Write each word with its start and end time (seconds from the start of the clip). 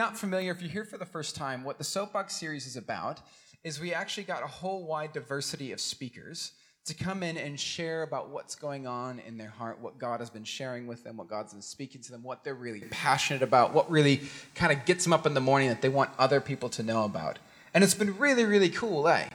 not 0.00 0.16
familiar, 0.16 0.50
if 0.50 0.62
you're 0.62 0.70
here 0.70 0.86
for 0.86 0.96
the 0.96 1.04
first 1.04 1.36
time, 1.36 1.62
what 1.62 1.76
the 1.76 1.84
Soapbox 1.84 2.34
series 2.34 2.66
is 2.66 2.74
about 2.74 3.20
is 3.62 3.78
we 3.78 3.92
actually 3.92 4.22
got 4.22 4.42
a 4.42 4.46
whole 4.46 4.86
wide 4.86 5.12
diversity 5.12 5.72
of 5.72 5.80
speakers 5.80 6.52
to 6.86 6.94
come 6.94 7.22
in 7.22 7.36
and 7.36 7.60
share 7.60 8.02
about 8.02 8.30
what's 8.30 8.54
going 8.54 8.86
on 8.86 9.20
in 9.26 9.36
their 9.36 9.50
heart, 9.50 9.78
what 9.78 9.98
God 9.98 10.20
has 10.20 10.30
been 10.30 10.42
sharing 10.42 10.86
with 10.86 11.04
them, 11.04 11.18
what 11.18 11.28
God's 11.28 11.52
been 11.52 11.60
speaking 11.60 12.00
to 12.00 12.12
them, 12.12 12.22
what 12.22 12.42
they're 12.44 12.54
really 12.54 12.80
passionate 12.90 13.42
about, 13.42 13.74
what 13.74 13.90
really 13.90 14.22
kind 14.54 14.72
of 14.72 14.86
gets 14.86 15.04
them 15.04 15.12
up 15.12 15.26
in 15.26 15.34
the 15.34 15.40
morning 15.40 15.68
that 15.68 15.82
they 15.82 15.90
want 15.90 16.08
other 16.18 16.40
people 16.40 16.70
to 16.70 16.82
know 16.82 17.04
about. 17.04 17.38
And 17.74 17.84
it's 17.84 17.92
been 17.92 18.16
really, 18.16 18.46
really 18.46 18.70
cool, 18.70 19.06
eh? 19.06 19.28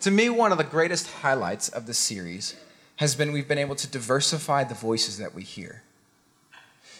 To 0.00 0.10
me, 0.10 0.28
one 0.28 0.52
of 0.52 0.58
the 0.58 0.64
greatest 0.64 1.10
highlights 1.10 1.70
of 1.70 1.86
the 1.86 1.94
series 1.94 2.56
has 2.96 3.14
been 3.14 3.32
we've 3.32 3.48
been 3.48 3.56
able 3.56 3.76
to 3.76 3.86
diversify 3.86 4.64
the 4.64 4.74
voices 4.74 5.16
that 5.16 5.34
we 5.34 5.44
hear. 5.44 5.82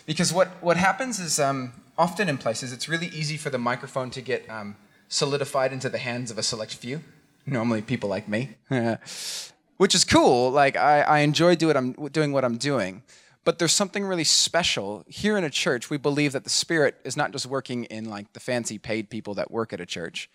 Because 0.07 0.33
what, 0.33 0.49
what 0.63 0.79
happens 0.79 1.21
is 1.21 1.39
um, 1.39 1.75
often 1.99 2.29
in 2.29 2.39
places, 2.39 2.73
it's 2.73 2.89
really 2.89 3.09
easy 3.09 3.37
for 3.37 3.51
the 3.51 3.59
microphone 3.59 4.11
to 4.11 4.23
get 4.23 4.49
um, 4.49 4.77
solidified 5.09 5.73
into 5.73 5.89
the 5.89 5.99
hands 5.99 6.31
of 6.31 6.39
a 6.39 6.43
select 6.43 6.75
few, 6.75 7.01
normally 7.45 7.83
people 7.83 8.09
like 8.09 8.29
me, 8.29 8.51
which 9.77 9.95
is 9.95 10.05
cool. 10.05 10.51
Like, 10.51 10.77
I, 10.77 11.01
I 11.03 11.19
enjoy 11.21 11.57
do 11.57 11.67
what 11.67 11.77
I'm, 11.77 11.93
doing 11.93 12.33
what 12.33 12.45
I'm 12.45 12.57
doing. 12.57 13.03
But 13.45 13.59
there's 13.59 13.73
something 13.73 14.05
really 14.05 14.25
special. 14.25 15.05
Here 15.09 15.37
in 15.39 15.45
a 15.45 15.51
church, 15.51 15.89
we 15.89 15.97
believe 15.97 16.33
that 16.33 16.45
the 16.45 16.51
Spirit 16.51 16.97
is 17.05 17.17
not 17.17 17.33
just 17.33 17.47
working 17.47 17.85
in 17.85 18.05
like 18.05 18.33
the 18.35 18.41
fancy 18.41 18.79
paid 18.79 19.09
people 19.09 19.35
that 19.35 19.51
work 19.51 19.73
at 19.73 19.81
a 19.81 19.87
church, 19.87 20.29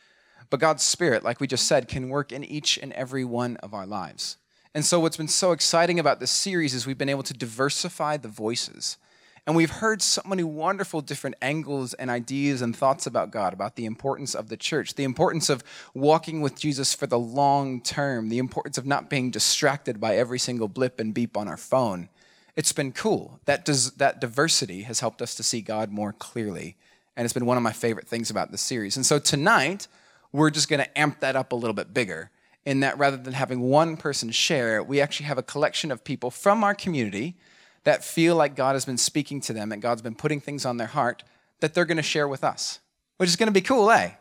but 0.50 0.59
God's 0.59 0.83
Spirit, 0.83 1.23
like 1.23 1.39
we 1.39 1.48
just 1.48 1.67
said, 1.67 1.88
can 1.88 2.09
work 2.09 2.31
in 2.31 2.44
each 2.44 2.77
and 2.81 2.92
every 2.94 3.23
one 3.23 3.58
of 3.58 3.73
our 3.73 3.86
lives. 3.86 4.38
And 4.73 4.83
so, 4.83 5.00
what's 5.00 5.17
been 5.17 5.27
so 5.27 5.52
exciting 5.52 6.00
about 6.00 6.20
this 6.20 6.31
series 6.31 6.73
is 6.73 6.88
we've 6.88 6.98
been 6.98 7.09
able 7.09 7.23
to 7.23 7.33
diversify 7.33 8.17
the 8.17 8.27
voices. 8.27 8.98
And 9.45 9.58
we've 9.58 9.69
heard 9.69 10.02
so 10.02 10.22
many 10.25 10.44
wonderful 10.44 11.02
different 11.02 11.36
angles 11.41 11.94
and 11.95 12.09
ideas 12.09 12.61
and 12.61 12.75
thoughts 12.75 13.05
about 13.05 13.30
God, 13.30 13.52
about 13.52 13.75
the 13.75 13.86
importance 13.86 14.36
of 14.36 14.47
the 14.47 14.55
church, 14.55 14.95
the 14.95 15.03
importance 15.03 15.49
of 15.49 15.63
walking 15.94 16.39
with 16.39 16.58
Jesus 16.58 16.94
for 16.94 17.08
the 17.08 17.19
long 17.19 17.81
term, 17.81 18.30
the 18.30 18.38
importance 18.38 18.77
of 18.77 18.86
not 18.86 19.09
being 19.09 19.31
distracted 19.31 19.99
by 19.99 20.16
every 20.16 20.39
single 20.39 20.69
blip 20.69 20.97
and 20.99 21.14
beep 21.14 21.36
on 21.36 21.49
our 21.49 21.58
phone. 21.58 22.08
It's 22.55 22.71
been 22.71 22.94
cool. 22.94 23.41
That, 23.44 23.66
does, 23.66 23.91
that 23.94 24.21
diversity 24.21 24.83
has 24.83 25.02
helped 25.02 25.21
us 25.21 25.36
to 25.36 25.44
see 25.44 25.59
God 25.59 25.91
more 25.91 26.14
clearly. 26.14 26.77
And 27.17 27.25
it's 27.25 27.33
been 27.33 27.45
one 27.45 27.58
of 27.58 27.64
my 27.64 27.73
favorite 27.73 28.08
things 28.08 28.30
about 28.30 28.52
this 28.52 28.61
series. 28.61 28.95
And 28.95 29.05
so 29.05 29.19
tonight, 29.19 29.88
we're 30.31 30.52
just 30.52 30.69
going 30.69 30.80
to 30.80 30.97
amp 30.97 31.19
that 31.19 31.36
up 31.36 31.52
a 31.52 31.55
little 31.55 31.73
bit 31.73 31.94
bigger 31.94 32.31
in 32.66 32.80
that 32.80 32.97
rather 32.97 33.17
than 33.17 33.33
having 33.33 33.59
one 33.59 33.97
person 33.97 34.31
share, 34.31 34.81
we 34.81 35.02
actually 35.02 35.25
have 35.25 35.38
a 35.38 35.44
collection 35.44 35.91
of 35.91 36.03
people 36.03 36.31
from 36.31 36.64
our 36.64 36.73
community 36.73 37.36
that 37.84 38.03
feel 38.03 38.36
like 38.36 38.56
God 38.56 38.73
has 38.73 38.86
been 38.86 38.98
speaking 38.98 39.42
to 39.42 39.53
them 39.53 39.72
and 39.72 39.81
God's 39.81 40.02
been 40.02 40.16
putting 40.16 40.39
things 40.39 40.66
on 40.66 40.78
their 40.78 40.88
heart 40.88 41.23
that 41.59 41.73
they're 41.73 41.86
going 41.86 41.98
to 41.98 42.03
share 42.03 42.28
with 42.28 42.44
us, 42.44 42.80
which 43.17 43.30
is 43.30 43.36
going 43.36 43.48
to 43.48 43.53
be 43.53 43.62
cool, 43.62 43.92
eh? 43.92 44.11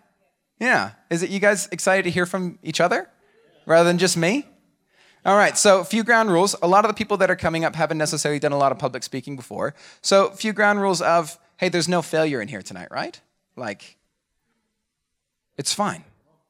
Yeah. 0.59 0.93
Is 1.11 1.23
it 1.23 1.31
you 1.31 1.41
guys 1.41 1.69
excited 1.73 2.05
to 2.05 2.11
hear 2.11 2.27
from 2.27 2.59
each 2.63 2.81
other 2.81 3.09
rather 3.67 3.89
than 3.89 3.99
just 3.99 4.17
me? 4.17 4.47
All 5.25 5.37
right, 5.37 5.57
so 5.57 5.79
a 5.79 5.85
few 5.85 6.03
ground 6.03 6.33
rules. 6.33 6.57
A 6.63 6.67
lot 6.67 6.85
of 6.85 6.89
the 6.89 6.95
people 6.95 7.17
that 7.19 7.31
are 7.31 7.37
coming 7.37 7.65
up 7.65 7.77
haven't 7.77 7.99
necessarily 7.99 8.41
done 8.41 8.51
a 8.51 8.59
lot 8.59 8.73
of 8.73 8.79
public 8.79 9.05
speaking 9.05 9.37
before. 9.37 9.73
So, 10.01 10.27
a 10.27 10.33
few 10.33 10.53
ground 10.53 10.81
rules 10.81 11.01
of 11.01 11.39
hey, 11.59 11.69
there's 11.69 11.89
no 11.89 12.03
failure 12.03 12.41
in 12.41 12.49
here 12.49 12.61
tonight, 12.61 12.89
right? 12.91 13.21
Like, 13.55 13.97
it's 15.57 15.73
fine. 15.73 16.03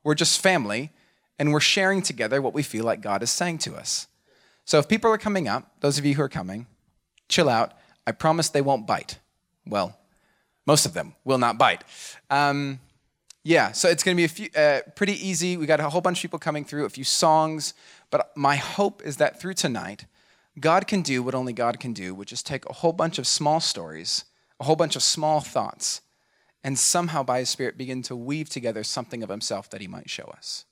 We're 0.02 0.14
just 0.14 0.40
family, 0.40 0.90
and 1.38 1.52
we're 1.52 1.60
sharing 1.60 2.00
together 2.00 2.40
what 2.40 2.54
we 2.54 2.62
feel 2.62 2.86
like 2.86 3.02
God 3.02 3.22
is 3.22 3.30
saying 3.30 3.58
to 3.58 3.74
us. 3.74 4.06
So, 4.64 4.78
if 4.78 4.88
people 4.88 5.10
are 5.10 5.18
coming 5.18 5.48
up, 5.48 5.70
those 5.80 5.98
of 5.98 6.06
you 6.06 6.14
who 6.14 6.22
are 6.22 6.30
coming, 6.30 6.66
chill 7.32 7.48
out. 7.48 7.72
I 8.06 8.12
promise 8.12 8.50
they 8.50 8.60
won't 8.60 8.86
bite. 8.86 9.18
Well, 9.66 9.96
most 10.66 10.86
of 10.86 10.94
them 10.94 11.14
will 11.24 11.38
not 11.38 11.58
bite. 11.58 11.82
Um, 12.30 12.78
yeah, 13.44 13.72
so 13.72 13.88
it's 13.88 14.04
going 14.04 14.16
to 14.16 14.20
be 14.20 14.24
a 14.24 14.28
few, 14.28 14.48
uh, 14.54 14.80
pretty 14.94 15.14
easy. 15.14 15.56
We 15.56 15.66
got 15.66 15.80
a 15.80 15.88
whole 15.88 16.00
bunch 16.00 16.18
of 16.18 16.22
people 16.22 16.38
coming 16.38 16.64
through, 16.64 16.84
a 16.84 16.90
few 16.90 17.04
songs. 17.04 17.74
But 18.10 18.30
my 18.36 18.56
hope 18.56 19.02
is 19.04 19.16
that 19.16 19.40
through 19.40 19.54
tonight, 19.54 20.04
God 20.60 20.86
can 20.86 21.02
do 21.02 21.22
what 21.22 21.34
only 21.34 21.52
God 21.52 21.80
can 21.80 21.92
do, 21.92 22.14
which 22.14 22.32
is 22.32 22.42
take 22.42 22.68
a 22.68 22.74
whole 22.74 22.92
bunch 22.92 23.18
of 23.18 23.26
small 23.26 23.58
stories, 23.58 24.24
a 24.60 24.64
whole 24.64 24.76
bunch 24.76 24.94
of 24.94 25.02
small 25.02 25.40
thoughts, 25.40 26.02
and 26.62 26.78
somehow 26.78 27.22
by 27.22 27.40
His 27.40 27.50
Spirit 27.50 27.78
begin 27.78 28.02
to 28.02 28.14
weave 28.14 28.48
together 28.48 28.84
something 28.84 29.22
of 29.22 29.30
Himself 29.30 29.70
that 29.70 29.80
He 29.80 29.88
might 29.88 30.10
show 30.10 30.24
us. 30.36 30.66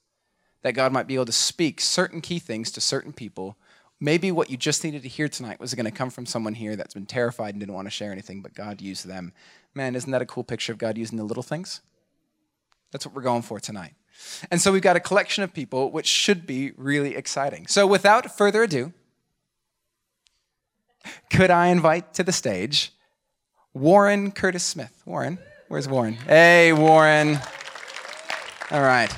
That 0.62 0.74
God 0.74 0.92
might 0.92 1.06
be 1.06 1.14
able 1.14 1.24
to 1.24 1.32
speak 1.32 1.80
certain 1.80 2.20
key 2.20 2.38
things 2.38 2.70
to 2.72 2.80
certain 2.80 3.12
people 3.12 3.56
Maybe 4.00 4.32
what 4.32 4.48
you 4.50 4.56
just 4.56 4.82
needed 4.82 5.02
to 5.02 5.08
hear 5.08 5.28
tonight 5.28 5.60
was 5.60 5.74
going 5.74 5.84
to 5.84 5.90
come 5.90 6.08
from 6.08 6.24
someone 6.24 6.54
here 6.54 6.74
that's 6.74 6.94
been 6.94 7.04
terrified 7.04 7.50
and 7.50 7.60
didn't 7.60 7.74
want 7.74 7.86
to 7.86 7.90
share 7.90 8.12
anything, 8.12 8.40
but 8.40 8.54
God 8.54 8.80
used 8.80 9.06
them. 9.06 9.32
Man, 9.74 9.94
isn't 9.94 10.10
that 10.10 10.22
a 10.22 10.26
cool 10.26 10.42
picture 10.42 10.72
of 10.72 10.78
God 10.78 10.96
using 10.96 11.18
the 11.18 11.24
little 11.24 11.42
things? 11.42 11.82
That's 12.92 13.04
what 13.04 13.14
we're 13.14 13.22
going 13.22 13.42
for 13.42 13.60
tonight. 13.60 13.92
And 14.50 14.60
so 14.60 14.72
we've 14.72 14.82
got 14.82 14.96
a 14.96 15.00
collection 15.00 15.44
of 15.44 15.52
people, 15.52 15.90
which 15.90 16.06
should 16.06 16.46
be 16.46 16.72
really 16.76 17.14
exciting. 17.14 17.66
So 17.66 17.86
without 17.86 18.36
further 18.36 18.62
ado, 18.62 18.92
could 21.30 21.50
I 21.50 21.68
invite 21.68 22.14
to 22.14 22.22
the 22.22 22.32
stage 22.32 22.92
Warren 23.74 24.32
Curtis 24.32 24.64
Smith? 24.64 25.02
Warren, 25.04 25.38
where's 25.68 25.88
Warren? 25.88 26.14
Hey, 26.14 26.72
Warren. 26.72 27.38
All 28.70 28.82
right. 28.82 29.14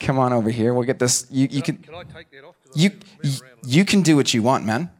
Come 0.00 0.18
on 0.18 0.32
over 0.32 0.50
here. 0.50 0.74
We'll 0.74 0.84
get 0.84 0.98
this. 0.98 1.26
You, 1.30 1.48
you 1.50 1.62
can. 1.62 1.78
Can 1.78 1.94
I 1.94 2.02
take 2.04 2.30
that 2.30 2.44
off? 2.44 2.56
You, 2.74 2.90
you 3.66 3.84
can 3.84 4.02
do 4.02 4.16
what 4.16 4.34
you 4.34 4.42
want, 4.42 4.64
man. 4.64 4.90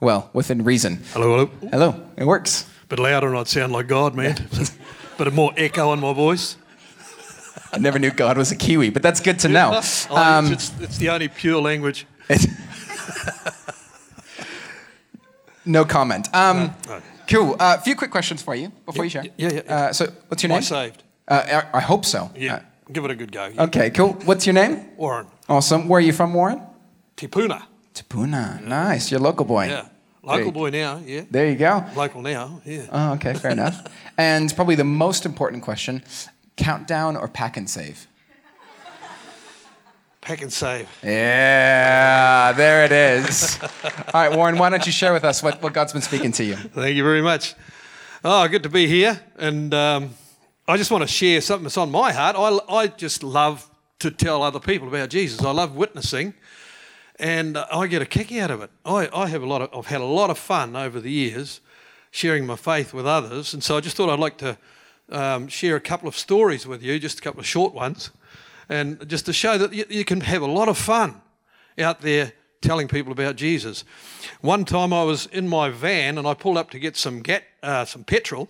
Well, 0.00 0.30
within 0.32 0.64
reason. 0.64 1.02
Hello, 1.12 1.46
hello. 1.46 1.68
Hello. 1.70 2.06
It 2.16 2.24
works. 2.24 2.68
But 2.88 2.98
louder 2.98 3.28
and 3.28 3.36
I'd 3.36 3.48
sound 3.48 3.72
like 3.72 3.86
God, 3.86 4.14
man. 4.14 4.36
But 5.20 5.28
a 5.28 5.32
more 5.32 5.52
echo 5.54 5.92
in 5.92 6.00
my 6.00 6.14
voice. 6.14 6.56
I 7.74 7.78
never 7.78 7.98
knew 7.98 8.10
God 8.10 8.38
was 8.38 8.50
a 8.52 8.56
Kiwi, 8.56 8.88
but 8.88 9.02
that's 9.02 9.20
good 9.20 9.38
to 9.40 9.48
know. 9.48 9.78
oh, 10.08 10.16
um, 10.16 10.50
it's, 10.50 10.72
it's, 10.80 10.96
the 10.96 11.10
only 11.10 11.28
pure 11.28 11.60
language. 11.60 12.06
no 15.66 15.84
comment. 15.84 16.34
Um, 16.34 16.56
no, 16.56 16.96
no. 16.96 17.02
Cool. 17.28 17.54
A 17.56 17.62
uh, 17.62 17.80
few 17.82 17.94
quick 17.96 18.10
questions 18.10 18.40
for 18.40 18.54
you 18.54 18.72
before 18.86 19.04
you 19.04 19.10
share. 19.10 19.24
Yeah, 19.24 19.30
yeah. 19.36 19.52
yeah. 19.52 19.74
Uh, 19.74 19.92
so, 19.92 20.06
what's 20.28 20.42
your 20.42 20.52
Am 20.52 20.54
name? 20.54 20.60
I 20.60 20.88
saved. 20.88 21.02
Uh, 21.28 21.62
I 21.74 21.80
hope 21.80 22.06
so. 22.06 22.30
Yeah. 22.34 22.54
Uh, 22.54 22.60
Give 22.90 23.04
it 23.04 23.10
a 23.10 23.14
good 23.14 23.30
go. 23.30 23.44
Yeah. 23.46 23.64
Okay, 23.64 23.90
cool. 23.90 24.14
What's 24.24 24.46
your 24.46 24.54
name? 24.54 24.88
Warren. 24.96 25.26
Awesome. 25.50 25.86
Where 25.86 25.98
are 25.98 26.00
you 26.00 26.14
from, 26.14 26.32
Warren? 26.32 26.62
Te 27.20 27.28
Puna. 27.28 27.68
Te 27.92 28.02
Puna. 28.08 28.62
Nice. 28.64 29.10
You're 29.10 29.20
local 29.20 29.44
boy. 29.44 29.68
Yeah. 29.68 29.88
Local 30.22 30.52
boy 30.52 30.70
now, 30.70 31.02
yeah. 31.04 31.24
There 31.30 31.50
you 31.50 31.56
go. 31.56 31.84
Local 31.94 32.22
now, 32.22 32.62
yeah. 32.64 32.86
Oh, 32.90 33.12
okay, 33.12 33.34
fair 33.34 33.50
enough. 33.50 33.86
And 34.16 34.54
probably 34.56 34.74
the 34.74 34.84
most 34.84 35.26
important 35.26 35.62
question 35.62 36.02
countdown 36.56 37.18
or 37.18 37.28
Pak'nSave? 37.28 38.06
Pack 40.22 40.40
and 40.40 40.52
save. 40.52 40.88
Yeah, 41.02 42.52
there 42.52 42.84
it 42.86 42.92
is. 42.92 43.58
All 43.84 43.90
right, 44.14 44.34
Warren, 44.34 44.56
why 44.56 44.70
don't 44.70 44.86
you 44.86 44.92
share 44.92 45.12
with 45.12 45.24
us 45.24 45.42
what, 45.42 45.62
what 45.62 45.74
God's 45.74 45.92
been 45.92 46.02
speaking 46.02 46.32
to 46.32 46.44
you? 46.44 46.56
Thank 46.56 46.96
you 46.96 47.02
very 47.02 47.22
much. 47.22 47.54
Oh, 48.24 48.48
good 48.48 48.62
to 48.62 48.70
be 48.70 48.86
here. 48.86 49.20
And 49.38 49.74
um, 49.74 50.10
I 50.66 50.78
just 50.78 50.90
want 50.90 51.02
to 51.02 51.08
share 51.08 51.42
something 51.42 51.64
that's 51.64 51.78
on 51.78 51.90
my 51.90 52.12
heart. 52.12 52.36
I, 52.38 52.74
I 52.74 52.86
just 52.86 53.22
love 53.22 53.70
to 53.98 54.10
tell 54.10 54.42
other 54.42 54.60
people 54.60 54.88
about 54.88 55.10
Jesus. 55.10 55.42
I 55.42 55.50
love 55.50 55.74
witnessing, 55.76 56.34
and 57.20 57.58
I 57.58 57.86
get 57.86 58.00
a 58.00 58.06
kick 58.06 58.32
out 58.32 58.50
of 58.50 58.62
it. 58.62 58.70
I, 58.84 59.08
I 59.12 59.28
have 59.28 59.42
a 59.42 59.46
lot 59.46 59.60
of, 59.60 59.68
I've 59.76 59.86
had 59.86 60.00
a 60.00 60.06
lot 60.06 60.30
of 60.30 60.38
fun 60.38 60.74
over 60.74 61.00
the 61.00 61.10
years 61.10 61.60
sharing 62.10 62.46
my 62.46 62.56
faith 62.56 62.92
with 62.92 63.06
others, 63.06 63.54
and 63.54 63.62
so 63.62 63.76
I 63.76 63.80
just 63.80 63.96
thought 63.96 64.08
I'd 64.08 64.18
like 64.18 64.38
to 64.38 64.58
um, 65.10 65.46
share 65.46 65.76
a 65.76 65.80
couple 65.80 66.08
of 66.08 66.16
stories 66.16 66.66
with 66.66 66.82
you, 66.82 66.98
just 66.98 67.18
a 67.18 67.22
couple 67.22 67.38
of 67.38 67.46
short 67.46 67.74
ones, 67.74 68.10
and 68.68 69.06
just 69.08 69.26
to 69.26 69.32
show 69.32 69.58
that 69.58 69.72
you, 69.72 69.84
you 69.88 70.04
can 70.04 70.22
have 70.22 70.42
a 70.42 70.46
lot 70.46 70.68
of 70.68 70.78
fun 70.78 71.20
out 71.78 72.00
there 72.00 72.32
telling 72.62 72.88
people 72.88 73.12
about 73.12 73.36
Jesus. 73.36 73.84
One 74.40 74.64
time 74.64 74.92
I 74.92 75.04
was 75.04 75.26
in 75.26 75.46
my 75.46 75.70
van 75.70 76.18
and 76.18 76.26
I 76.26 76.34
pulled 76.34 76.56
up 76.56 76.70
to 76.70 76.78
get 76.78 76.96
some, 76.96 77.20
get, 77.20 77.44
uh, 77.62 77.84
some 77.84 78.04
petrol 78.04 78.48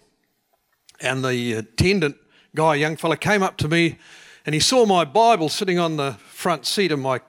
and 1.01 1.25
the 1.25 1.55
attendant 1.55 2.17
guy, 2.55 2.77
young 2.77 2.97
fella, 2.97 3.17
came 3.17 3.43
up 3.43 3.57
to 3.59 3.69
me 3.69 3.99
and 4.47 4.55
he 4.55 4.61
saw 4.61 4.87
my 4.87 5.05
Bible 5.05 5.49
sitting 5.49 5.79
on 5.79 5.97
the 5.97 6.15
front 6.29 6.67
seat 6.67 6.93
of 6.93 6.99
my 6.99 7.21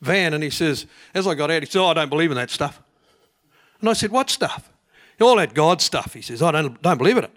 van 0.00 0.34
and 0.34 0.42
he 0.42 0.50
says, 0.50 0.86
as 1.14 1.26
I 1.26 1.34
got 1.34 1.50
out, 1.50 1.62
he 1.62 1.68
said, 1.68 1.80
Oh, 1.80 1.86
I 1.86 1.94
don't 1.94 2.10
believe 2.10 2.30
in 2.30 2.36
that 2.36 2.50
stuff. 2.50 2.80
And 3.80 3.88
I 3.88 3.92
said, 3.92 4.10
What 4.10 4.30
stuff? 4.30 4.70
All 5.20 5.36
that 5.36 5.54
God 5.54 5.80
stuff. 5.80 6.12
He 6.12 6.20
says, 6.20 6.42
I 6.42 6.50
don't, 6.50 6.80
don't 6.82 6.98
believe 6.98 7.16
in 7.16 7.24
it. 7.24 7.34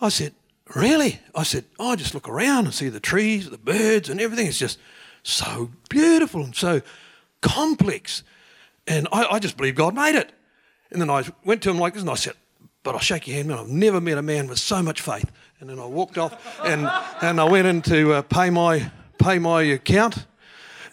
I 0.00 0.08
said, 0.08 0.34
Really? 0.74 1.20
I 1.34 1.44
said, 1.44 1.64
oh, 1.78 1.90
I 1.90 1.96
just 1.96 2.14
look 2.14 2.28
around 2.28 2.64
and 2.64 2.74
see 2.74 2.88
the 2.88 2.98
trees, 2.98 3.48
the 3.48 3.58
birds, 3.58 4.08
and 4.08 4.20
everything. 4.20 4.48
It's 4.48 4.58
just 4.58 4.80
so 5.22 5.70
beautiful 5.88 6.42
and 6.42 6.56
so 6.56 6.82
complex. 7.40 8.24
And 8.86 9.06
I, 9.12 9.26
I 9.26 9.38
just 9.38 9.56
believe 9.56 9.76
God 9.76 9.94
made 9.94 10.16
it. 10.16 10.32
And 10.90 11.00
then 11.00 11.10
I 11.10 11.24
went 11.44 11.62
to 11.62 11.70
him 11.70 11.78
like 11.78 11.94
this 11.94 12.02
and 12.02 12.10
I 12.10 12.14
said, 12.14 12.34
but 12.82 12.94
I'll 12.94 13.00
shake 13.00 13.26
your 13.26 13.36
hand, 13.36 13.48
man. 13.48 13.58
I've 13.58 13.68
never 13.68 14.00
met 14.00 14.18
a 14.18 14.22
man 14.22 14.46
with 14.48 14.58
so 14.58 14.82
much 14.82 15.00
faith. 15.00 15.30
And 15.60 15.68
then 15.68 15.78
I 15.78 15.86
walked 15.86 16.18
off 16.18 16.60
and, 16.64 16.88
and 17.20 17.40
I 17.40 17.44
went 17.44 17.66
in 17.66 17.82
to 17.82 18.14
uh, 18.14 18.22
pay, 18.22 18.50
my, 18.50 18.90
pay 19.18 19.38
my 19.38 19.62
account. 19.62 20.26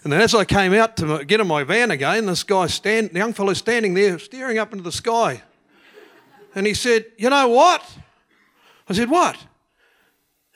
And 0.04 0.12
then 0.12 0.22
as 0.22 0.36
I 0.36 0.44
came 0.44 0.74
out 0.74 0.98
to 0.98 1.24
get 1.24 1.40
in 1.40 1.48
my 1.48 1.64
van 1.64 1.92
again, 1.92 2.26
this 2.26 2.44
guy, 2.44 2.68
stand, 2.68 3.12
the 3.12 3.20
young 3.20 3.34
fellow 3.34 3.54
standing 3.54 3.94
there 3.94 4.20
staring 4.20 4.58
up 4.58 4.74
into 4.74 4.84
the 4.84 4.92
sky. 4.92 5.42
And 6.56 6.68
he 6.68 6.74
said, 6.74 7.06
You 7.18 7.30
know 7.30 7.48
what? 7.48 7.90
I 8.90 8.94
said, 8.94 9.10
What? 9.10 9.38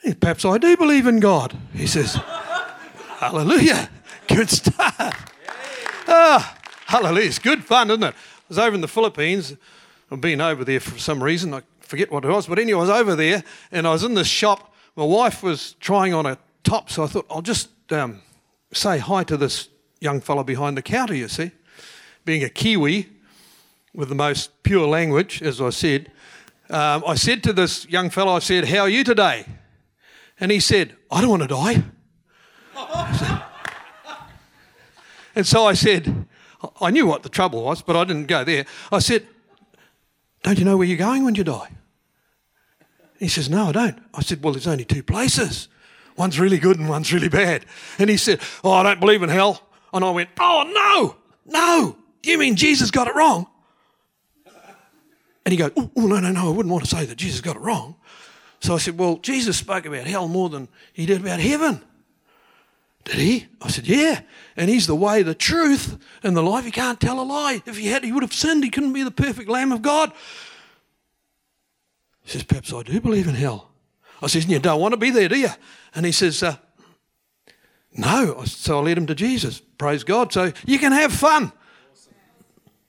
He, 0.02 0.14
Perhaps 0.14 0.44
I 0.44 0.58
do 0.58 0.76
believe 0.76 1.06
in 1.06 1.18
God. 1.18 1.56
He 1.72 1.86
says, 1.86 2.14
Hallelujah. 3.18 3.88
Good 4.28 4.50
start. 4.50 5.14
Ah, 6.06 6.56
hallelujah. 6.86 7.26
It's 7.26 7.38
good 7.38 7.64
fun, 7.64 7.90
isn't 7.90 8.02
it? 8.02 8.14
I 8.14 8.44
was 8.48 8.58
over 8.58 8.74
in 8.74 8.80
the 8.80 8.88
Philippines. 8.88 9.56
I've 10.10 10.20
been 10.20 10.40
over 10.40 10.64
there 10.64 10.80
for 10.80 10.98
some 10.98 11.22
reason. 11.22 11.52
I 11.52 11.62
forget 11.80 12.12
what 12.12 12.24
it 12.24 12.28
was. 12.28 12.46
But 12.46 12.58
anyway, 12.58 12.78
I 12.78 12.80
was 12.82 12.90
over 12.90 13.14
there 13.14 13.42
and 13.72 13.86
I 13.86 13.92
was 13.92 14.04
in 14.04 14.14
this 14.14 14.28
shop. 14.28 14.74
My 14.96 15.04
wife 15.04 15.42
was 15.42 15.72
trying 15.80 16.14
on 16.14 16.26
a 16.26 16.38
top, 16.62 16.90
so 16.90 17.04
I 17.04 17.06
thought 17.06 17.26
I'll 17.30 17.42
just 17.42 17.70
um, 17.92 18.20
say 18.72 18.98
hi 18.98 19.24
to 19.24 19.36
this 19.36 19.68
young 20.00 20.20
fellow 20.20 20.44
behind 20.44 20.76
the 20.76 20.82
counter, 20.82 21.14
you 21.14 21.28
see. 21.28 21.50
Being 22.24 22.44
a 22.44 22.48
Kiwi 22.48 23.08
with 23.94 24.08
the 24.08 24.14
most 24.14 24.62
pure 24.62 24.86
language, 24.86 25.42
as 25.42 25.60
I 25.60 25.70
said, 25.70 26.10
um, 26.70 27.02
I 27.06 27.14
said 27.14 27.42
to 27.44 27.52
this 27.52 27.88
young 27.88 28.10
fellow, 28.10 28.32
I 28.32 28.40
said, 28.40 28.68
How 28.68 28.80
are 28.80 28.88
you 28.88 29.02
today? 29.02 29.46
And 30.38 30.52
he 30.52 30.60
said, 30.60 30.94
I 31.10 31.20
don't 31.20 31.30
want 31.30 31.42
to 31.42 31.48
die. 31.48 31.82
and 35.34 35.46
so 35.46 35.64
I 35.64 35.72
said, 35.72 36.26
I 36.80 36.90
knew 36.90 37.06
what 37.06 37.22
the 37.22 37.28
trouble 37.28 37.62
was, 37.62 37.80
but 37.82 37.96
I 37.96 38.04
didn't 38.04 38.26
go 38.26 38.44
there. 38.44 38.66
I 38.92 38.98
said, 38.98 39.26
Don't 40.42 40.58
you 40.58 40.64
know 40.66 40.76
where 40.76 40.86
you're 40.86 40.98
going 40.98 41.24
when 41.24 41.34
you 41.34 41.44
die? 41.44 41.70
He 43.18 43.28
says, 43.28 43.48
No, 43.48 43.68
I 43.68 43.72
don't. 43.72 43.98
I 44.12 44.20
said, 44.20 44.42
Well, 44.42 44.52
there's 44.52 44.66
only 44.66 44.84
two 44.84 45.02
places. 45.02 45.68
One's 46.18 46.40
really 46.40 46.58
good 46.58 46.78
and 46.78 46.88
one's 46.88 47.12
really 47.12 47.28
bad. 47.28 47.64
And 47.98 48.10
he 48.10 48.16
said, 48.16 48.40
Oh, 48.64 48.72
I 48.72 48.82
don't 48.82 48.98
believe 48.98 49.22
in 49.22 49.28
hell. 49.28 49.62
And 49.92 50.04
I 50.04 50.10
went, 50.10 50.28
Oh, 50.38 50.64
no, 50.74 51.16
no. 51.46 51.96
You 52.24 52.38
mean 52.38 52.56
Jesus 52.56 52.90
got 52.90 53.06
it 53.06 53.14
wrong? 53.14 53.46
And 55.46 55.52
he 55.52 55.56
goes, 55.56 55.70
Oh, 55.76 55.90
no, 55.94 56.18
no, 56.18 56.32
no. 56.32 56.48
I 56.48 56.50
wouldn't 56.50 56.72
want 56.72 56.84
to 56.84 56.90
say 56.90 57.06
that 57.06 57.16
Jesus 57.16 57.40
got 57.40 57.54
it 57.54 57.62
wrong. 57.62 57.94
So 58.60 58.74
I 58.74 58.78
said, 58.78 58.98
Well, 58.98 59.18
Jesus 59.18 59.56
spoke 59.56 59.86
about 59.86 60.08
hell 60.08 60.26
more 60.26 60.48
than 60.48 60.68
he 60.92 61.06
did 61.06 61.20
about 61.20 61.38
heaven. 61.38 61.82
Did 63.04 63.14
he? 63.14 63.46
I 63.62 63.68
said, 63.68 63.86
Yeah. 63.86 64.20
And 64.56 64.68
he's 64.68 64.88
the 64.88 64.96
way, 64.96 65.22
the 65.22 65.36
truth, 65.36 65.98
and 66.24 66.36
the 66.36 66.42
life. 66.42 66.64
He 66.64 66.72
can't 66.72 67.00
tell 67.00 67.20
a 67.20 67.22
lie. 67.22 67.62
If 67.64 67.78
he 67.78 67.86
had, 67.86 68.02
he 68.02 68.10
would 68.10 68.24
have 68.24 68.32
sinned. 68.32 68.64
He 68.64 68.70
couldn't 68.70 68.92
be 68.92 69.04
the 69.04 69.12
perfect 69.12 69.48
Lamb 69.48 69.70
of 69.70 69.82
God. 69.82 70.10
He 72.24 72.30
says, 72.30 72.42
Perhaps 72.42 72.72
I 72.72 72.82
do 72.82 73.00
believe 73.00 73.28
in 73.28 73.36
hell. 73.36 73.70
I 74.22 74.26
says, 74.26 74.46
You 74.46 74.58
don't 74.58 74.80
want 74.80 74.92
to 74.92 74.98
be 74.98 75.10
there, 75.10 75.28
do 75.28 75.38
you? 75.38 75.48
And 75.94 76.04
he 76.04 76.12
says, 76.12 76.42
uh, 76.42 76.56
No. 77.96 78.44
So 78.44 78.78
I 78.78 78.82
led 78.82 78.98
him 78.98 79.06
to 79.06 79.14
Jesus. 79.14 79.60
Praise 79.60 80.04
God. 80.04 80.32
So 80.32 80.52
you 80.66 80.78
can 80.78 80.92
have 80.92 81.12
fun 81.12 81.52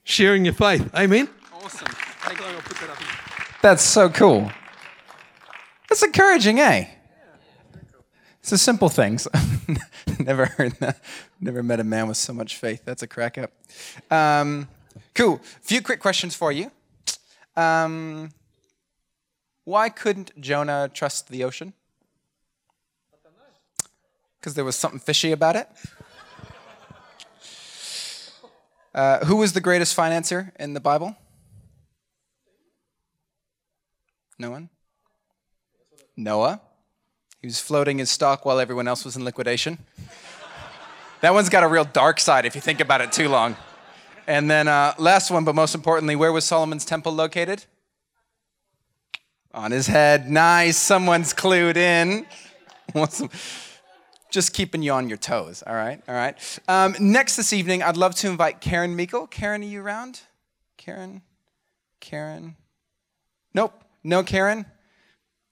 sharing 0.04 0.46
your 0.46 0.54
faith. 0.54 0.90
Amen. 0.96 1.30
Awesome. 1.54 1.88
That's 3.62 3.84
so 3.84 4.10
cool. 4.10 4.52
That's 5.90 6.04
encouraging, 6.04 6.60
eh? 6.60 6.88
It's 8.40 8.52
the 8.52 8.58
simple 8.58 8.90
things. 8.90 9.28
never 10.20 10.46
heard 10.46 10.74
that. 10.80 11.02
Never 11.42 11.62
met 11.62 11.80
a 11.80 11.84
man 11.84 12.08
with 12.08 12.18
so 12.18 12.34
much 12.34 12.56
faith. 12.56 12.84
That's 12.86 13.04
a 13.04 13.08
crack 13.08 13.38
up. 13.38 13.52
Um, 14.10 14.68
cool. 15.14 15.42
Few 15.62 15.82
quick 15.82 16.00
questions 16.00 16.36
for 16.36 16.52
you. 16.52 16.72
Um, 17.56 18.32
why 19.69 19.88
couldn't 19.88 20.31
Jonah 20.42 20.89
trust 20.92 21.30
the 21.30 21.44
ocean? 21.44 21.74
Because 24.39 24.56
there 24.56 24.66
was 24.66 24.75
something 24.75 25.00
fishy 25.00 25.31
about 25.31 25.56
it. 25.56 25.69
Uh, 28.95 29.24
who 29.25 29.36
was 29.36 29.54
the 29.54 29.62
greatest 29.62 29.94
financier 29.94 30.51
in 30.60 30.74
the 30.74 30.80
Bible? 30.80 31.16
No 34.39 34.50
one? 34.50 34.69
Noah. 36.18 36.62
He 37.39 37.45
was 37.45 37.60
floating 37.60 38.00
his 38.00 38.10
stock 38.10 38.45
while 38.45 38.60
everyone 38.60 38.88
else 38.88 39.06
was 39.06 39.15
in 39.15 39.24
liquidation. 39.24 39.77
that 41.22 41.31
one's 41.31 41.50
got 41.50 41.63
a 41.63 41.68
real 41.68 41.86
dark 41.86 42.19
side 42.19 42.45
if 42.45 42.56
you 42.56 42.62
think 42.62 42.80
about 42.80 43.01
it 43.01 43.12
too 43.12 43.30
long. 43.30 43.56
And 44.25 44.50
then, 44.50 44.68
uh, 44.68 44.95
last 44.98 45.30
one, 45.30 45.44
but 45.44 45.54
most 45.54 45.75
importantly, 45.75 46.15
where 46.15 46.31
was 46.31 46.44
Solomon's 46.44 46.86
temple 46.86 47.12
located? 47.12 47.65
On 49.54 49.72
his 49.72 49.88
head. 49.88 50.30
Nice. 50.30 50.78
Someone's 50.78 51.34
clued 51.34 51.78
in. 51.78 52.25
Just 54.31 54.54
keeping 54.54 54.84
you 54.84 54.92
on 54.92 55.10
your 55.10 55.18
toes. 55.18 55.63
All 55.66 55.74
right. 55.74 56.01
All 56.07 56.16
right. 56.16 56.60
Um, 56.68 56.96
next 57.00 57.36
this 57.36 57.51
evening, 57.51 57.81
I'd 57.81 57.98
love 57.98 58.13
to 58.16 58.30
invite 58.30 58.62
Karen 58.62 58.96
Meikle. 58.96 59.28
Karen, 59.28 59.63
are 59.63 59.66
you 59.66 59.81
around? 59.81 60.22
Karen? 60.78 61.24
Karen? 62.00 62.56
Nope. 63.54 63.84
No, 64.04 64.24
Karen? 64.24 64.66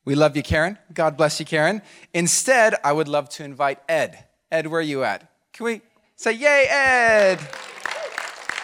We 0.05 0.15
love 0.15 0.37
you, 0.37 0.43
Karen. 0.43 0.77
God 0.93 1.17
bless 1.17 1.39
you, 1.39 1.45
Karen. 1.45 1.81
Instead, 2.13 2.75
I 2.83 2.93
would 2.93 3.07
love 3.07 3.29
to 3.29 3.43
invite 3.43 3.79
Ed. 3.89 4.25
Ed, 4.51 4.67
where 4.67 4.79
are 4.79 4.83
you 4.83 5.03
at? 5.03 5.29
Can 5.51 5.65
we 5.65 5.81
say, 6.15 6.31
Yay, 6.33 6.67
Ed? 6.69 7.39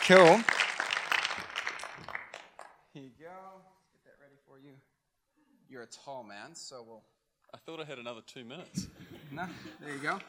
Cool. 0.07 0.37
Here 2.93 3.03
you 3.03 3.11
go. 3.19 3.33
Get 3.91 4.05
that 4.05 4.15
ready 4.21 4.37
for 4.47 4.59
you. 4.59 4.73
You're 5.69 5.72
a 5.83 5.87
tall 5.87 6.23
man, 6.23 6.53
so 6.55 6.83
we'll. 6.87 7.01
I 7.53 7.57
thought 7.57 7.81
I 7.81 7.83
had 7.83 7.97
another 7.99 8.21
two 8.25 8.43
minutes. 8.43 8.87
No, 9.31 9.47
there 9.81 9.95
you 9.95 9.99
go. 9.99 10.19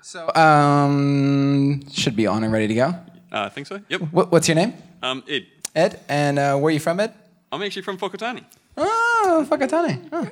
So, 0.00 0.34
um, 0.34 1.86
should 1.90 2.16
be 2.16 2.26
on 2.26 2.42
and 2.42 2.50
ready 2.50 2.68
to 2.68 2.74
go. 2.74 2.86
Uh, 2.86 2.94
I 3.32 3.48
think 3.50 3.66
so. 3.66 3.82
Yep. 3.90 4.00
What, 4.12 4.32
what's 4.32 4.48
your 4.48 4.54
name? 4.54 4.72
Um, 5.02 5.22
Ed, 5.28 5.46
Ed. 5.76 6.00
And 6.08 6.38
uh, 6.38 6.56
where 6.56 6.70
are 6.70 6.72
you 6.72 6.80
from, 6.80 7.00
Ed? 7.00 7.12
I'm 7.52 7.62
actually 7.62 7.82
from 7.82 7.98
Whakatane. 7.98 8.42
Oh, 8.78 9.46
Whakatane. 9.50 10.08
Oh. 10.10 10.26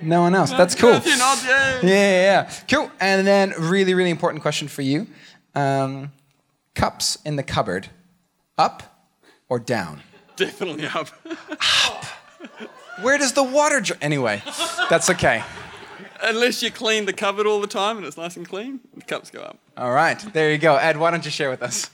No 0.00 0.20
one 0.20 0.36
else. 0.36 0.52
That's 0.52 0.76
cool. 0.76 0.92
If 0.92 1.06
you're 1.06 1.18
not, 1.18 1.42
yeah. 1.44 1.80
Yeah, 1.82 1.88
yeah, 1.88 2.22
yeah. 2.22 2.52
Cool. 2.70 2.88
And 3.00 3.26
then, 3.26 3.52
really, 3.58 3.94
really 3.94 4.10
important 4.10 4.42
question 4.42 4.68
for 4.68 4.82
you 4.82 5.08
um, 5.56 6.12
cups 6.76 7.18
in 7.24 7.34
the 7.34 7.42
cupboard, 7.42 7.88
up 8.56 9.10
or 9.48 9.58
down? 9.58 10.02
Definitely 10.36 10.86
up. 10.86 11.08
Where 13.00 13.18
does 13.18 13.32
the 13.32 13.42
water 13.42 13.80
dr- 13.80 13.98
Anyway, 14.02 14.42
that's 14.90 15.08
okay. 15.10 15.42
Unless 16.22 16.62
you 16.62 16.70
clean 16.70 17.06
the 17.06 17.12
cupboard 17.12 17.46
all 17.46 17.60
the 17.60 17.66
time 17.66 17.96
and 17.96 18.06
it's 18.06 18.16
nice 18.16 18.36
and 18.36 18.48
clean, 18.48 18.80
the 18.94 19.02
cups 19.02 19.30
go 19.30 19.40
up. 19.40 19.58
All 19.76 19.90
right, 19.90 20.18
there 20.32 20.52
you 20.52 20.58
go. 20.58 20.76
Ed, 20.76 20.96
why 20.96 21.10
don't 21.10 21.24
you 21.24 21.30
share 21.30 21.50
with 21.50 21.62
us? 21.62 21.90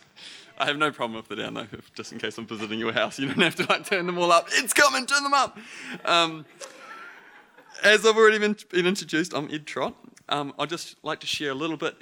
I 0.59 0.67
have 0.67 0.77
no 0.77 0.91
problem 0.91 1.19
if 1.21 1.29
they're 1.29 1.37
down 1.37 1.55
though, 1.55 1.67
if, 1.73 1.95
just 1.95 2.13
in 2.13 2.19
case 2.19 2.37
I'm 2.37 2.47
visiting 2.47 2.79
your 2.79 2.93
house. 2.93 3.19
You 3.19 3.29
don't 3.29 3.41
have 3.41 3.55
to 3.57 3.67
like 3.69 3.87
turn 3.87 4.07
them 4.07 4.19
all 4.19 4.33
up. 4.33 4.49
It's 4.53 4.75
coming, 4.75 5.07
turn 5.07 5.23
them 5.23 5.35
up. 5.35 5.57
Um, 6.05 6.45
as 7.85 8.05
I've 8.05 8.17
already 8.17 8.39
been, 8.39 8.57
been 8.71 8.87
introduced, 8.87 9.33
I'm 9.35 9.49
Ed 9.53 9.67
Trott. 9.67 9.95
Um, 10.29 10.53
I'd 10.59 10.69
just 10.69 10.97
like 11.05 11.21
to 11.21 11.27
share 11.27 11.53
a 11.53 11.55
little 11.55 11.77
bit 11.77 11.97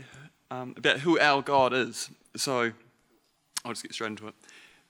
um, 0.50 0.74
about 0.76 1.00
who 1.00 1.18
our 1.20 1.42
God 1.42 1.74
is. 1.74 2.10
So 2.34 2.72
I'll 3.64 3.72
just 3.72 3.82
get 3.82 3.92
straight 3.92 4.08
into 4.08 4.28
it. 4.28 4.34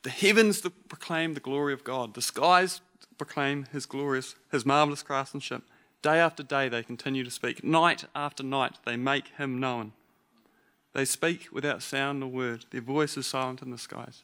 The 0.05 0.11
heavens 0.11 0.65
proclaim 0.89 1.35
the 1.35 1.41
glory 1.41 1.73
of 1.73 1.83
God. 1.83 2.15
The 2.15 2.23
skies 2.23 2.81
proclaim 3.19 3.67
His 3.73 3.87
glorious, 3.87 4.35
His 4.51 4.67
marvelous 4.67 5.03
craftsmanship. 5.03 5.63
Day 6.03 6.19
after 6.19 6.43
day 6.43 6.69
they 6.69 6.83
continue 6.83 7.25
to 7.25 7.31
speak. 7.31 7.65
Night 7.65 8.05
after 8.15 8.43
night 8.43 8.79
they 8.85 8.97
make 8.97 9.29
Him 9.39 9.59
known. 9.59 9.93
They 10.93 11.05
speak 11.05 11.49
without 11.53 11.83
sound 11.83 12.23
or 12.23 12.29
word. 12.29 12.65
Their 12.71 12.81
voice 12.81 13.17
is 13.17 13.27
silent 13.27 13.63
in 13.63 13.71
the 13.71 13.79
skies. 13.79 14.23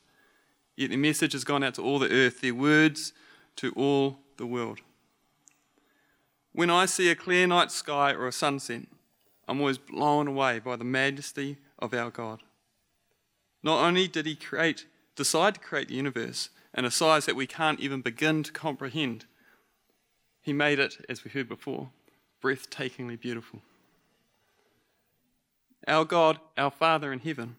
Yet 0.76 0.90
their 0.90 0.99
message 0.99 1.32
has 1.32 1.44
gone 1.44 1.62
out 1.62 1.75
to 1.75 1.82
all 1.82 1.99
the 1.99 2.11
earth, 2.11 2.40
their 2.40 2.54
words 2.54 3.12
to 3.56 3.72
all 3.72 4.18
the 4.38 4.46
world. 4.46 4.80
When 6.52 6.70
I 6.70 6.87
see 6.87 7.11
a 7.11 7.14
clear 7.14 7.46
night 7.46 7.70
sky 7.70 8.12
or 8.12 8.26
a 8.26 8.32
sunset, 8.32 8.82
I'm 9.49 9.61
always 9.61 9.78
blown 9.78 10.28
away 10.28 10.61
by 10.61 10.76
the 10.76 10.84
majesty 10.84 11.58
of 11.78 11.92
our 11.92 12.11
God. 12.11 12.42
Not 13.62 13.84
only 13.84 14.08
did 14.08 14.26
He 14.26 14.34
create, 14.34 14.87
decide 15.14 15.54
to 15.54 15.61
create 15.61 15.88
the 15.88 15.94
universe 15.94 16.49
in 16.74 16.84
a 16.84 16.90
size 16.90 17.26
that 17.26 17.36
we 17.36 17.46
can't 17.46 17.80
even 17.80 18.00
begin 18.00 18.42
to 18.42 18.52
comprehend, 18.52 19.26
He 20.40 20.52
made 20.52 20.78
it, 20.78 21.04
as 21.08 21.24
we 21.24 21.30
heard 21.30 21.48
before, 21.48 21.90
breathtakingly 22.42 23.20
beautiful. 23.20 23.60
Our 25.86 26.04
God, 26.04 26.38
our 26.56 26.70
Father 26.70 27.12
in 27.12 27.20
heaven, 27.20 27.56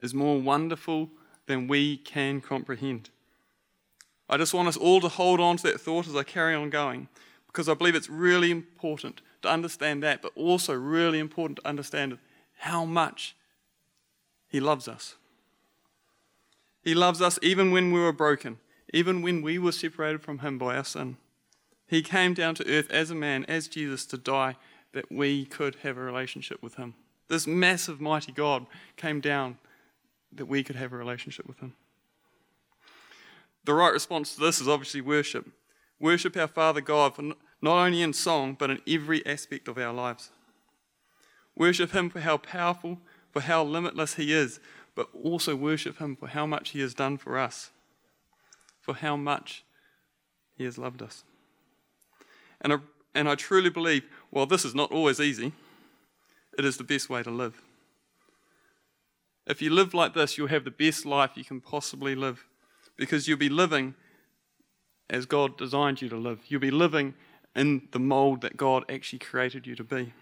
is 0.00 0.14
more 0.14 0.40
wonderful 0.40 1.10
than 1.46 1.68
we 1.68 1.96
can 1.96 2.40
comprehend. 2.40 3.10
I 4.28 4.36
just 4.36 4.54
want 4.54 4.68
us 4.68 4.76
all 4.76 5.00
to 5.00 5.08
hold 5.08 5.40
on 5.40 5.56
to 5.56 5.62
that 5.64 5.80
thought 5.80 6.06
as 6.06 6.14
I 6.14 6.22
carry 6.22 6.54
on 6.54 6.70
going, 6.70 7.08
because 7.46 7.68
I 7.68 7.74
believe 7.74 7.94
it's 7.94 8.08
really 8.08 8.50
important 8.50 9.22
to 9.42 9.48
understand 9.48 10.02
that, 10.02 10.22
but 10.22 10.32
also 10.36 10.72
really 10.72 11.18
important 11.18 11.58
to 11.58 11.66
understand 11.66 12.18
how 12.58 12.84
much 12.84 13.34
He 14.48 14.60
loves 14.60 14.86
us. 14.86 15.16
He 16.82 16.94
loves 16.94 17.20
us 17.20 17.38
even 17.42 17.70
when 17.70 17.92
we 17.92 18.00
were 18.00 18.12
broken, 18.12 18.58
even 18.92 19.22
when 19.22 19.42
we 19.42 19.58
were 19.58 19.72
separated 19.72 20.22
from 20.22 20.38
Him 20.38 20.58
by 20.58 20.76
our 20.76 20.84
sin. 20.84 21.16
He 21.86 22.02
came 22.02 22.34
down 22.34 22.54
to 22.56 22.68
earth 22.68 22.90
as 22.90 23.10
a 23.10 23.14
man, 23.14 23.44
as 23.46 23.68
Jesus, 23.68 24.06
to 24.06 24.16
die 24.16 24.56
that 24.92 25.10
we 25.10 25.44
could 25.44 25.76
have 25.82 25.96
a 25.96 26.00
relationship 26.00 26.62
with 26.62 26.76
Him. 26.76 26.94
This 27.28 27.46
massive, 27.46 28.00
mighty 28.00 28.32
God 28.32 28.66
came 28.96 29.20
down 29.20 29.58
that 30.32 30.46
we 30.46 30.62
could 30.62 30.76
have 30.76 30.92
a 30.92 30.96
relationship 30.96 31.46
with 31.46 31.58
Him. 31.58 31.74
The 33.64 33.74
right 33.74 33.92
response 33.92 34.34
to 34.34 34.40
this 34.40 34.60
is 34.60 34.68
obviously 34.68 35.00
worship. 35.00 35.46
Worship 35.98 36.36
our 36.36 36.48
Father 36.48 36.80
God 36.80 37.14
for 37.14 37.22
not 37.22 37.36
only 37.62 38.02
in 38.02 38.12
song, 38.12 38.56
but 38.58 38.70
in 38.70 38.80
every 38.88 39.24
aspect 39.26 39.68
of 39.68 39.76
our 39.76 39.92
lives. 39.92 40.30
Worship 41.56 41.92
Him 41.92 42.08
for 42.08 42.20
how 42.20 42.38
powerful, 42.38 42.98
for 43.32 43.42
how 43.42 43.62
limitless 43.62 44.14
He 44.14 44.32
is, 44.32 44.60
but 45.00 45.08
also 45.14 45.56
worship 45.56 45.96
Him 45.96 46.14
for 46.14 46.26
how 46.26 46.44
much 46.44 46.70
He 46.70 46.80
has 46.80 46.92
done 46.92 47.16
for 47.16 47.38
us, 47.38 47.70
for 48.82 48.94
how 48.94 49.16
much 49.16 49.64
He 50.58 50.64
has 50.64 50.76
loved 50.76 51.00
us. 51.00 51.24
And 52.60 52.74
I, 52.74 52.76
and 53.14 53.26
I 53.26 53.34
truly 53.34 53.70
believe, 53.70 54.04
while 54.28 54.44
this 54.44 54.62
is 54.62 54.74
not 54.74 54.92
always 54.92 55.18
easy, 55.18 55.52
it 56.58 56.66
is 56.66 56.76
the 56.76 56.84
best 56.84 57.08
way 57.08 57.22
to 57.22 57.30
live. 57.30 57.62
If 59.46 59.62
you 59.62 59.70
live 59.70 59.94
like 59.94 60.12
this, 60.12 60.36
you'll 60.36 60.48
have 60.48 60.64
the 60.64 60.70
best 60.70 61.06
life 61.06 61.30
you 61.34 61.44
can 61.44 61.62
possibly 61.62 62.14
live 62.14 62.44
because 62.98 63.26
you'll 63.26 63.38
be 63.38 63.48
living 63.48 63.94
as 65.08 65.24
God 65.24 65.56
designed 65.56 66.02
you 66.02 66.10
to 66.10 66.16
live. 66.18 66.40
You'll 66.48 66.60
be 66.60 66.70
living 66.70 67.14
in 67.56 67.88
the 67.92 67.98
mold 67.98 68.42
that 68.42 68.58
God 68.58 68.84
actually 68.90 69.20
created 69.20 69.66
you 69.66 69.74
to 69.76 69.82
be. 69.82 70.12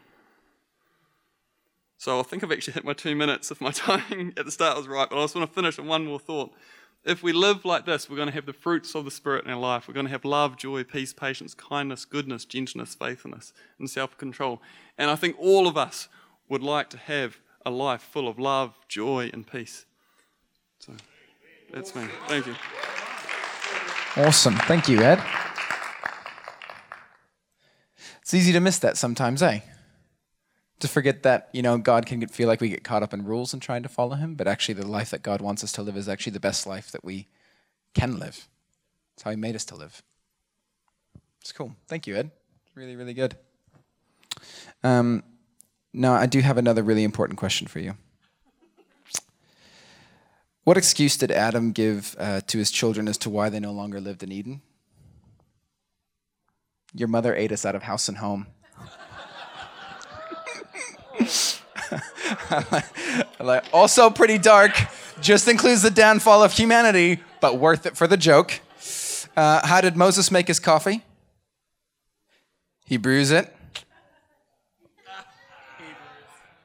So 1.99 2.21
I 2.21 2.23
think 2.23 2.45
I've 2.45 2.53
actually 2.53 2.75
hit 2.75 2.85
my 2.85 2.93
two 2.93 3.17
minutes 3.17 3.51
if 3.51 3.61
my 3.61 3.71
timing 3.73 4.33
at 4.37 4.45
the 4.45 4.53
start 4.53 4.77
was 4.77 4.89
right, 4.89 5.11
but 5.11 5.19
I 5.19 5.23
just 5.25 5.35
want 5.35 5.49
to 5.49 5.55
finish 5.55 5.79
on 5.79 5.87
one 5.87 6.07
more 6.07 6.21
thought. 6.21 6.53
If 7.05 7.23
we 7.23 7.33
live 7.33 7.65
like 7.65 7.87
this, 7.87 8.09
we're 8.09 8.17
going 8.17 8.29
to 8.29 8.35
have 8.35 8.47
the 8.47 8.53
fruits 8.53 8.95
of 8.95 9.05
the 9.05 9.11
Spirit 9.11 9.45
in 9.45 9.51
our 9.51 9.59
life. 9.59 9.87
We're 9.87 9.95
going 9.95 10.07
to 10.07 10.13
have 10.13 10.25
love, 10.25 10.57
joy, 10.57 10.85
peace, 10.85 11.13
patience, 11.13 11.55
kindness, 11.55 12.05
goodness, 12.05 12.45
gentleness, 12.45 12.95
faithfulness, 12.95 13.53
and 13.79 13.89
self 13.91 14.17
control. 14.17 14.63
And 14.97 15.11
I 15.11 15.17
think 15.17 15.37
all 15.39 15.67
of 15.67 15.77
us 15.77 16.09
would 16.49 16.63
like 16.63 16.89
to 16.91 16.99
have 16.99 17.39
a 17.65 17.71
life 17.71 18.03
full 18.03 18.29
of 18.29 18.39
love, 18.39 18.75
joy, 18.89 19.31
and 19.33 19.47
peace. 19.47 19.85
So 20.79 20.93
that's 21.73 21.95
me. 21.95 22.05
Thank 22.27 22.47
you. 22.47 22.55
Awesome. 24.17 24.55
Thank 24.55 24.89
you, 24.89 25.01
Ed. 25.01 25.23
It's 28.23 28.35
easy 28.35 28.53
to 28.53 28.61
miss 28.61 28.79
that 28.81 28.97
sometimes, 28.97 29.43
eh? 29.43 29.61
To 30.81 30.89
forget 30.89 31.25
that, 31.25 31.49
you 31.53 31.63
know, 31.63 31.77
God 31.77 32.07
can 32.07 32.21
get, 32.21 32.31
feel 32.31 32.47
like 32.47 32.61
we 32.61 32.69
get 32.69 32.85
caught 32.85 33.03
up 33.03 33.13
in 33.13 33.25
rules 33.25 33.53
and 33.53 33.61
trying 33.61 33.83
to 33.83 33.89
follow 33.89 34.15
Him, 34.15 34.35
but 34.35 34.47
actually 34.47 34.75
the 34.75 34.87
life 34.87 35.11
that 35.11 35.23
God 35.23 35.41
wants 35.41 35.65
us 35.65 35.73
to 35.73 35.83
live 35.83 35.97
is 35.97 36.09
actually 36.09 36.33
the 36.33 36.41
best 36.41 36.67
life 36.67 36.93
that 36.93 37.05
we 37.05 37.27
can 37.95 38.19
live. 38.19 38.49
It's 39.15 39.25
how 39.25 39.31
He 39.31 39.37
made 39.37 39.57
us 39.57 39.65
to 39.67 39.75
live. 39.77 40.03
It's 41.41 41.53
cool. 41.53 41.75
Thank 41.89 42.07
you, 42.07 42.17
Ed. 42.17 42.31
Really, 42.75 42.95
really 42.95 43.15
good. 43.15 43.37
Um, 44.85 45.25
now, 45.93 46.15
I 46.15 46.27
do 46.27 46.41
have 46.41 46.59
another 46.59 46.83
really 46.83 47.03
important 47.03 47.39
question 47.39 47.67
for 47.67 47.81
you. 47.81 47.97
What 50.65 50.77
excuse 50.77 51.17
did 51.17 51.31
Adam 51.31 51.73
give 51.73 52.15
uh, 52.19 52.43
to 52.43 52.59
his 52.59 52.71
children 52.71 53.09
as 53.09 53.17
to 53.19 53.31
why 53.31 53.49
they 53.49 53.59
no 53.59 53.73
longer 53.73 54.01
lived 54.01 54.23
in 54.23 54.31
Eden? 54.31 54.61
Your 56.95 57.09
mother 57.09 57.35
ate 57.35 57.53
us 57.53 57.65
out 57.65 57.75
of 57.75 57.85
house 57.85 58.09
and 58.09 58.19
home. 58.19 58.49
like, 63.41 63.65
also 63.73 64.11
pretty 64.11 64.39
dark, 64.39 64.73
just 65.21 65.49
includes 65.49 65.83
the 65.83 65.91
downfall 65.91 66.43
of 66.43 66.53
humanity, 66.53 67.21
but 67.41 67.59
worth 67.59 67.87
it 67.87 67.97
for 67.97 68.07
the 68.07 68.17
joke. 68.17 68.61
Uh, 69.37 69.67
how 69.67 69.81
did 69.81 69.97
Moses 69.97 70.31
make 70.31 70.49
his 70.49 70.59
coffee? 70.59 71.03
He 72.85 72.97
brews 72.97 73.31
it. 73.31 73.55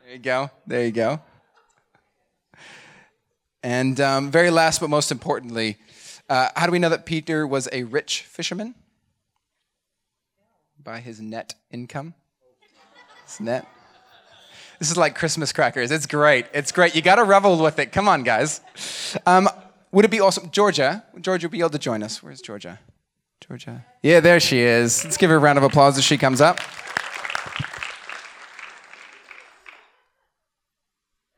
There 0.04 0.14
you 0.14 0.20
go. 0.20 0.52
There 0.66 0.86
you 0.86 0.92
go. 0.92 1.22
And 3.62 4.00
um, 4.02 4.32
very 4.32 4.50
last, 4.50 4.80
but 4.82 4.90
most 4.90 5.12
importantly, 5.12 5.78
uh, 6.30 6.50
how 6.56 6.66
do 6.66 6.72
we 6.72 6.80
know 6.80 6.90
that 6.90 7.06
Peter 7.06 7.48
was 7.48 7.70
a 7.72 7.84
rich 7.84 8.22
fisherman? 8.24 8.76
By 10.82 11.00
his 11.00 11.22
net 11.22 11.56
income. 11.72 12.14
His 13.26 13.40
net. 13.40 13.66
This 14.84 14.92
is 14.92 14.98
like 14.98 15.16
Christmas 15.16 15.54
crackers. 15.54 15.92
It's 15.92 16.06
great. 16.06 16.48
It's 16.54 16.74
great. 16.74 16.94
You 16.94 17.02
got 17.02 17.16
to 17.16 17.24
revel 17.24 17.58
with 17.58 17.80
it. 17.80 17.94
Come 17.94 18.10
on, 18.10 18.24
guys. 18.24 18.60
Um, 19.26 19.48
would 19.94 20.04
it 20.04 20.12
be 20.12 20.20
awesome? 20.20 20.52
Georgia, 20.52 21.06
Georgia 21.22 21.48
would 21.48 21.54
be 21.54 21.60
able 21.60 21.70
to 21.70 21.80
join 21.80 22.04
us. 22.04 22.22
Where's 22.22 22.42
Georgia? 22.42 22.82
Georgia. 23.40 23.86
Yeah, 24.02 24.20
there 24.20 24.42
she 24.42 24.60
is. 24.60 25.02
Let's 25.06 25.16
give 25.16 25.30
her 25.30 25.38
a 25.38 25.40
round 25.40 25.58
of 25.58 25.64
applause 25.64 25.98
as 25.98 26.04
she 26.04 26.18
comes 26.18 26.42
up. 26.42 26.60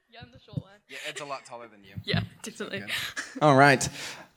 Yeah, 0.10 0.22
I'm 0.24 0.32
the 0.32 0.40
short 0.40 0.64
one. 0.64 0.72
Yeah, 0.90 0.98
Ed's 1.08 1.22
a 1.22 1.26
lot 1.26 1.46
taller 1.46 1.68
than 1.68 1.84
you. 1.84 1.94
Yeah, 2.04 2.22
definitely. 2.42 2.82
All 3.44 3.56
right. 3.56 3.88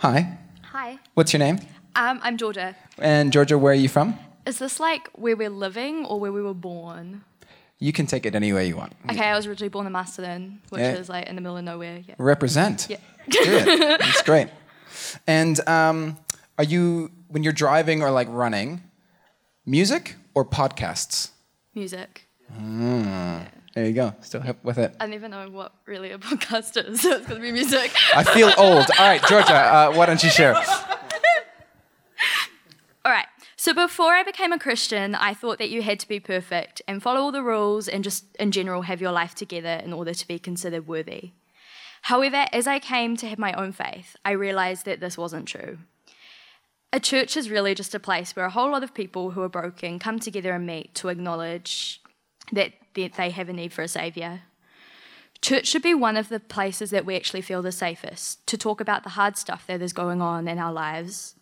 Hi. 0.01 0.37
Hi. 0.65 0.99
What's 1.15 1.33
your 1.33 1.41
name? 1.41 1.61
Um, 1.97 2.21
I'm 2.23 2.37
Georgia. 2.37 2.77
And 2.99 3.33
Georgia, 3.33 3.57
where 3.57 3.73
are 3.73 3.75
you 3.75 3.89
from? 3.89 4.19
Is 4.45 4.59
this 4.59 4.79
like 4.79 5.09
where 5.15 5.35
we're 5.35 5.49
living 5.49 6.05
or 6.05 6.21
where 6.21 6.31
we 6.31 6.43
were 6.43 6.53
born? 6.53 7.25
You 7.81 7.93
can 7.93 8.07
take 8.07 8.27
it 8.27 8.35
any 8.35 8.53
way 8.53 8.67
you 8.67 8.77
want. 8.77 8.93
Okay, 9.11 9.25
I 9.25 9.37
was 9.37 9.47
originally 9.47 9.69
born 9.69 9.87
in 9.87 9.93
Masterton, 9.93 10.61
which 10.71 10.81
Yeah. 10.81 10.95
is 10.95 11.09
like 11.09 11.27
in 11.29 11.37
the 11.37 11.41
middle 11.41 11.57
of 11.57 11.65
nowhere. 11.65 12.03
Yeah. 12.07 12.15
Represent. 12.19 12.87
Yeah. 12.91 12.97
Do 13.29 13.39
it. 13.43 14.01
That's 14.01 14.23
great. 14.23 14.49
And 15.27 15.61
um, 15.69 16.19
are 16.59 16.65
you, 16.65 17.11
when 17.29 17.45
you're 17.45 17.53
driving 17.53 18.03
or 18.03 18.11
like 18.11 18.27
running, 18.31 18.83
music 19.65 20.17
or 20.35 20.45
podcasts? 20.45 21.31
Music. 21.75 22.27
Yeah. 22.59 23.45
There 23.75 23.87
you 23.87 23.93
go. 23.93 24.13
Still 24.23 24.41
hip 24.41 24.57
with 24.65 24.79
it. 24.79 24.97
I 24.99 25.05
don't 25.05 25.15
even 25.15 25.31
know 25.31 25.49
what 25.51 25.73
really 25.87 26.11
a 26.11 26.19
podcast 26.31 26.85
is, 26.85 27.03
so 27.03 27.13
it's 27.13 27.29
gonna 27.29 27.39
be 27.39 27.53
music. 27.53 27.93
I 28.17 28.25
feel 28.25 28.51
old. 28.59 28.87
All 28.99 29.07
right, 29.07 29.23
Georgia, 29.29 29.55
uh, 29.55 29.93
why 29.93 30.07
don't 30.07 30.23
you 30.25 30.31
share? 30.31 30.57
So 33.61 33.75
before 33.75 34.13
I 34.15 34.23
became 34.23 34.53
a 34.53 34.59
Christian, 34.59 35.17
I 35.17 35.35
thought 35.35 35.59
that 35.59 35.69
you 35.69 35.83
had 35.83 35.99
to 35.99 36.07
be 36.07 36.21
perfect 36.21 36.81
and 36.87 37.03
follow 37.03 37.23
all 37.23 37.33
the 37.33 37.43
rules 37.43 37.89
and 37.89 38.05
just 38.05 38.25
in 38.37 38.53
general 38.53 38.83
have 38.83 39.01
your 39.01 39.11
life 39.11 39.35
together 39.35 39.83
in 39.85 39.93
order 39.93 40.15
to 40.15 40.29
be 40.29 40.39
considered 40.39 40.87
worthy. 40.87 41.33
However, 42.03 42.47
as 42.53 42.69
I 42.69 42.79
came 42.79 43.17
to 43.17 43.27
have 43.27 43.39
my 43.39 43.53
own 43.55 43.73
faith, 43.73 44.15
I 44.25 44.31
realized 44.31 44.85
that 44.85 45.01
this 45.01 45.19
wasn't 45.19 45.49
true. 45.49 45.79
A 46.93 47.01
church 47.01 47.37
is 47.37 47.51
really 47.51 47.75
just 47.75 47.97
a 47.97 48.01
place 48.01 48.37
where 48.37 48.47
a 48.47 48.51
whole 48.51 48.71
lot 48.71 48.85
of 48.85 48.95
people 48.95 49.33
who 49.33 49.43
are 49.43 49.49
broken 49.49 49.99
come 49.99 50.21
together 50.21 50.53
and 50.53 50.65
meet 50.65 50.95
to 50.95 51.09
acknowledge 51.09 52.01
that 52.53 52.75
that 52.95 53.15
they 53.15 53.31
have 53.31 53.49
a 53.49 53.53
need 53.53 53.73
for 53.73 53.83
a 53.83 53.89
savior. 53.89 54.43
Church 55.43 55.67
should 55.67 55.83
be 55.83 55.95
one 55.95 56.17
of 56.17 56.29
the 56.29 56.41
places 56.41 56.91
that 56.91 57.05
we 57.05 57.17
actually 57.17 57.43
feel 57.43 57.63
the 57.63 57.73
safest 57.73 58.47
to 58.47 58.57
talk 58.57 58.81
about 58.81 59.03
the 59.03 59.11
hard 59.11 59.37
stuff 59.37 59.67
that 59.67 59.83
is 59.83 59.93
going 59.93 60.23
on 60.23 60.47
in 60.47 60.61
our 60.61 60.73
lives 60.73 61.35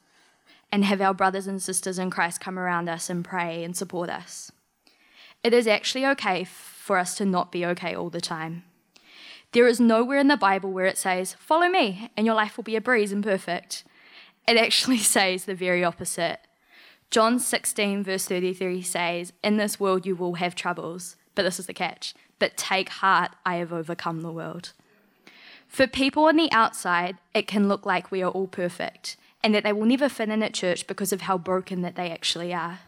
and 0.72 0.84
have 0.84 1.00
our 1.00 1.14
brothers 1.14 1.46
and 1.46 1.62
sisters 1.62 1.98
in 1.98 2.10
Christ 2.10 2.40
come 2.40 2.58
around 2.58 2.88
us 2.88 3.08
and 3.08 3.24
pray 3.24 3.62
and 3.64 3.76
support 3.76 4.10
us. 4.10 4.50
It 5.42 5.52
is 5.52 5.66
actually 5.66 6.04
okay 6.06 6.44
for 6.44 6.98
us 6.98 7.16
to 7.16 7.24
not 7.24 7.52
be 7.52 7.64
okay 7.66 7.94
all 7.94 8.10
the 8.10 8.20
time. 8.20 8.64
There 9.52 9.66
is 9.66 9.80
nowhere 9.80 10.18
in 10.18 10.28
the 10.28 10.36
Bible 10.36 10.72
where 10.72 10.86
it 10.86 10.98
says, 10.98 11.34
Follow 11.34 11.68
me, 11.68 12.10
and 12.16 12.26
your 12.26 12.34
life 12.34 12.56
will 12.56 12.64
be 12.64 12.76
a 12.76 12.80
breeze 12.80 13.12
and 13.12 13.22
perfect. 13.22 13.84
It 14.46 14.56
actually 14.56 14.98
says 15.14 15.44
the 15.44 15.54
very 15.54 15.84
opposite. 15.84 16.40
John 17.10 17.38
16, 17.38 18.02
verse 18.02 18.26
33 18.26 18.82
says, 18.82 19.32
In 19.42 19.56
this 19.56 19.78
world 19.78 20.04
you 20.04 20.16
will 20.16 20.34
have 20.34 20.54
troubles, 20.54 21.16
but 21.34 21.42
this 21.42 21.60
is 21.60 21.66
the 21.66 21.74
catch. 21.74 22.14
But 22.38 22.56
take 22.56 22.88
heart, 22.88 23.30
I 23.44 23.56
have 23.56 23.72
overcome 23.72 24.20
the 24.22 24.32
world. 24.32 24.72
For 25.68 25.86
people 25.86 26.24
on 26.24 26.36
the 26.36 26.50
outside, 26.52 27.16
it 27.34 27.46
can 27.46 27.68
look 27.68 27.86
like 27.86 28.10
we 28.10 28.22
are 28.22 28.30
all 28.30 28.46
perfect 28.46 29.16
and 29.46 29.54
that 29.54 29.62
they 29.62 29.72
will 29.72 29.86
never 29.86 30.08
fit 30.08 30.28
in 30.28 30.42
at 30.42 30.52
church 30.52 30.88
because 30.88 31.12
of 31.12 31.20
how 31.20 31.38
broken 31.38 31.82
that 31.82 31.94
they 31.94 32.10
actually 32.10 32.52
are. 32.52 32.80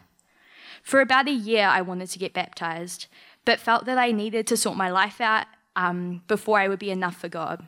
For 0.83 0.99
about 0.99 1.29
a 1.29 1.31
year, 1.31 1.65
I 1.65 1.81
wanted 1.81 2.09
to 2.09 2.19
get 2.19 2.33
baptized, 2.33 3.07
but 3.45 3.61
felt 3.61 3.85
that 3.85 3.97
I 3.97 4.11
needed 4.11 4.45
to 4.47 4.57
sort 4.57 4.75
my 4.75 4.89
life 4.89 5.21
out 5.21 5.45
um, 5.77 6.21
before 6.27 6.59
I 6.59 6.67
would 6.67 6.77
be 6.77 6.91
enough 6.91 7.15
for 7.15 7.29
God. 7.29 7.65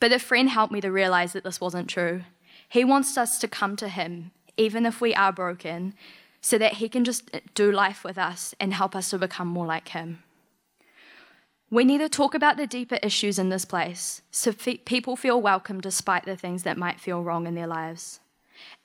But 0.00 0.10
a 0.10 0.18
friend 0.18 0.48
helped 0.48 0.72
me 0.72 0.80
to 0.80 0.90
realize 0.90 1.34
that 1.34 1.44
this 1.44 1.60
wasn't 1.60 1.88
true. 1.88 2.22
He 2.68 2.84
wants 2.84 3.16
us 3.16 3.38
to 3.38 3.46
come 3.46 3.76
to 3.76 3.88
Him, 3.88 4.32
even 4.56 4.84
if 4.84 5.00
we 5.00 5.14
are 5.14 5.32
broken, 5.32 5.94
so 6.40 6.58
that 6.58 6.74
He 6.74 6.88
can 6.88 7.04
just 7.04 7.30
do 7.54 7.70
life 7.70 8.02
with 8.02 8.18
us 8.18 8.56
and 8.58 8.74
help 8.74 8.96
us 8.96 9.10
to 9.10 9.18
become 9.18 9.46
more 9.46 9.66
like 9.66 9.90
Him. 9.90 10.24
We 11.70 11.84
need 11.84 11.98
to 11.98 12.08
talk 12.08 12.34
about 12.34 12.56
the 12.56 12.66
deeper 12.66 12.98
issues 13.02 13.38
in 13.38 13.50
this 13.50 13.66
place 13.66 14.22
so 14.30 14.52
fe- 14.52 14.78
people 14.78 15.16
feel 15.16 15.40
welcome 15.40 15.80
despite 15.80 16.24
the 16.24 16.36
things 16.36 16.62
that 16.62 16.78
might 16.78 17.00
feel 17.00 17.22
wrong 17.22 17.46
in 17.46 17.54
their 17.54 17.66
lives. 17.66 18.20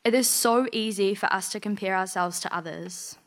It 0.03 0.13
is 0.13 0.29
so 0.29 0.67
easy 0.73 1.15
for 1.15 1.31
us 1.31 1.49
to 1.51 1.61
compare 1.61 1.95
ourselves 1.95 2.41
to 2.41 2.55
others. 2.55 3.17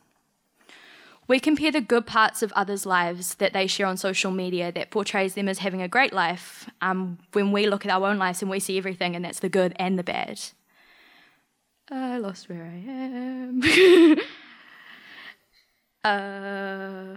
We 1.28 1.40
compare 1.40 1.72
the 1.72 1.80
good 1.80 2.06
parts 2.06 2.42
of 2.42 2.52
others' 2.52 2.86
lives 2.86 3.34
that 3.36 3.52
they 3.52 3.66
share 3.66 3.86
on 3.86 3.96
social 3.96 4.30
media 4.30 4.70
that 4.72 4.90
portrays 4.90 5.34
them 5.34 5.48
as 5.48 5.58
having 5.58 5.82
a 5.82 5.88
great 5.88 6.12
life 6.12 6.70
um, 6.80 7.18
when 7.32 7.50
we 7.50 7.66
look 7.66 7.84
at 7.84 7.90
our 7.90 8.06
own 8.06 8.18
lives 8.18 8.42
and 8.42 8.50
we 8.50 8.60
see 8.60 8.78
everything 8.78 9.16
and 9.16 9.25
that's 9.25 9.40
the 9.40 9.48
good 9.48 9.72
and 9.76 9.98
the 9.98 10.04
bad. 10.04 10.38
I 11.90 12.18
lost 12.18 12.48
where 12.48 12.62
I 12.62 12.76
am. 12.86 14.18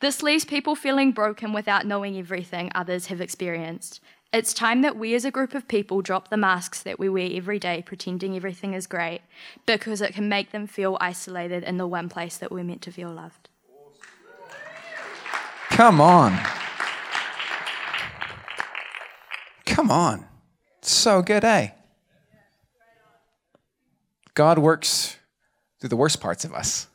this 0.00 0.22
leaves 0.22 0.44
people 0.44 0.74
feeling 0.74 1.12
broken 1.12 1.52
without 1.52 1.86
knowing 1.86 2.18
everything 2.18 2.70
others 2.74 3.06
have 3.06 3.20
experienced. 3.20 4.00
It's 4.32 4.54
time 4.54 4.80
that 4.80 4.96
we 4.96 5.14
as 5.14 5.26
a 5.26 5.30
group 5.30 5.54
of 5.54 5.68
people 5.68 6.00
drop 6.00 6.28
the 6.28 6.38
masks 6.38 6.82
that 6.82 6.98
we 6.98 7.08
wear 7.08 7.28
every 7.32 7.58
day 7.58 7.82
pretending 7.84 8.34
everything 8.34 8.72
is 8.72 8.86
great 8.86 9.20
because 9.66 10.00
it 10.00 10.14
can 10.14 10.28
make 10.28 10.52
them 10.52 10.66
feel 10.66 10.96
isolated 11.00 11.62
in 11.64 11.76
the 11.76 11.86
one 11.86 12.08
place 12.08 12.38
that 12.38 12.50
we're 12.50 12.64
meant 12.64 12.80
to 12.82 12.90
feel 12.90 13.10
loved. 13.10 13.50
Come 15.68 16.00
on. 16.00 16.38
Come 19.66 19.90
on. 19.90 20.26
So 20.80 21.22
good, 21.22 21.44
eh? 21.44 21.70
God 24.34 24.58
works 24.58 25.16
through 25.78 25.90
the 25.90 25.96
worst 25.96 26.20
parts 26.20 26.44
of 26.44 26.54
us, 26.54 26.88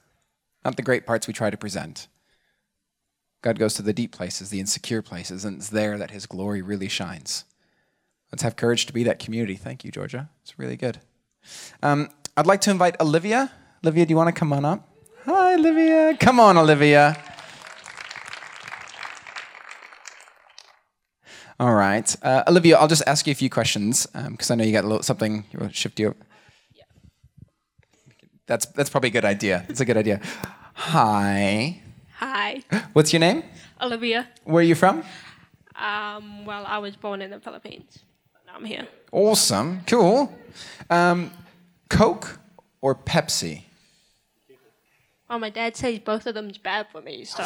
not 0.66 0.76
the 0.76 0.82
great 0.82 1.06
parts 1.06 1.28
we 1.28 1.34
try 1.34 1.50
to 1.50 1.58
present. 1.58 2.08
God 3.48 3.60
goes 3.60 3.76
to 3.76 3.82
the 3.82 3.94
deep 3.94 4.12
places, 4.12 4.50
the 4.50 4.60
insecure 4.60 5.02
places, 5.02 5.46
and 5.46 5.56
it's 5.56 5.70
there 5.70 5.98
that 5.98 6.12
his 6.12 6.26
glory 6.26 6.62
really 6.62 6.90
shines. 6.90 7.46
Let's 8.30 8.44
have 8.44 8.58
courage 8.58 8.88
to 8.88 8.92
be 8.92 9.04
that 9.04 9.20
community. 9.20 9.56
Thank 9.56 9.86
you, 9.86 9.90
Georgia. 9.90 10.30
It's 10.42 10.60
really 10.60 10.76
good. 10.76 11.00
Um, 11.82 12.10
I'd 12.36 12.46
like 12.46 12.60
to 12.62 12.72
invite 12.72 13.00
Olivia. 13.00 13.50
Olivia, 13.86 14.06
do 14.06 14.10
you 14.10 14.18
want 14.18 14.28
to 14.28 14.38
come 14.38 14.52
on 14.52 14.66
up? 14.66 14.90
Hi, 15.24 15.54
Olivia. 15.54 16.18
Come 16.20 16.42
on, 16.42 16.58
Olivia. 16.58 17.16
All 21.58 21.74
right. 21.74 22.14
Uh, 22.22 22.44
Olivia, 22.50 22.78
I'll 22.78 22.90
just 22.90 23.04
ask 23.08 23.28
you 23.28 23.32
a 23.32 23.36
few 23.36 23.50
questions 23.50 24.08
because 24.08 24.52
um, 24.52 24.56
I 24.56 24.58
know 24.58 24.66
you 24.66 24.74
got 24.74 24.84
a 24.84 24.88
little 24.88 25.04
something. 25.04 25.46
You 25.54 25.60
want 25.60 25.72
to 25.72 25.78
shift 25.78 26.02
you. 26.02 26.10
up? 26.10 26.18
Yeah. 26.74 26.84
That's 28.46 28.66
that's 28.66 28.90
probably 28.90 29.08
a 29.08 29.14
good 29.14 29.24
idea. 29.24 29.66
It's 29.70 29.80
a 29.80 29.86
good 29.86 29.96
idea. 29.96 30.20
Hi. 30.74 31.82
Hi. 32.20 32.64
What's 32.94 33.14
your 33.14 33.20
name? 33.20 33.44
Olivia. 33.80 34.28
Where 34.44 34.62
are 34.62 34.64
you 34.64 34.74
from? 34.74 35.04
Um, 35.76 36.46
well, 36.46 36.66
I 36.66 36.80
was 36.80 36.96
born 36.96 37.22
in 37.22 37.30
the 37.30 37.40
Philippines. 37.40 38.00
Now 38.48 38.54
I'm 38.56 38.66
here. 38.66 38.88
Awesome. 39.12 39.82
Cool. 39.86 40.36
Um, 40.90 41.30
Coke 41.90 42.40
or 42.82 42.96
Pepsi? 42.96 43.66
Well, 45.30 45.38
my 45.38 45.52
dad 45.52 45.76
says 45.76 46.00
both 46.00 46.26
of 46.26 46.34
them's 46.34 46.58
bad 46.58 46.88
for 46.92 47.02
me, 47.02 47.24
so 47.24 47.44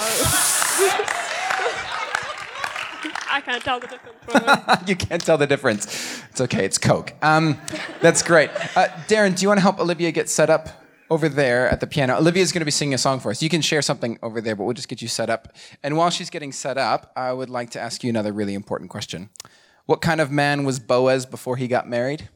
I 3.29 3.41
can't 3.43 3.61
tell 3.61 3.81
the 3.81 3.87
difference. 3.87 4.83
you 4.87 4.95
can't 4.95 5.21
tell 5.21 5.37
the 5.37 5.47
difference. 5.47 6.21
It's 6.29 6.39
okay. 6.39 6.63
It's 6.63 6.77
Coke. 6.77 7.13
Um, 7.21 7.57
that's 7.99 8.23
great. 8.23 8.51
Uh, 8.77 8.87
Darren, 9.09 9.35
do 9.35 9.41
you 9.41 9.49
want 9.49 9.57
to 9.57 9.63
help 9.63 9.81
Olivia 9.81 10.11
get 10.13 10.29
set 10.29 10.49
up 10.49 10.80
over 11.11 11.27
there 11.27 11.69
at 11.69 11.81
the 11.81 11.87
piano. 11.87 12.15
Olivia's 12.15 12.53
going 12.53 12.61
to 12.61 12.65
be 12.65 12.71
singing 12.71 12.93
a 12.93 12.97
song 12.97 13.19
for 13.19 13.31
us. 13.31 13.43
You 13.43 13.49
can 13.49 13.61
share 13.61 13.81
something 13.81 14.17
over 14.23 14.39
there, 14.39 14.55
but 14.55 14.63
we'll 14.63 14.73
just 14.73 14.87
get 14.87 15.01
you 15.01 15.09
set 15.09 15.29
up. 15.29 15.53
And 15.83 15.97
while 15.97 16.09
she's 16.09 16.29
getting 16.29 16.53
set 16.53 16.77
up, 16.77 17.11
I 17.17 17.33
would 17.33 17.49
like 17.49 17.71
to 17.71 17.81
ask 17.81 18.01
you 18.01 18.09
another 18.09 18.31
really 18.31 18.53
important 18.53 18.89
question. 18.89 19.29
What 19.87 19.99
kind 19.99 20.21
of 20.21 20.31
man 20.31 20.63
was 20.63 20.79
Boaz 20.79 21.25
before 21.25 21.57
he 21.57 21.67
got 21.67 21.87
married? 21.87 22.29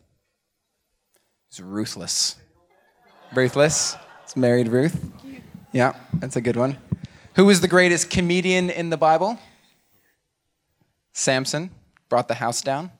He's 1.49 1.61
ruthless. 1.61 2.35
Ruthless. 3.33 3.95
It's 4.25 4.35
married 4.35 4.67
Ruth. 4.67 5.09
Yeah, 5.71 5.93
that's 6.15 6.35
a 6.35 6.41
good 6.41 6.57
one. 6.57 6.77
Who 7.35 7.45
was 7.45 7.61
the 7.61 7.69
greatest 7.69 8.09
comedian 8.09 8.69
in 8.69 8.89
the 8.89 8.97
Bible? 8.97 9.39
Samson 11.13 11.71
brought 12.09 12.27
the 12.27 12.35
house 12.35 12.61
down. 12.61 12.91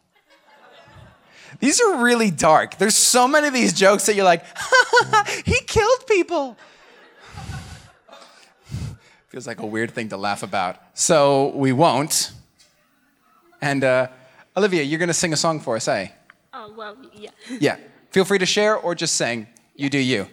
These 1.59 1.81
are 1.81 2.03
really 2.03 2.31
dark. 2.31 2.77
There's 2.77 2.95
so 2.95 3.27
many 3.27 3.47
of 3.47 3.53
these 3.53 3.73
jokes 3.73 4.05
that 4.05 4.15
you're 4.15 4.25
like, 4.25 4.43
he 5.45 5.59
killed 5.65 6.07
people. 6.07 6.57
Feels 9.29 9.47
like 9.47 9.59
a 9.59 9.65
weird 9.65 9.91
thing 9.91 10.09
to 10.09 10.17
laugh 10.17 10.43
about. 10.43 10.77
So 10.93 11.49
we 11.55 11.71
won't. 11.71 12.31
And 13.61 13.83
uh, 13.83 14.07
Olivia, 14.55 14.83
you're 14.83 14.99
going 14.99 15.07
to 15.07 15.13
sing 15.13 15.33
a 15.33 15.37
song 15.37 15.59
for 15.59 15.75
us, 15.75 15.87
eh? 15.87 16.09
Oh, 16.53 16.73
well, 16.75 16.97
yeah. 17.13 17.31
Yeah. 17.59 17.77
Feel 18.11 18.25
free 18.25 18.39
to 18.39 18.45
share 18.45 18.77
or 18.77 18.95
just 18.95 19.15
sing. 19.15 19.47
You 19.75 19.89
do 19.89 19.99
you. 19.99 20.27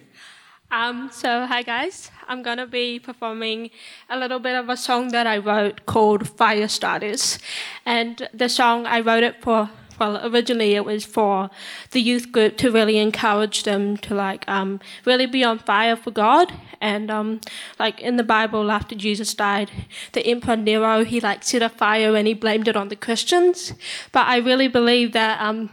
Um, 0.70 1.10
so, 1.12 1.46
hi 1.46 1.62
guys. 1.62 2.10
I'm 2.28 2.42
going 2.42 2.56
to 2.56 2.66
be 2.66 2.98
performing 2.98 3.70
a 4.08 4.16
little 4.16 4.38
bit 4.38 4.54
of 4.54 4.70
a 4.70 4.76
song 4.76 5.08
that 5.08 5.26
I 5.26 5.36
wrote 5.36 5.84
called 5.84 6.26
Fire 6.28 6.68
Starters. 6.68 7.38
And 7.84 8.26
the 8.32 8.48
song, 8.48 8.86
I 8.86 9.00
wrote 9.00 9.22
it 9.22 9.42
for 9.42 9.68
well, 10.02 10.26
originally 10.26 10.74
it 10.74 10.84
was 10.84 11.04
for 11.04 11.48
the 11.92 12.00
youth 12.00 12.32
group 12.32 12.56
to 12.56 12.72
really 12.72 12.98
encourage 12.98 13.62
them 13.62 13.96
to 13.98 14.14
like 14.14 14.44
um, 14.48 14.80
really 15.04 15.26
be 15.26 15.44
on 15.44 15.60
fire 15.60 15.94
for 15.94 16.10
God. 16.10 16.52
And 16.80 17.08
um, 17.08 17.40
like 17.78 18.00
in 18.00 18.16
the 18.16 18.24
Bible, 18.24 18.72
after 18.72 18.96
Jesus 18.96 19.32
died, 19.32 19.70
the 20.12 20.26
Emperor 20.26 20.56
Nero 20.56 21.04
he 21.04 21.20
like 21.20 21.44
set 21.44 21.62
a 21.62 21.68
fire 21.68 22.16
and 22.16 22.26
he 22.26 22.34
blamed 22.34 22.66
it 22.66 22.76
on 22.76 22.88
the 22.88 22.96
Christians. 22.96 23.74
But 24.10 24.26
I 24.26 24.38
really 24.38 24.66
believe 24.66 25.12
that 25.12 25.40
um, 25.40 25.70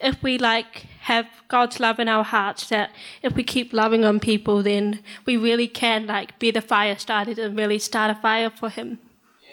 if 0.00 0.20
we 0.20 0.36
like 0.36 0.86
have 1.02 1.26
God's 1.46 1.78
love 1.78 2.00
in 2.00 2.08
our 2.08 2.24
hearts, 2.24 2.68
that 2.70 2.90
if 3.22 3.34
we 3.36 3.44
keep 3.44 3.72
loving 3.72 4.04
on 4.04 4.18
people, 4.18 4.64
then 4.64 5.00
we 5.26 5.36
really 5.36 5.68
can 5.68 6.06
like 6.06 6.36
be 6.40 6.50
the 6.50 6.60
fire 6.60 6.98
started 6.98 7.38
and 7.38 7.56
really 7.56 7.78
start 7.78 8.10
a 8.10 8.20
fire 8.20 8.50
for 8.50 8.68
Him. 8.68 8.98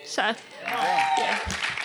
So, 0.04 0.34
yeah. 0.64 1.77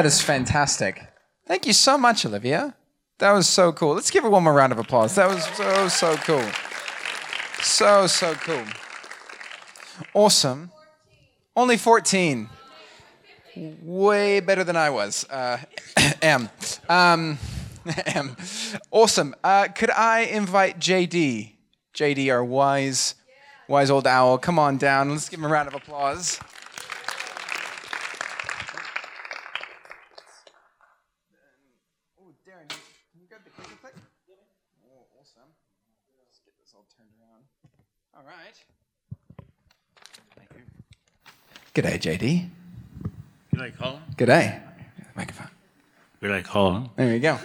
That 0.00 0.06
is 0.06 0.22
fantastic. 0.22 1.06
Thank 1.46 1.66
you 1.66 1.74
so 1.74 1.98
much, 1.98 2.24
Olivia. 2.24 2.74
That 3.18 3.32
was 3.32 3.46
so 3.46 3.70
cool. 3.70 3.92
Let's 3.92 4.10
give 4.10 4.24
her 4.24 4.30
one 4.30 4.42
more 4.42 4.54
round 4.54 4.72
of 4.72 4.78
applause. 4.78 5.14
That 5.16 5.28
was 5.28 5.44
so, 5.44 5.88
so 5.88 6.16
cool. 6.16 6.50
So, 7.62 8.06
so 8.06 8.32
cool. 8.36 8.64
Awesome. 10.14 10.70
Only 11.54 11.76
14. 11.76 12.48
way 13.82 14.40
better 14.40 14.64
than 14.64 14.76
I 14.76 14.88
was. 14.88 15.28
Uh, 15.28 15.58
M. 16.22 16.48
Um, 16.88 17.36
M. 18.06 18.38
Awesome. 18.90 19.34
Uh, 19.44 19.68
could 19.68 19.90
I 19.90 20.20
invite 20.20 20.78
JD? 20.78 21.52
JD, 21.94 22.32
our 22.32 22.42
wise, 22.42 23.16
wise 23.68 23.90
old 23.90 24.06
owl. 24.06 24.38
Come 24.38 24.58
on 24.58 24.78
down. 24.78 25.10
Let's 25.10 25.28
give 25.28 25.40
him 25.40 25.44
a 25.44 25.48
round 25.48 25.68
of 25.68 25.74
applause. 25.74 26.40
Oh, 32.20 32.32
Darren, 32.46 32.68
can 32.68 33.20
you 33.20 33.26
grab 33.28 33.42
the 33.44 33.50
clicker 33.50 33.76
click? 33.80 33.94
Oh, 34.86 35.02
awesome. 35.18 35.50
Let's 36.18 36.38
get 36.44 36.54
this 36.60 36.72
all 36.74 36.86
turned 36.96 37.10
around. 37.18 37.44
All 38.14 38.24
right. 38.24 38.54
Thank 40.36 40.50
you. 40.54 40.62
G'day, 41.72 42.00
JD. 42.00 42.48
G'day, 43.54 43.76
Colin. 43.78 44.00
G'day. 44.16 44.60
Microphone. 45.14 45.48
G'day, 46.20 46.42
Colin. 46.42 46.90
There 46.96 47.14
you 47.14 47.20
go. 47.20 47.38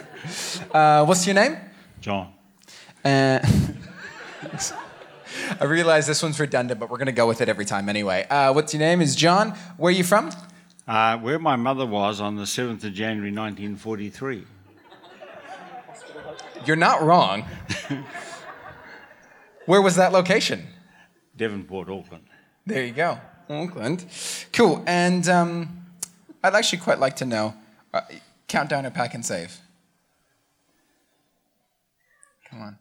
Uh, 0.72 1.04
what's 1.04 1.24
your 1.26 1.34
name? 1.36 1.56
John. 2.00 2.32
Uh, 3.04 3.38
I 5.60 5.64
realize 5.64 6.08
this 6.08 6.24
one's 6.24 6.40
redundant, 6.40 6.80
but 6.80 6.90
we're 6.90 6.96
going 6.96 7.06
to 7.06 7.12
go 7.12 7.28
with 7.28 7.40
it 7.40 7.48
every 7.48 7.64
time 7.64 7.88
anyway. 7.88 8.26
Uh, 8.28 8.52
what's 8.52 8.74
your 8.74 8.80
name? 8.80 9.00
Is 9.00 9.14
John. 9.14 9.50
Where 9.76 9.90
are 9.90 9.96
you 9.96 10.02
from? 10.02 10.32
Uh, 10.88 11.18
where 11.18 11.38
my 11.38 11.54
mother 11.54 11.86
was 11.86 12.20
on 12.20 12.34
the 12.34 12.42
7th 12.44 12.82
of 12.82 12.92
January 12.94 13.30
1943. 13.30 14.44
You're 16.64 16.74
not 16.74 17.00
wrong. 17.02 17.44
Where 19.66 19.80
was 19.82 19.94
that 19.96 20.12
location? 20.12 20.66
Devonport, 21.36 21.88
Auckland. 21.88 22.24
There 22.66 22.84
you 22.84 22.92
go. 22.92 23.20
Auckland. 23.48 24.04
Cool. 24.52 24.82
And 24.86 25.28
um, 25.28 25.86
I'd 26.42 26.54
actually 26.54 26.78
quite 26.78 26.98
like 26.98 27.16
to 27.16 27.24
know 27.24 27.54
uh, 27.94 28.00
countdown 28.48 28.86
or 28.86 28.90
Pak'nSave? 28.90 29.56
Come 32.50 32.62
on. 32.62 32.78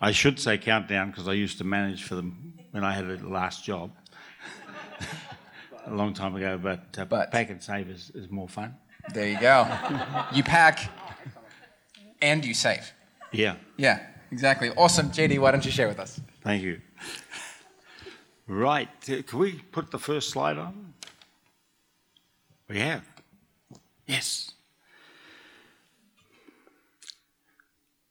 I 0.00 0.12
should 0.12 0.38
say 0.38 0.58
countdown 0.58 1.10
because 1.10 1.26
I 1.28 1.32
used 1.32 1.58
to 1.58 1.64
manage 1.64 2.02
for 2.04 2.14
them 2.16 2.54
when 2.70 2.84
I 2.84 2.92
had 2.92 3.04
a 3.06 3.16
last 3.26 3.64
job 3.64 3.92
a 5.86 5.94
long 5.94 6.12
time 6.12 6.34
ago. 6.36 6.58
But, 6.62 6.96
uh, 6.98 7.04
But- 7.06 7.32
Pak'nSave 7.32 7.90
is, 7.94 8.10
is 8.14 8.30
more 8.30 8.48
fun. 8.48 8.74
There 9.14 9.28
you 9.28 9.38
go. 9.40 9.66
you 10.34 10.42
pack 10.42 10.90
and 12.20 12.44
you 12.44 12.54
save. 12.54 12.92
Yeah, 13.32 13.56
Yeah, 13.76 14.00
exactly. 14.32 14.70
Awesome. 14.70 15.10
JD, 15.10 15.38
why 15.38 15.50
don't 15.52 15.64
you 15.64 15.70
share 15.70 15.88
with 15.88 16.00
us? 16.00 16.20
thank 16.42 16.62
you. 16.62 16.80
Right, 18.48 18.88
uh, 19.10 19.22
can 19.22 19.38
we 19.38 19.52
put 19.72 19.90
the 19.90 19.98
first 19.98 20.30
slide 20.30 20.56
on? 20.56 20.94
We 22.68 22.78
have. 22.78 23.04
Yes. 24.06 24.52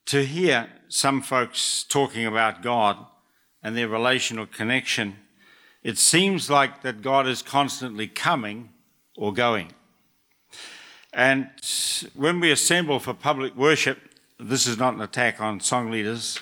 To 0.07 0.25
hear 0.25 0.69
some 0.89 1.21
folks 1.21 1.83
talking 1.83 2.25
about 2.25 2.61
God 2.61 2.97
and 3.63 3.75
their 3.75 3.87
relational 3.87 4.45
connection, 4.45 5.15
it 5.83 5.97
seems 5.97 6.49
like 6.49 6.81
that 6.83 7.01
God 7.01 7.27
is 7.27 7.41
constantly 7.41 8.07
coming 8.07 8.69
or 9.15 9.33
going. 9.33 9.71
And 11.13 11.49
when 12.13 12.41
we 12.41 12.51
assemble 12.51 12.99
for 12.99 13.13
public 13.13 13.55
worship, 13.55 13.99
this 14.37 14.67
is 14.67 14.77
not 14.77 14.93
an 14.95 15.01
attack 15.01 15.39
on 15.39 15.61
song 15.61 15.89
leaders, 15.89 16.39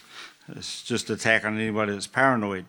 it's 0.50 0.84
just 0.84 1.10
attack 1.10 1.46
on 1.46 1.58
anybody 1.58 1.94
that's 1.94 2.08
paranoid. 2.08 2.66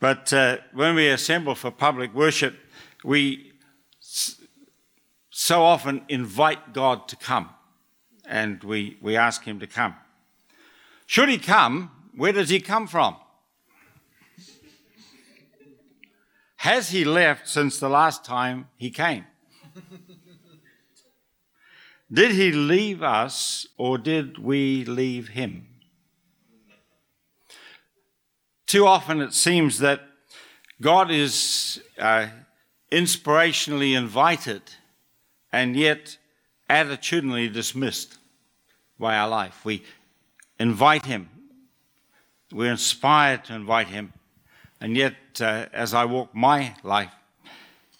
but 0.00 0.32
uh, 0.32 0.58
when 0.72 0.94
we 0.94 1.08
assemble 1.08 1.54
for 1.54 1.70
public 1.70 2.12
worship, 2.14 2.56
we 3.04 3.52
so 5.30 5.62
often 5.62 6.02
invite 6.08 6.72
God 6.72 7.08
to 7.08 7.16
come 7.16 7.50
and 8.24 8.62
we, 8.64 8.96
we 9.00 9.16
ask 9.16 9.44
Him 9.44 9.60
to 9.60 9.66
come. 9.66 9.94
Should 11.06 11.28
He 11.28 11.38
come, 11.38 11.90
where 12.16 12.32
does 12.32 12.48
He 12.48 12.60
come 12.60 12.86
from? 12.86 13.16
Has 16.56 16.90
He 16.90 17.04
left 17.04 17.48
since 17.48 17.78
the 17.78 17.88
last 17.88 18.24
time 18.24 18.68
He 18.76 18.90
came? 18.90 19.24
Did 22.12 22.32
He 22.32 22.52
leave 22.52 23.02
us 23.02 23.66
or 23.78 23.96
did 23.96 24.38
we 24.38 24.84
leave 24.84 25.28
Him? 25.28 25.66
Too 28.66 28.86
often 28.86 29.20
it 29.20 29.32
seems 29.32 29.78
that 29.78 30.02
God 30.80 31.10
is 31.10 31.82
uh, 31.98 32.28
inspirationally 32.90 33.96
invited 33.96 34.62
and 35.52 35.76
yet 35.76 36.18
attitudinally 36.68 37.52
dismissed 37.52 38.18
by 38.98 39.16
our 39.16 39.28
life. 39.28 39.64
We 39.64 39.82
invite 40.58 41.06
Him, 41.06 41.28
we're 42.52 42.70
inspired 42.70 43.44
to 43.44 43.54
invite 43.54 43.88
Him, 43.88 44.12
and 44.80 44.96
yet 44.96 45.14
uh, 45.40 45.66
as 45.72 45.94
I 45.94 46.04
walk 46.04 46.34
my 46.34 46.74
life, 46.82 47.12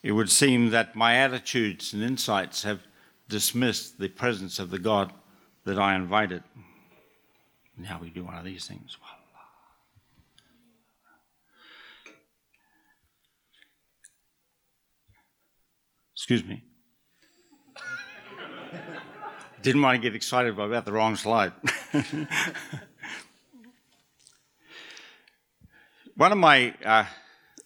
it 0.03 0.13
would 0.13 0.31
seem 0.31 0.71
that 0.71 0.97
my 0.97 1.17
attitudes 1.17 1.93
and 1.93 2.03
insights 2.03 2.65
have 2.65 2.81
dismissed 3.33 3.99
the 3.99 4.09
presence 4.09 4.59
of 4.59 4.69
the 4.71 4.79
God 4.79 5.11
that 5.65 5.79
I 5.79 5.97
invited. 5.97 6.43
Now 7.79 7.99
we 8.01 8.11
do 8.11 8.25
one 8.25 8.35
of 8.35 8.45
these 8.45 8.67
things. 8.67 8.99
Excuse 16.15 16.45
me. 16.45 16.63
Didn't 19.63 19.81
want 19.81 19.97
to 19.97 20.03
get 20.03 20.15
excited 20.15 20.59
about 20.59 20.85
the 20.85 20.93
wrong 20.93 21.17
slide. 21.17 21.53
One 26.15 26.31
of 26.31 26.39
my 26.39 26.75
uh, 26.85 27.07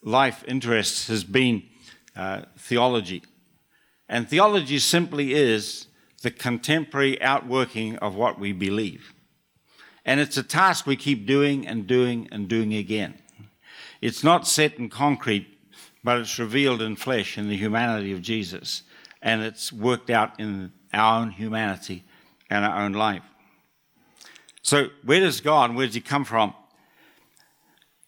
life 0.02 0.44
interests 0.46 1.08
has 1.08 1.24
been 1.24 1.64
uh, 2.14 2.42
theology. 2.56 3.24
And 4.08 4.28
theology 4.28 4.78
simply 4.78 5.34
is 5.34 5.86
the 6.22 6.30
contemporary 6.30 7.20
outworking 7.20 7.96
of 7.98 8.14
what 8.14 8.38
we 8.38 8.52
believe. 8.52 9.14
And 10.04 10.20
it's 10.20 10.36
a 10.36 10.42
task 10.42 10.86
we 10.86 10.96
keep 10.96 11.26
doing 11.26 11.66
and 11.66 11.86
doing 11.86 12.28
and 12.30 12.48
doing 12.48 12.74
again. 12.74 13.18
It's 14.00 14.22
not 14.22 14.46
set 14.46 14.78
in 14.78 14.88
concrete, 14.88 15.48
but 16.04 16.18
it's 16.18 16.38
revealed 16.38 16.80
in 16.80 16.96
flesh 16.96 17.36
in 17.36 17.48
the 17.48 17.56
humanity 17.56 18.12
of 18.12 18.22
Jesus. 18.22 18.82
And 19.20 19.42
it's 19.42 19.72
worked 19.72 20.10
out 20.10 20.38
in 20.38 20.72
our 20.92 21.20
own 21.20 21.30
humanity 21.30 22.04
and 22.48 22.64
our 22.64 22.84
own 22.84 22.92
life. 22.92 23.24
So, 24.62 24.88
where 25.04 25.20
does 25.20 25.40
God, 25.40 25.74
where 25.74 25.86
does 25.86 25.94
He 25.94 26.00
come 26.00 26.24
from? 26.24 26.54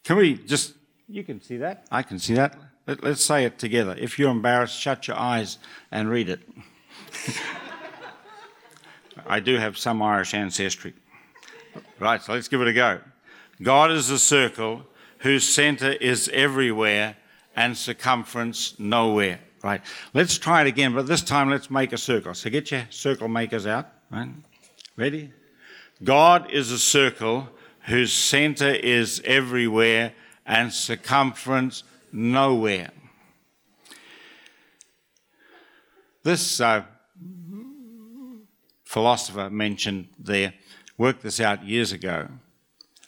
Can 0.04 0.16
we 0.16 0.34
just, 0.34 0.74
you 1.08 1.24
can 1.24 1.40
see 1.40 1.56
that? 1.58 1.86
I 1.90 2.02
can 2.02 2.18
see 2.18 2.34
that. 2.34 2.56
Let, 2.88 3.04
us 3.04 3.20
say 3.20 3.44
it 3.44 3.58
together. 3.58 3.94
If 3.98 4.18
you're 4.18 4.30
embarrassed, 4.30 4.80
shut 4.80 5.08
your 5.08 5.18
eyes 5.18 5.58
and 5.92 6.08
read 6.08 6.30
it. 6.30 6.40
I 9.26 9.40
do 9.40 9.58
have 9.58 9.76
some 9.76 10.00
Irish 10.00 10.32
ancestry. 10.32 10.94
Right, 12.00 12.22
so 12.22 12.32
let's 12.32 12.48
give 12.48 12.62
it 12.62 12.68
a 12.68 12.72
go. 12.72 13.00
God 13.60 13.90
is 13.90 14.08
a 14.08 14.18
circle 14.18 14.86
whose 15.18 15.46
center 15.46 15.92
is 15.92 16.30
everywhere 16.32 17.18
and 17.54 17.76
circumference 17.76 18.74
nowhere. 18.78 19.40
Right, 19.62 19.82
let's 20.14 20.38
try 20.38 20.62
it 20.62 20.66
again, 20.66 20.94
but 20.94 21.06
this 21.06 21.20
time 21.20 21.50
let's 21.50 21.70
make 21.70 21.92
a 21.92 21.98
circle. 21.98 22.32
So 22.32 22.48
get 22.48 22.70
your 22.70 22.86
circle 22.88 23.28
makers 23.28 23.66
out. 23.66 23.88
Right, 24.10 24.30
ready? 24.96 25.30
God 26.02 26.50
is 26.50 26.72
a 26.72 26.78
circle 26.78 27.50
whose 27.80 28.14
center 28.14 28.70
is 28.70 29.20
everywhere 29.26 30.14
and 30.46 30.72
circumference 30.72 31.82
nowhere. 32.12 32.90
This 36.22 36.60
uh, 36.60 36.84
philosopher 38.84 39.50
mentioned 39.50 40.08
there 40.18 40.54
worked 40.96 41.22
this 41.22 41.40
out 41.40 41.64
years 41.64 41.92
ago. 41.92 42.28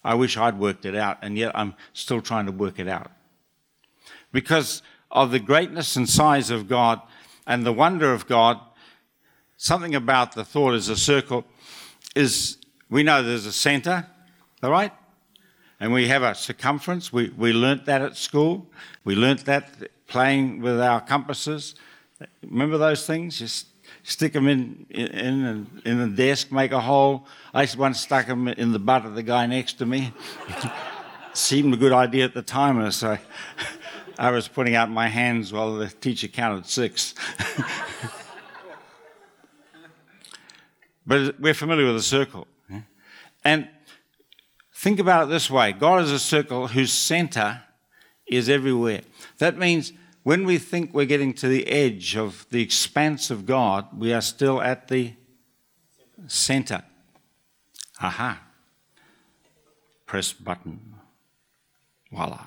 I 0.02 0.14
wish 0.14 0.36
I'd 0.36 0.58
worked 0.58 0.86
it 0.86 0.94
out, 0.94 1.18
and 1.22 1.36
yet 1.36 1.52
I'm 1.54 1.74
still 1.92 2.22
trying 2.22 2.46
to 2.46 2.52
work 2.52 2.78
it 2.78 2.88
out. 2.88 3.10
Because 4.32 4.82
of 5.10 5.30
the 5.30 5.40
greatness 5.40 5.96
and 5.96 6.08
size 6.08 6.50
of 6.50 6.68
God 6.68 7.00
and 7.46 7.66
the 7.66 7.72
wonder 7.72 8.12
of 8.12 8.26
God, 8.26 8.58
something 9.56 9.94
about 9.94 10.34
the 10.34 10.44
thought 10.44 10.74
as 10.74 10.88
a 10.88 10.96
circle 10.96 11.44
is 12.14 12.56
we 12.88 13.02
know 13.02 13.22
there's 13.22 13.46
a 13.46 13.52
center, 13.52 14.06
all 14.62 14.70
right? 14.70 14.92
And 15.80 15.94
we 15.94 16.08
have 16.08 16.22
a 16.22 16.34
circumference. 16.34 17.10
We, 17.10 17.30
we 17.30 17.54
learnt 17.54 17.86
that 17.86 18.02
at 18.02 18.14
school. 18.16 18.66
We 19.02 19.14
learnt 19.16 19.46
that 19.46 19.90
playing 20.06 20.60
with 20.60 20.78
our 20.78 21.00
compasses. 21.00 21.74
Remember 22.42 22.76
those 22.76 23.06
things? 23.06 23.38
Just 23.38 23.68
stick 24.02 24.34
them 24.34 24.46
in, 24.46 24.84
in, 24.90 25.66
in 25.86 25.98
the 25.98 26.08
desk, 26.08 26.52
make 26.52 26.72
a 26.72 26.80
hole. 26.80 27.26
I 27.54 27.66
once 27.78 27.98
stuck 28.00 28.26
them 28.26 28.46
in 28.48 28.72
the 28.72 28.78
butt 28.78 29.06
of 29.06 29.14
the 29.14 29.22
guy 29.22 29.46
next 29.46 29.74
to 29.74 29.86
me. 29.86 30.12
Seemed 31.32 31.72
a 31.72 31.78
good 31.78 31.92
idea 31.92 32.26
at 32.26 32.34
the 32.34 32.42
time, 32.42 32.90
so 32.90 33.16
I 34.18 34.30
was 34.32 34.48
putting 34.48 34.74
out 34.74 34.90
my 34.90 35.08
hands 35.08 35.50
while 35.50 35.76
the 35.76 35.88
teacher 35.88 36.28
counted 36.28 36.66
six. 36.66 37.14
but 41.06 41.40
we're 41.40 41.54
familiar 41.54 41.86
with 41.86 41.96
a 41.96 42.02
circle. 42.02 42.46
And 43.42 43.68
think 44.80 44.98
about 44.98 45.24
it 45.24 45.30
this 45.30 45.50
way 45.50 45.72
God 45.72 46.02
is 46.02 46.10
a 46.10 46.18
circle 46.18 46.68
whose 46.68 46.92
center 46.92 47.62
is 48.26 48.48
everywhere. 48.48 49.02
That 49.38 49.58
means 49.58 49.92
when 50.22 50.44
we 50.44 50.58
think 50.58 50.94
we're 50.94 51.06
getting 51.06 51.34
to 51.34 51.48
the 51.48 51.66
edge 51.66 52.16
of 52.16 52.46
the 52.50 52.62
expanse 52.62 53.30
of 53.30 53.46
God, 53.46 53.86
we 53.96 54.12
are 54.12 54.20
still 54.20 54.60
at 54.62 54.88
the 54.88 55.14
center. 56.26 56.82
Aha. 58.00 58.40
Press 60.06 60.32
button. 60.32 60.94
Voila. 62.12 62.46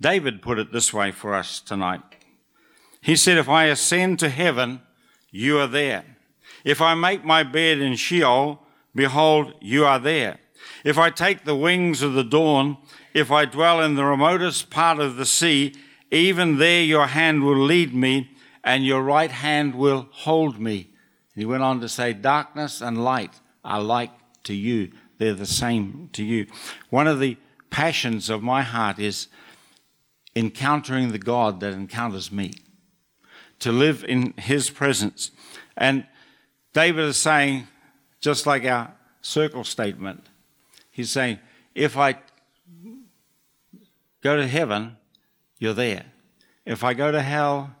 David 0.00 0.42
put 0.42 0.58
it 0.58 0.72
this 0.72 0.92
way 0.92 1.12
for 1.12 1.34
us 1.34 1.60
tonight. 1.60 2.00
He 3.00 3.16
said, 3.16 3.38
If 3.38 3.48
I 3.48 3.64
ascend 3.64 4.18
to 4.20 4.28
heaven, 4.28 4.80
you 5.30 5.58
are 5.58 5.66
there. 5.66 6.04
If 6.64 6.80
I 6.80 6.94
make 6.94 7.24
my 7.24 7.42
bed 7.42 7.78
in 7.78 7.96
Sheol, 7.96 8.61
behold, 8.94 9.54
you 9.60 9.84
are 9.84 9.98
there. 9.98 10.38
If 10.84 10.98
I 10.98 11.10
take 11.10 11.44
the 11.44 11.56
wings 11.56 12.02
of 12.02 12.14
the 12.14 12.24
dawn, 12.24 12.76
if 13.14 13.30
I 13.30 13.44
dwell 13.44 13.80
in 13.80 13.94
the 13.94 14.04
remotest 14.04 14.70
part 14.70 14.98
of 14.98 15.16
the 15.16 15.26
sea, 15.26 15.74
even 16.10 16.58
there 16.58 16.82
your 16.82 17.06
hand 17.08 17.42
will 17.42 17.58
lead 17.58 17.94
me, 17.94 18.30
and 18.64 18.84
your 18.84 19.02
right 19.02 19.30
hand 19.30 19.74
will 19.74 20.08
hold 20.10 20.60
me. 20.60 20.90
He 21.34 21.44
went 21.44 21.62
on 21.62 21.80
to 21.80 21.88
say, 21.88 22.12
Darkness 22.12 22.80
and 22.80 23.02
light 23.02 23.40
are 23.64 23.80
like 23.80 24.10
to 24.44 24.54
you. 24.54 24.92
They're 25.18 25.34
the 25.34 25.46
same 25.46 26.10
to 26.12 26.24
you. 26.24 26.46
One 26.90 27.06
of 27.06 27.20
the 27.20 27.36
passions 27.70 28.28
of 28.28 28.42
my 28.42 28.62
heart 28.62 28.98
is 28.98 29.28
encountering 30.34 31.12
the 31.12 31.18
God 31.18 31.60
that 31.60 31.72
encounters 31.72 32.30
me, 32.30 32.52
to 33.58 33.72
live 33.72 34.04
in 34.04 34.34
His 34.36 34.70
presence. 34.70 35.30
And 35.76 36.06
David 36.72 37.04
is 37.04 37.16
saying, 37.16 37.68
just 38.22 38.46
like 38.46 38.64
our 38.64 38.94
circle 39.20 39.64
statement, 39.64 40.24
he's 40.90 41.10
saying, 41.10 41.38
if 41.74 41.98
I 41.98 42.16
go 44.22 44.36
to 44.36 44.46
heaven, 44.46 44.96
you're 45.58 45.74
there. 45.74 46.06
If 46.64 46.84
I 46.84 46.94
go 46.94 47.12
to 47.12 47.20
hell, 47.20 47.74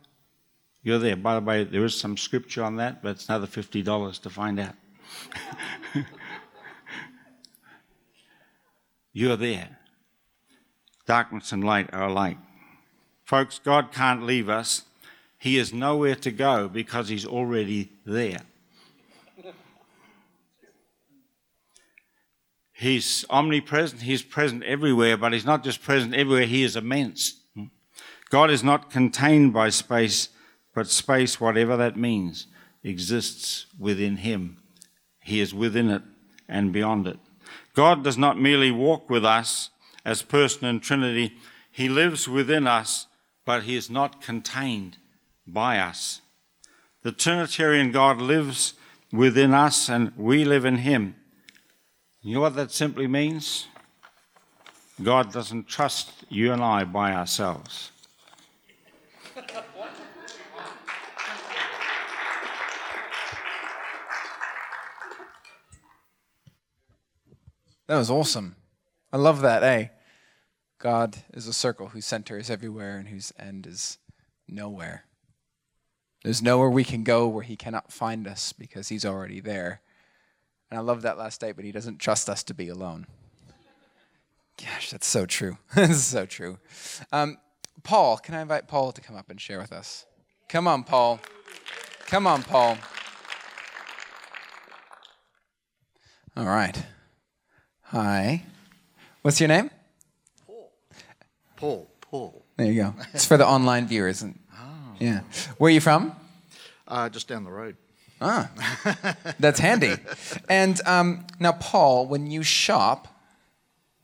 you're 0.82 0.98
there. 0.98 1.16
By 1.16 1.36
the 1.36 1.40
way, 1.40 1.64
there 1.64 1.84
is 1.84 1.98
some 1.98 2.16
scripture 2.16 2.64
on 2.64 2.76
that, 2.76 3.02
but 3.02 3.12
it's 3.12 3.28
another 3.28 3.46
$50 3.46 4.20
to 4.20 4.30
find 4.30 4.58
out. 4.58 4.74
you're 9.12 9.36
there. 9.36 9.78
Darkness 11.06 11.52
and 11.52 11.62
light 11.62 11.88
are 11.94 12.08
alike. 12.08 12.38
Folks, 13.24 13.60
God 13.60 13.92
can't 13.92 14.24
leave 14.24 14.48
us. 14.48 14.82
He 15.38 15.56
is 15.56 15.72
nowhere 15.72 16.16
to 16.16 16.32
go 16.32 16.68
because 16.68 17.08
He's 17.08 17.26
already 17.26 17.92
there. 18.04 18.40
He's 22.82 23.24
omnipresent, 23.30 24.02
He's 24.02 24.22
present 24.22 24.64
everywhere, 24.64 25.16
but 25.16 25.32
He's 25.32 25.44
not 25.44 25.62
just 25.62 25.84
present 25.84 26.14
everywhere, 26.14 26.46
He 26.46 26.64
is 26.64 26.74
immense. 26.74 27.40
Hmm. 27.54 27.66
God 28.28 28.50
is 28.50 28.64
not 28.64 28.90
contained 28.90 29.52
by 29.52 29.68
space, 29.68 30.30
but 30.74 30.88
space, 30.88 31.40
whatever 31.40 31.76
that 31.76 31.96
means, 31.96 32.48
exists 32.82 33.66
within 33.78 34.16
Him. 34.16 34.58
He 35.22 35.40
is 35.40 35.54
within 35.54 35.90
it 35.90 36.02
and 36.48 36.72
beyond 36.72 37.06
it. 37.06 37.20
God 37.72 38.02
does 38.02 38.18
not 38.18 38.40
merely 38.40 38.72
walk 38.72 39.08
with 39.08 39.24
us 39.24 39.70
as 40.04 40.22
person 40.22 40.66
and 40.66 40.82
Trinity, 40.82 41.34
He 41.70 41.88
lives 41.88 42.28
within 42.28 42.66
us, 42.66 43.06
but 43.44 43.62
He 43.62 43.76
is 43.76 43.90
not 43.90 44.20
contained 44.20 44.96
by 45.46 45.78
us. 45.78 46.20
The 47.02 47.12
Trinitarian 47.12 47.92
God 47.92 48.20
lives 48.20 48.74
within 49.12 49.54
us 49.54 49.88
and 49.88 50.10
we 50.16 50.44
live 50.44 50.64
in 50.64 50.78
Him. 50.78 51.14
You 52.24 52.34
know 52.34 52.40
what 52.40 52.54
that 52.54 52.70
simply 52.70 53.08
means? 53.08 53.66
God 55.02 55.32
doesn't 55.32 55.66
trust 55.66 56.12
you 56.28 56.52
and 56.52 56.62
I 56.62 56.84
by 56.84 57.12
ourselves. 57.12 57.90
That 67.88 67.98
was 67.98 68.08
awesome. 68.08 68.54
I 69.12 69.16
love 69.16 69.40
that, 69.40 69.64
eh? 69.64 69.88
God 70.78 71.16
is 71.34 71.48
a 71.48 71.52
circle 71.52 71.88
whose 71.88 72.06
center 72.06 72.38
is 72.38 72.48
everywhere 72.48 72.96
and 72.98 73.08
whose 73.08 73.32
end 73.36 73.66
is 73.66 73.98
nowhere. 74.48 75.04
There's 76.22 76.40
nowhere 76.40 76.70
we 76.70 76.84
can 76.84 77.02
go 77.02 77.26
where 77.26 77.42
he 77.42 77.56
cannot 77.56 77.92
find 77.92 78.28
us 78.28 78.52
because 78.52 78.88
he's 78.88 79.04
already 79.04 79.40
there. 79.40 79.81
And 80.72 80.78
I 80.78 80.82
love 80.82 81.02
that 81.02 81.18
last 81.18 81.34
statement. 81.34 81.66
He 81.66 81.72
doesn't 81.72 81.98
trust 81.98 82.30
us 82.30 82.42
to 82.44 82.54
be 82.54 82.70
alone. 82.70 83.06
Gosh, 84.56 84.90
that's 84.90 85.06
so 85.06 85.26
true. 85.26 85.58
that's 85.74 86.00
so 86.00 86.24
true. 86.24 86.56
Um, 87.12 87.36
Paul, 87.82 88.16
can 88.16 88.34
I 88.34 88.40
invite 88.40 88.68
Paul 88.68 88.90
to 88.92 89.02
come 89.02 89.14
up 89.14 89.28
and 89.28 89.38
share 89.38 89.58
with 89.58 89.70
us? 89.70 90.06
Come 90.48 90.66
on, 90.66 90.82
Paul. 90.84 91.20
Come 92.06 92.26
on, 92.26 92.42
Paul. 92.42 92.78
All 96.38 96.46
right. 96.46 96.82
Hi. 97.88 98.46
What's 99.20 99.42
your 99.42 99.48
name? 99.48 99.68
Paul, 100.46 100.72
Paul. 101.54 101.90
Paul. 102.00 102.46
There 102.56 102.72
you 102.72 102.82
go. 102.82 102.94
It's 103.12 103.26
for 103.26 103.36
the 103.36 103.46
online 103.46 103.88
viewers. 103.88 104.22
And, 104.22 104.38
Yeah. 104.98 105.20
Where 105.58 105.68
are 105.68 105.74
you 105.74 105.82
from? 105.82 106.16
Uh, 106.88 107.10
just 107.10 107.28
down 107.28 107.44
the 107.44 107.50
road. 107.50 107.76
Ah, 108.22 108.50
that's 109.38 109.58
handy. 109.58 109.94
And 110.48 110.80
um, 110.86 111.26
now, 111.40 111.52
Paul, 111.52 112.06
when 112.06 112.30
you 112.30 112.42
shop 112.42 113.08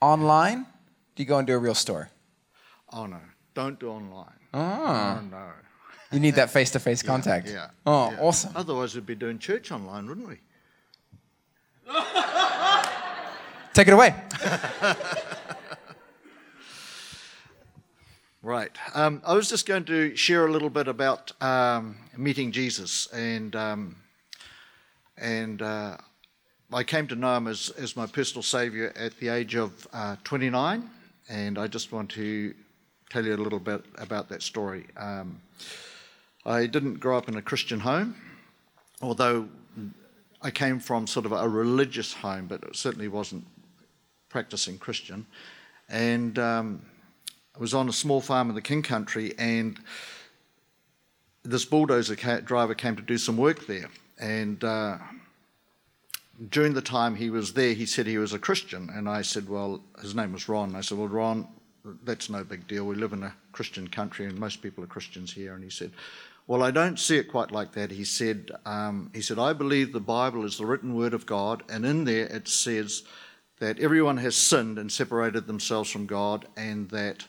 online, 0.01 0.67
do 1.15 1.23
you 1.23 1.27
go 1.29 1.39
into 1.39 1.53
a 1.55 1.59
real 1.59 1.75
store? 1.75 2.11
Oh 2.93 3.07
no, 3.07 3.21
don't 3.55 3.79
do 3.79 3.91
online. 3.91 4.33
Ah. 4.53 5.19
Oh 5.21 5.25
no. 5.31 5.47
You 6.11 6.21
need 6.21 6.37
that 6.37 6.51
face-to-face 6.51 7.03
contact. 7.13 7.49
Yeah. 7.49 7.69
Oh, 7.85 8.11
yeah. 8.11 8.21
awesome. 8.21 8.53
Otherwise, 8.57 8.95
we'd 8.95 9.05
be 9.05 9.15
doing 9.15 9.39
church 9.39 9.71
online, 9.71 10.07
wouldn't 10.09 10.27
we? 10.27 10.39
Take 13.75 13.89
it 13.89 13.95
away. 13.95 14.15
Right. 18.41 18.71
Um, 18.95 19.21
I 19.27 19.35
was 19.35 19.49
just 19.49 19.67
going 19.67 19.85
to 19.87 20.15
share 20.17 20.47
a 20.47 20.51
little 20.51 20.71
bit 20.71 20.87
about 20.87 21.33
um, 21.43 21.97
meeting 22.17 22.53
Jesus, 22.53 23.09
and 23.13 23.55
um, 23.57 23.97
and 25.21 25.63
uh, 25.63 25.97
I 26.73 26.85
came 26.85 27.07
to 27.09 27.17
know 27.17 27.37
him 27.37 27.47
as, 27.47 27.71
as 27.79 27.97
my 27.97 28.07
personal 28.07 28.43
saviour 28.43 28.93
at 28.97 29.17
the 29.19 29.29
age 29.29 29.55
of 29.55 29.87
uh, 29.93 30.17
29, 30.25 30.89
and 31.29 31.59
I 31.59 31.67
just 31.67 31.93
want 31.93 32.11
to 32.11 32.55
tell 33.11 33.25
you 33.25 33.35
a 33.35 33.37
little 33.37 33.59
bit 33.59 33.85
about 33.97 34.29
that 34.29 34.43
story. 34.43 34.87
Um, 34.97 35.41
I 36.45 36.67
didn't 36.67 36.95
grow 36.95 37.17
up 37.17 37.29
in 37.29 37.37
a 37.37 37.43
Christian 37.43 37.81
home, 37.81 38.15
although 39.01 39.49
I 40.43 40.51
came 40.51 40.79
from 40.79 41.07
sort 41.07 41.27
of 41.27 41.33
a 41.33 41.49
religious 41.49 42.13
home, 42.13 42.47
but 42.47 42.63
it 42.63 42.77
certainly 42.77 43.09
wasn't 43.09 43.47
practicing 44.29 44.79
Christian, 44.79 45.27
and 45.89 46.39
um, 46.39 46.83
I 47.57 47.61
was 47.61 47.75
on 47.75 47.89
a 47.89 47.93
small 47.93 48.21
farm 48.21 48.51
in 48.51 48.55
the 48.55 48.63
King 48.63 48.83
Country, 48.83 49.35
and 49.39 49.81
this 51.43 51.65
bulldozer 51.65 52.15
driver 52.43 52.75
came 52.75 52.95
to 52.95 53.03
do 53.03 53.17
some 53.17 53.37
work 53.37 53.67
there. 53.67 53.89
And 54.19 54.63
uh, 54.65 54.99
during 56.51 56.75
the 56.75 56.83
time 56.83 57.15
he 57.15 57.31
was 57.31 57.53
there, 57.53 57.73
he 57.73 57.87
said 57.87 58.07
he 58.07 58.19
was 58.19 58.33
a 58.33 58.39
Christian. 58.39 58.91
And 58.93 59.09
I 59.09 59.23
said, 59.23 59.49
Well, 59.49 59.83
his 60.01 60.15
name 60.15 60.33
was 60.33 60.49
Ron. 60.49 60.75
I 60.75 60.81
said, 60.81 60.99
Well, 60.99 61.09
Ron, 61.09 61.49
that's 62.05 62.29
no 62.29 62.45
big 62.45 62.67
deal. 62.67 62.85
We 62.85 62.97
live 62.97 63.13
in 63.13 63.23
a 63.23 63.35
Christian 63.53 63.89
country, 63.89 64.27
and 64.27 64.39
most 64.39 64.63
people 64.63 64.85
are 64.85 64.89
Christians 64.89 65.33
here. 65.33 65.55
And 65.55 65.63
he 65.63 65.71
said, 65.71 65.93
Well, 66.47 66.63
I 66.63 66.71
don't 66.71 66.99
see 66.99 67.17
it 67.17 67.31
quite 67.31 67.51
like 67.51 67.73
that. 67.73 67.91
He 67.91 68.05
said, 68.05 68.51
um, 68.67 69.11
he 69.15 69.21
said, 69.21 69.39
I 69.39 69.53
believe 69.53 69.93
the 69.93 70.01
Bible 70.01 70.45
is 70.45 70.59
the 70.59 70.67
written 70.67 70.95
word 70.95 71.15
of 71.15 71.27
God, 71.27 71.63
and 71.69 71.85
in 71.85 72.05
there 72.05 72.27
it 72.27 72.49
says, 72.49 73.05
that 73.61 73.79
everyone 73.81 74.19
has 74.19 74.37
sinned 74.37 74.79
and 74.79 74.91
separated 74.91 75.47
themselves 75.47 75.91
from 75.91 76.07
God, 76.07 76.47
and 76.57 76.89
that 76.91 77.27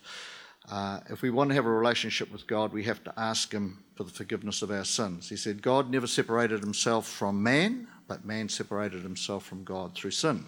uh, 0.69 0.99
if 1.10 1.21
we 1.21 1.29
want 1.29 1.49
to 1.49 1.55
have 1.55 1.65
a 1.65 1.71
relationship 1.71 2.32
with 2.32 2.45
God, 2.45 2.71
we 2.71 2.84
have 2.84 3.03
to 3.03 3.13
ask 3.17 3.51
Him 3.51 3.84
for 3.95 4.03
the 4.03 4.12
forgiveness 4.12 4.62
of 4.62 4.71
our 4.71 4.86
sins. 4.86 5.29
He 5.29 5.36
said, 5.36 5.62
God 5.62 5.89
never 5.89 6.08
separated 6.08 6.60
Himself 6.60 7.08
from 7.08 7.41
man, 7.41 7.88
but 8.08 8.25
man 8.25 8.49
separated 8.49 9.03
himself 9.03 9.45
from 9.45 9.63
God 9.63 9.95
through 9.95 10.12
sin. 10.12 10.45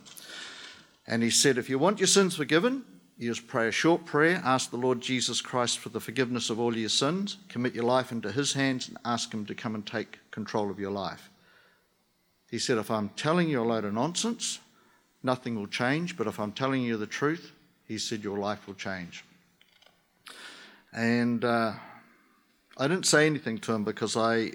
And 1.07 1.23
He 1.23 1.29
said, 1.29 1.57
if 1.57 1.69
you 1.69 1.79
want 1.79 1.99
your 1.99 2.07
sins 2.07 2.35
forgiven, 2.35 2.83
you 3.17 3.29
just 3.29 3.47
pray 3.47 3.67
a 3.67 3.71
short 3.71 4.05
prayer, 4.05 4.41
ask 4.43 4.71
the 4.71 4.77
Lord 4.77 5.01
Jesus 5.01 5.41
Christ 5.41 5.79
for 5.79 5.89
the 5.89 5.99
forgiveness 5.99 6.49
of 6.49 6.59
all 6.59 6.75
your 6.75 6.89
sins, 6.89 7.37
commit 7.49 7.75
your 7.75 7.83
life 7.83 8.11
into 8.11 8.31
His 8.31 8.53
hands, 8.53 8.87
and 8.87 8.97
ask 9.05 9.33
Him 9.33 9.45
to 9.45 9.55
come 9.55 9.75
and 9.75 9.85
take 9.85 10.19
control 10.31 10.71
of 10.71 10.79
your 10.79 10.91
life. 10.91 11.29
He 12.49 12.59
said, 12.59 12.77
if 12.77 12.91
I'm 12.91 13.09
telling 13.09 13.49
you 13.49 13.61
a 13.61 13.63
load 13.63 13.85
of 13.85 13.93
nonsense, 13.93 14.59
nothing 15.23 15.55
will 15.55 15.67
change. 15.67 16.17
But 16.17 16.27
if 16.27 16.39
I'm 16.39 16.51
telling 16.51 16.83
you 16.83 16.97
the 16.97 17.07
truth, 17.07 17.53
he 17.87 17.97
said, 17.97 18.23
your 18.23 18.37
life 18.37 18.67
will 18.67 18.73
change. 18.73 19.23
And 20.93 21.45
uh, 21.45 21.73
I 22.77 22.87
didn't 22.87 23.05
say 23.05 23.25
anything 23.25 23.59
to 23.59 23.73
him 23.73 23.83
because 23.83 24.17
I, 24.17 24.51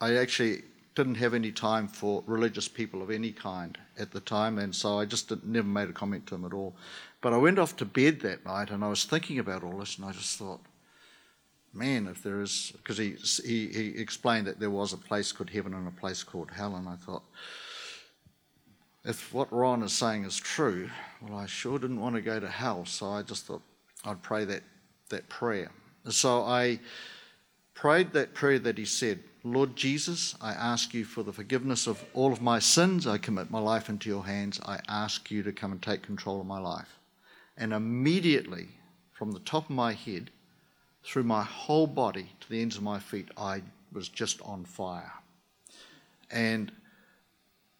I 0.00 0.16
actually 0.16 0.62
didn't 0.94 1.16
have 1.16 1.34
any 1.34 1.52
time 1.52 1.88
for 1.88 2.24
religious 2.26 2.68
people 2.68 3.02
of 3.02 3.10
any 3.10 3.30
kind 3.30 3.78
at 3.98 4.10
the 4.10 4.20
time, 4.20 4.58
and 4.58 4.74
so 4.74 4.98
I 4.98 5.04
just 5.04 5.30
never 5.44 5.68
made 5.68 5.88
a 5.88 5.92
comment 5.92 6.26
to 6.26 6.34
him 6.34 6.44
at 6.44 6.54
all. 6.54 6.74
But 7.20 7.32
I 7.32 7.36
went 7.36 7.58
off 7.58 7.76
to 7.76 7.84
bed 7.84 8.20
that 8.20 8.44
night, 8.44 8.70
and 8.70 8.82
I 8.82 8.88
was 8.88 9.04
thinking 9.04 9.38
about 9.38 9.62
all 9.62 9.78
this, 9.78 9.96
and 9.96 10.06
I 10.06 10.12
just 10.12 10.38
thought, 10.38 10.60
man, 11.72 12.06
if 12.06 12.22
there 12.22 12.40
is, 12.40 12.72
because 12.76 12.96
he, 12.96 13.16
he, 13.44 13.68
he 13.68 13.88
explained 13.98 14.46
that 14.46 14.58
there 14.58 14.70
was 14.70 14.94
a 14.94 14.98
place 14.98 15.32
called 15.32 15.50
heaven 15.50 15.74
and 15.74 15.86
a 15.86 16.00
place 16.00 16.22
called 16.22 16.50
hell, 16.50 16.76
and 16.76 16.88
I 16.88 16.96
thought, 16.96 17.24
if 19.04 19.32
what 19.32 19.52
Ron 19.52 19.82
is 19.82 19.92
saying 19.92 20.24
is 20.24 20.36
true, 20.36 20.88
well, 21.20 21.38
I 21.38 21.46
sure 21.46 21.78
didn't 21.78 22.00
want 22.00 22.16
to 22.16 22.22
go 22.22 22.40
to 22.40 22.48
hell, 22.48 22.86
so 22.86 23.10
I 23.10 23.22
just 23.22 23.46
thought 23.46 23.62
I'd 24.04 24.22
pray 24.22 24.44
that, 24.46 24.62
that 25.10 25.28
prayer. 25.28 25.70
So 26.08 26.42
I 26.42 26.80
prayed 27.74 28.12
that 28.12 28.34
prayer 28.34 28.58
that 28.60 28.78
he 28.78 28.84
said, 28.84 29.20
Lord 29.44 29.76
Jesus, 29.76 30.34
I 30.40 30.52
ask 30.52 30.92
you 30.92 31.04
for 31.04 31.22
the 31.22 31.32
forgiveness 31.32 31.86
of 31.86 32.04
all 32.14 32.32
of 32.32 32.42
my 32.42 32.58
sins. 32.58 33.06
I 33.06 33.18
commit 33.18 33.50
my 33.50 33.60
life 33.60 33.88
into 33.88 34.08
your 34.08 34.24
hands. 34.24 34.60
I 34.66 34.80
ask 34.88 35.30
you 35.30 35.42
to 35.44 35.52
come 35.52 35.72
and 35.72 35.80
take 35.80 36.02
control 36.02 36.40
of 36.40 36.46
my 36.46 36.58
life. 36.58 36.98
And 37.56 37.72
immediately, 37.72 38.68
from 39.12 39.32
the 39.32 39.40
top 39.40 39.64
of 39.64 39.76
my 39.76 39.92
head, 39.92 40.30
through 41.04 41.22
my 41.22 41.44
whole 41.44 41.86
body 41.86 42.32
to 42.40 42.48
the 42.50 42.60
ends 42.60 42.76
of 42.76 42.82
my 42.82 42.98
feet, 42.98 43.28
I 43.36 43.62
was 43.92 44.08
just 44.08 44.42
on 44.42 44.64
fire. 44.64 45.12
And 46.30 46.72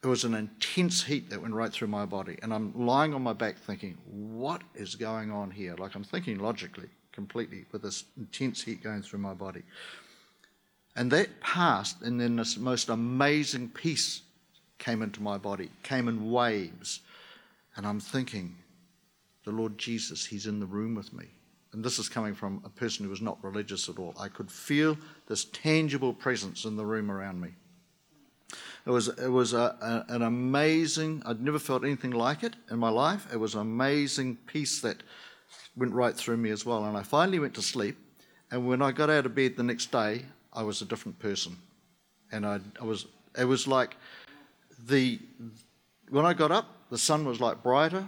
it 0.04 0.06
was 0.06 0.24
an 0.24 0.34
intense 0.34 1.02
heat 1.02 1.30
that 1.30 1.42
went 1.42 1.54
right 1.54 1.72
through 1.72 1.88
my 1.88 2.06
body. 2.06 2.38
And 2.42 2.54
I'm 2.54 2.72
lying 2.86 3.12
on 3.12 3.22
my 3.22 3.32
back 3.32 3.58
thinking, 3.58 3.98
what 4.06 4.62
is 4.76 4.94
going 4.94 5.32
on 5.32 5.50
here? 5.50 5.74
Like 5.76 5.96
I'm 5.96 6.04
thinking 6.04 6.38
logically, 6.38 6.88
completely, 7.16 7.64
with 7.72 7.82
this 7.82 8.04
intense 8.16 8.62
heat 8.62 8.84
going 8.84 9.02
through 9.02 9.18
my 9.18 9.34
body. 9.34 9.62
And 10.94 11.10
that 11.10 11.40
passed, 11.40 12.02
and 12.02 12.20
then 12.20 12.36
this 12.36 12.56
most 12.56 12.90
amazing 12.90 13.70
peace 13.70 14.22
came 14.78 15.02
into 15.02 15.22
my 15.22 15.38
body, 15.38 15.70
came 15.82 16.06
in 16.06 16.30
waves. 16.30 17.00
And 17.74 17.86
I'm 17.86 18.00
thinking, 18.00 18.54
the 19.44 19.50
Lord 19.50 19.78
Jesus, 19.78 20.26
He's 20.26 20.46
in 20.46 20.60
the 20.60 20.66
room 20.66 20.94
with 20.94 21.12
me. 21.12 21.26
And 21.72 21.82
this 21.84 21.98
is 21.98 22.08
coming 22.08 22.34
from 22.34 22.62
a 22.64 22.68
person 22.68 23.04
who 23.04 23.10
was 23.10 23.20
not 23.20 23.42
religious 23.42 23.88
at 23.88 23.98
all. 23.98 24.14
I 24.20 24.28
could 24.28 24.50
feel 24.50 24.96
this 25.26 25.46
tangible 25.46 26.12
presence 26.12 26.64
in 26.64 26.76
the 26.76 26.86
room 26.86 27.10
around 27.10 27.40
me. 27.40 27.50
It 28.86 28.90
was, 28.90 29.08
it 29.08 29.28
was 29.28 29.52
a, 29.52 30.04
a, 30.08 30.14
an 30.14 30.22
amazing, 30.22 31.22
I'd 31.26 31.40
never 31.40 31.58
felt 31.58 31.84
anything 31.84 32.12
like 32.12 32.44
it 32.44 32.54
in 32.70 32.78
my 32.78 32.88
life. 32.88 33.26
It 33.32 33.38
was 33.38 33.54
amazing 33.54 34.38
peace 34.46 34.80
that 34.82 35.02
went 35.76 35.92
right 35.92 36.14
through 36.14 36.36
me 36.38 36.50
as 36.50 36.64
well. 36.64 36.84
And 36.84 36.96
I 36.96 37.02
finally 37.02 37.38
went 37.38 37.54
to 37.54 37.62
sleep. 37.62 37.96
And 38.50 38.66
when 38.66 38.80
I 38.82 38.92
got 38.92 39.10
out 39.10 39.26
of 39.26 39.34
bed 39.34 39.56
the 39.56 39.62
next 39.62 39.92
day, 39.92 40.24
I 40.52 40.62
was 40.62 40.80
a 40.80 40.84
different 40.84 41.18
person. 41.18 41.56
And 42.32 42.46
I, 42.46 42.60
I 42.80 42.84
was, 42.84 43.06
it 43.38 43.44
was 43.44 43.66
like 43.66 43.96
the, 44.86 45.18
when 46.08 46.24
I 46.24 46.32
got 46.32 46.50
up, 46.50 46.66
the 46.90 46.98
sun 46.98 47.24
was 47.24 47.40
like 47.40 47.62
brighter, 47.62 48.06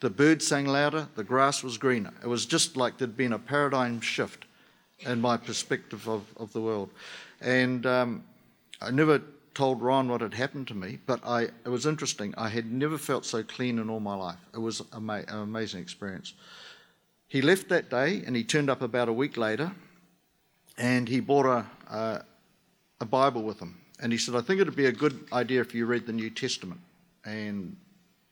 the 0.00 0.10
birds 0.10 0.46
sang 0.46 0.66
louder, 0.66 1.08
the 1.16 1.24
grass 1.24 1.62
was 1.62 1.78
greener. 1.78 2.12
It 2.22 2.28
was 2.28 2.46
just 2.46 2.76
like 2.76 2.98
there'd 2.98 3.16
been 3.16 3.32
a 3.32 3.38
paradigm 3.38 4.00
shift 4.00 4.44
in 5.00 5.20
my 5.20 5.36
perspective 5.36 6.08
of, 6.08 6.24
of 6.36 6.52
the 6.52 6.60
world. 6.60 6.90
And 7.40 7.86
um, 7.86 8.24
I 8.80 8.90
never 8.90 9.22
told 9.54 9.82
Ron 9.82 10.08
what 10.08 10.20
had 10.20 10.34
happened 10.34 10.68
to 10.68 10.74
me, 10.74 10.98
but 11.06 11.20
I, 11.24 11.42
it 11.42 11.68
was 11.68 11.86
interesting. 11.86 12.34
I 12.36 12.48
had 12.48 12.70
never 12.70 12.98
felt 12.98 13.24
so 13.24 13.42
clean 13.42 13.78
in 13.78 13.90
all 13.90 14.00
my 14.00 14.14
life. 14.14 14.38
It 14.54 14.58
was 14.58 14.82
ama- 14.92 15.24
an 15.28 15.38
amazing 15.40 15.80
experience. 15.80 16.34
He 17.26 17.42
left 17.42 17.68
that 17.68 17.90
day 17.90 18.22
and 18.26 18.34
he 18.34 18.44
turned 18.44 18.70
up 18.70 18.82
about 18.82 19.08
a 19.08 19.12
week 19.12 19.36
later 19.36 19.72
and 20.78 21.08
he 21.08 21.20
brought 21.20 21.66
a, 21.90 22.24
a, 23.00 23.04
Bible 23.04 23.42
with 23.42 23.58
him. 23.58 23.80
And 24.00 24.12
he 24.12 24.18
said, 24.18 24.34
I 24.34 24.40
think 24.40 24.60
it'd 24.60 24.76
be 24.76 24.86
a 24.86 24.92
good 24.92 25.26
idea 25.32 25.60
if 25.60 25.74
you 25.74 25.86
read 25.86 26.06
the 26.06 26.12
New 26.12 26.30
Testament. 26.30 26.80
And 27.24 27.76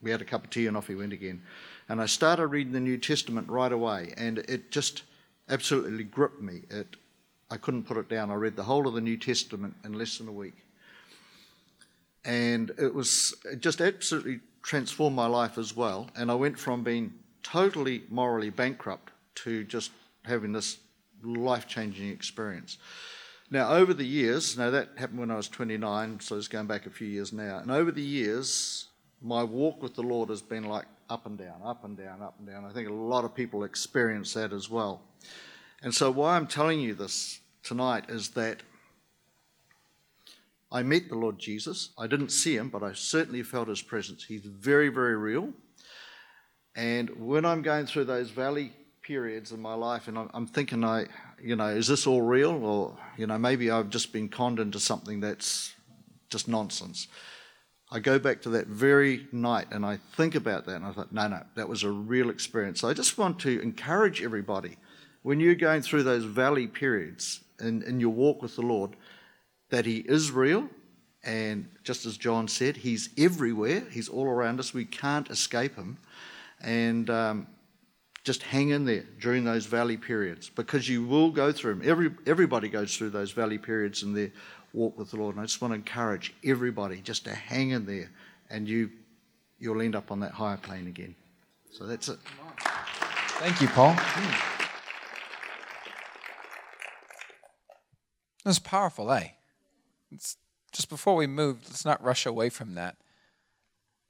we 0.01 0.11
had 0.11 0.23
a 0.23 0.25
cup 0.25 0.45
of 0.45 0.51
tea 0.51 0.67
and 0.67 0.77
off 0.77 0.87
he 0.87 0.95
went 0.95 1.13
again. 1.13 1.43
And 1.89 2.01
I 2.01 2.07
started 2.07 2.47
reading 2.47 2.73
the 2.73 2.81
New 2.81 2.99
Testament 2.99 3.49
right 3.49 3.71
away, 3.71 4.13
and 4.17 4.39
it 4.39 4.71
just 4.71 5.03
absolutely 5.49 6.05
gripped 6.05 6.41
me. 6.41 6.63
It, 6.71 6.97
I 7.51 7.57
couldn't 7.57 7.85
put 7.85 7.97
it 7.97 8.09
down. 8.09 8.31
I 8.31 8.35
read 8.35 8.57
the 8.57 8.65
whole 8.65 8.89
of 8.89 8.95
the 8.95 9.01
New 9.01 9.17
Testament 9.17 9.75
in 9.85 9.93
less 9.93 10.19
than 10.19 10.29
a 10.29 10.33
week. 10.33 10.55
And 12.27 12.73
it 12.77 12.93
was 12.93 13.35
it 13.45 13.61
just 13.61 13.81
absolutely 13.81 14.41
transformed 14.63 15.17
my 15.17 15.27
life 15.27 15.57
as 15.57 15.75
well. 15.75 16.11
And 16.17 16.31
I 16.31 16.35
went 16.35 16.59
from 16.59 16.83
being 16.83 17.15
totally 17.43 18.03
morally 18.11 18.51
bankrupt 18.51 19.13
to 19.37 19.65
just 19.65 19.93
having 20.25 20.53
this 20.53 20.79
life 21.23 21.67
changing 21.69 22.11
experience. 22.11 22.79
Now, 23.51 23.71
over 23.71 23.95
the 23.95 24.05
years, 24.05 24.59
now 24.59 24.71
that 24.71 24.89
happened 24.97 25.21
when 25.21 25.31
I 25.31 25.37
was 25.37 25.49
29, 25.49 26.19
so 26.19 26.37
it's 26.37 26.49
going 26.49 26.67
back 26.67 26.87
a 26.87 26.91
few 26.91 27.07
years 27.07 27.33
now. 27.33 27.59
And 27.59 27.71
over 27.71 27.93
the 27.93 28.03
years, 28.03 28.89
my 29.23 29.45
walk 29.45 29.81
with 29.81 29.95
the 29.95 30.03
Lord 30.03 30.31
has 30.31 30.43
been 30.43 30.65
like 30.65 30.87
up 31.09 31.27
and 31.27 31.39
down, 31.39 31.61
up 31.65 31.85
and 31.85 31.97
down, 31.97 32.23
up 32.23 32.35
and 32.39 32.49
down. 32.49 32.65
I 32.65 32.73
think 32.73 32.89
a 32.89 32.93
lot 32.93 33.25
of 33.25 33.35
people 33.35 33.63
experience 33.63 34.35
that 34.35 34.53
as 34.53 34.69
well. 34.69 35.03
And 35.83 35.95
so, 35.95 36.11
why 36.11 36.37
I'm 36.37 36.49
telling 36.49 36.81
you 36.81 36.95
this 36.95 37.41
tonight 37.63 38.07
is 38.09 38.31
that 38.31 38.63
I 40.71 40.83
met 40.83 41.09
the 41.09 41.15
Lord 41.15 41.39
Jesus. 41.39 41.91
I 41.99 42.07
didn't 42.07 42.31
see 42.31 42.57
him, 42.57 42.69
but 42.69 42.83
I 42.83 42.93
certainly 42.93 43.43
felt 43.43 43.69
his 43.69 43.83
presence. 43.83 44.25
He's 44.25 44.45
very, 44.45 44.89
very 44.89 45.17
real. 45.17 45.53
And 46.75 47.11
when 47.19 47.45
I'm 47.45 47.63
going 47.63 47.87
through 47.87 48.05
those 48.05 48.31
valley 48.31 48.73
periods 49.03 49.53
in 49.53 49.61
my 49.61 49.75
life, 49.75 50.09
and 50.09 50.19
I'm 50.35 50.47
thinking, 50.47 50.85
I, 50.85 51.07
you 51.43 51.57
know, 51.57 51.69
is 51.69 51.87
this 51.87 52.07
all 52.07 52.23
real, 52.23 52.65
or 52.65 52.99
you 53.17 53.27
know, 53.27 53.39
maybe 53.39 53.71
I've 53.71 53.91
just 53.91 54.13
been 54.13 54.29
conned 54.29 54.59
into 54.59 54.81
something 54.81 55.21
that's 55.21 55.73
just 56.29 56.49
nonsense. 56.49 57.09
I 57.91 58.01
go 58.01 58.19
back 58.19 58.43
to 58.43 58.49
that 58.51 58.67
very 58.67 59.29
night 59.31 59.69
and 59.71 59.87
I 59.87 59.99
think 60.17 60.35
about 60.35 60.67
that, 60.67 60.77
and 60.77 60.85
I 60.85 60.93
thought, 60.93 61.13
no, 61.13 61.29
no, 61.29 61.43
that 61.55 61.69
was 61.69 61.85
a 61.85 61.91
real 61.91 62.31
experience. 62.31 62.81
So 62.81 62.89
I 62.89 62.95
just 62.95 63.17
want 63.17 63.39
to 63.41 63.61
encourage 63.61 64.23
everybody 64.23 64.77
when 65.23 65.39
you're 65.41 65.55
going 65.55 65.83
through 65.83 66.03
those 66.03 66.25
valley 66.25 66.67
periods 66.67 67.43
in, 67.61 67.83
in 67.83 68.01
your 68.01 68.11
walk 68.11 68.43
with 68.43 68.57
the 68.57 68.63
Lord, 68.63 68.97
that 69.71 69.87
He 69.87 69.99
is 69.99 70.31
real. 70.31 70.69
And 71.25 71.69
just 71.83 72.07
as 72.07 72.17
John 72.17 72.49
said, 72.49 72.77
He's 72.77 73.11
everywhere, 73.19 73.85
He's 73.91 74.09
all 74.09 74.27
around 74.27 74.61
us. 74.61 74.73
We 74.73 74.85
can't 74.85 75.29
escape 75.31 75.77
Him. 75.77 75.99
And 76.61 77.11
um, 77.11 77.47
just 78.27 78.43
hang 78.43 78.71
in 78.71 78.85
there 78.85 79.05
during 79.21 79.45
those 79.45 79.67
valley 79.67 79.97
periods 79.97 80.51
because 80.51 80.89
you 80.89 81.05
will 81.05 81.31
go 81.31 81.53
through 81.53 81.77
them. 81.77 81.89
Every, 81.89 82.11
everybody 82.27 82.69
goes 82.69 82.97
through 82.97 83.11
those 83.11 83.31
valley 83.31 83.59
periods 83.59 84.03
in 84.03 84.15
their 84.15 84.33
walk 84.73 84.99
with 84.99 85.11
the 85.11 85.17
Lord. 85.17 85.37
And 85.37 85.43
I 85.43 85.47
just 85.47 85.63
want 85.63 85.73
to 85.73 85.77
encourage 85.77 86.35
everybody 86.45 87.01
just 87.01 87.25
to 87.25 87.35
hang 87.35 87.71
in 87.71 87.87
there 87.87 88.11
and 88.51 88.69
you, 88.69 88.91
you'll 89.59 89.81
end 89.81 89.95
up 89.95 90.11
on 90.11 90.21
that 90.21 90.33
higher 90.33 90.57
plane 90.57 90.87
again. 90.87 91.15
So 91.71 91.87
that's 91.87 92.09
it. 92.09 92.19
Thank 93.39 93.61
you, 93.61 93.69
Paul. 93.69 93.95
That's 98.45 98.59
powerful, 98.59 99.13
eh? 99.13 99.29
It's, 100.11 100.37
just 100.73 100.89
before 100.89 101.17
we 101.17 101.27
move, 101.27 101.59
let's 101.65 101.85
not 101.85 102.03
rush 102.03 102.27
away 102.27 102.51
from 102.51 102.75
that. 102.75 102.97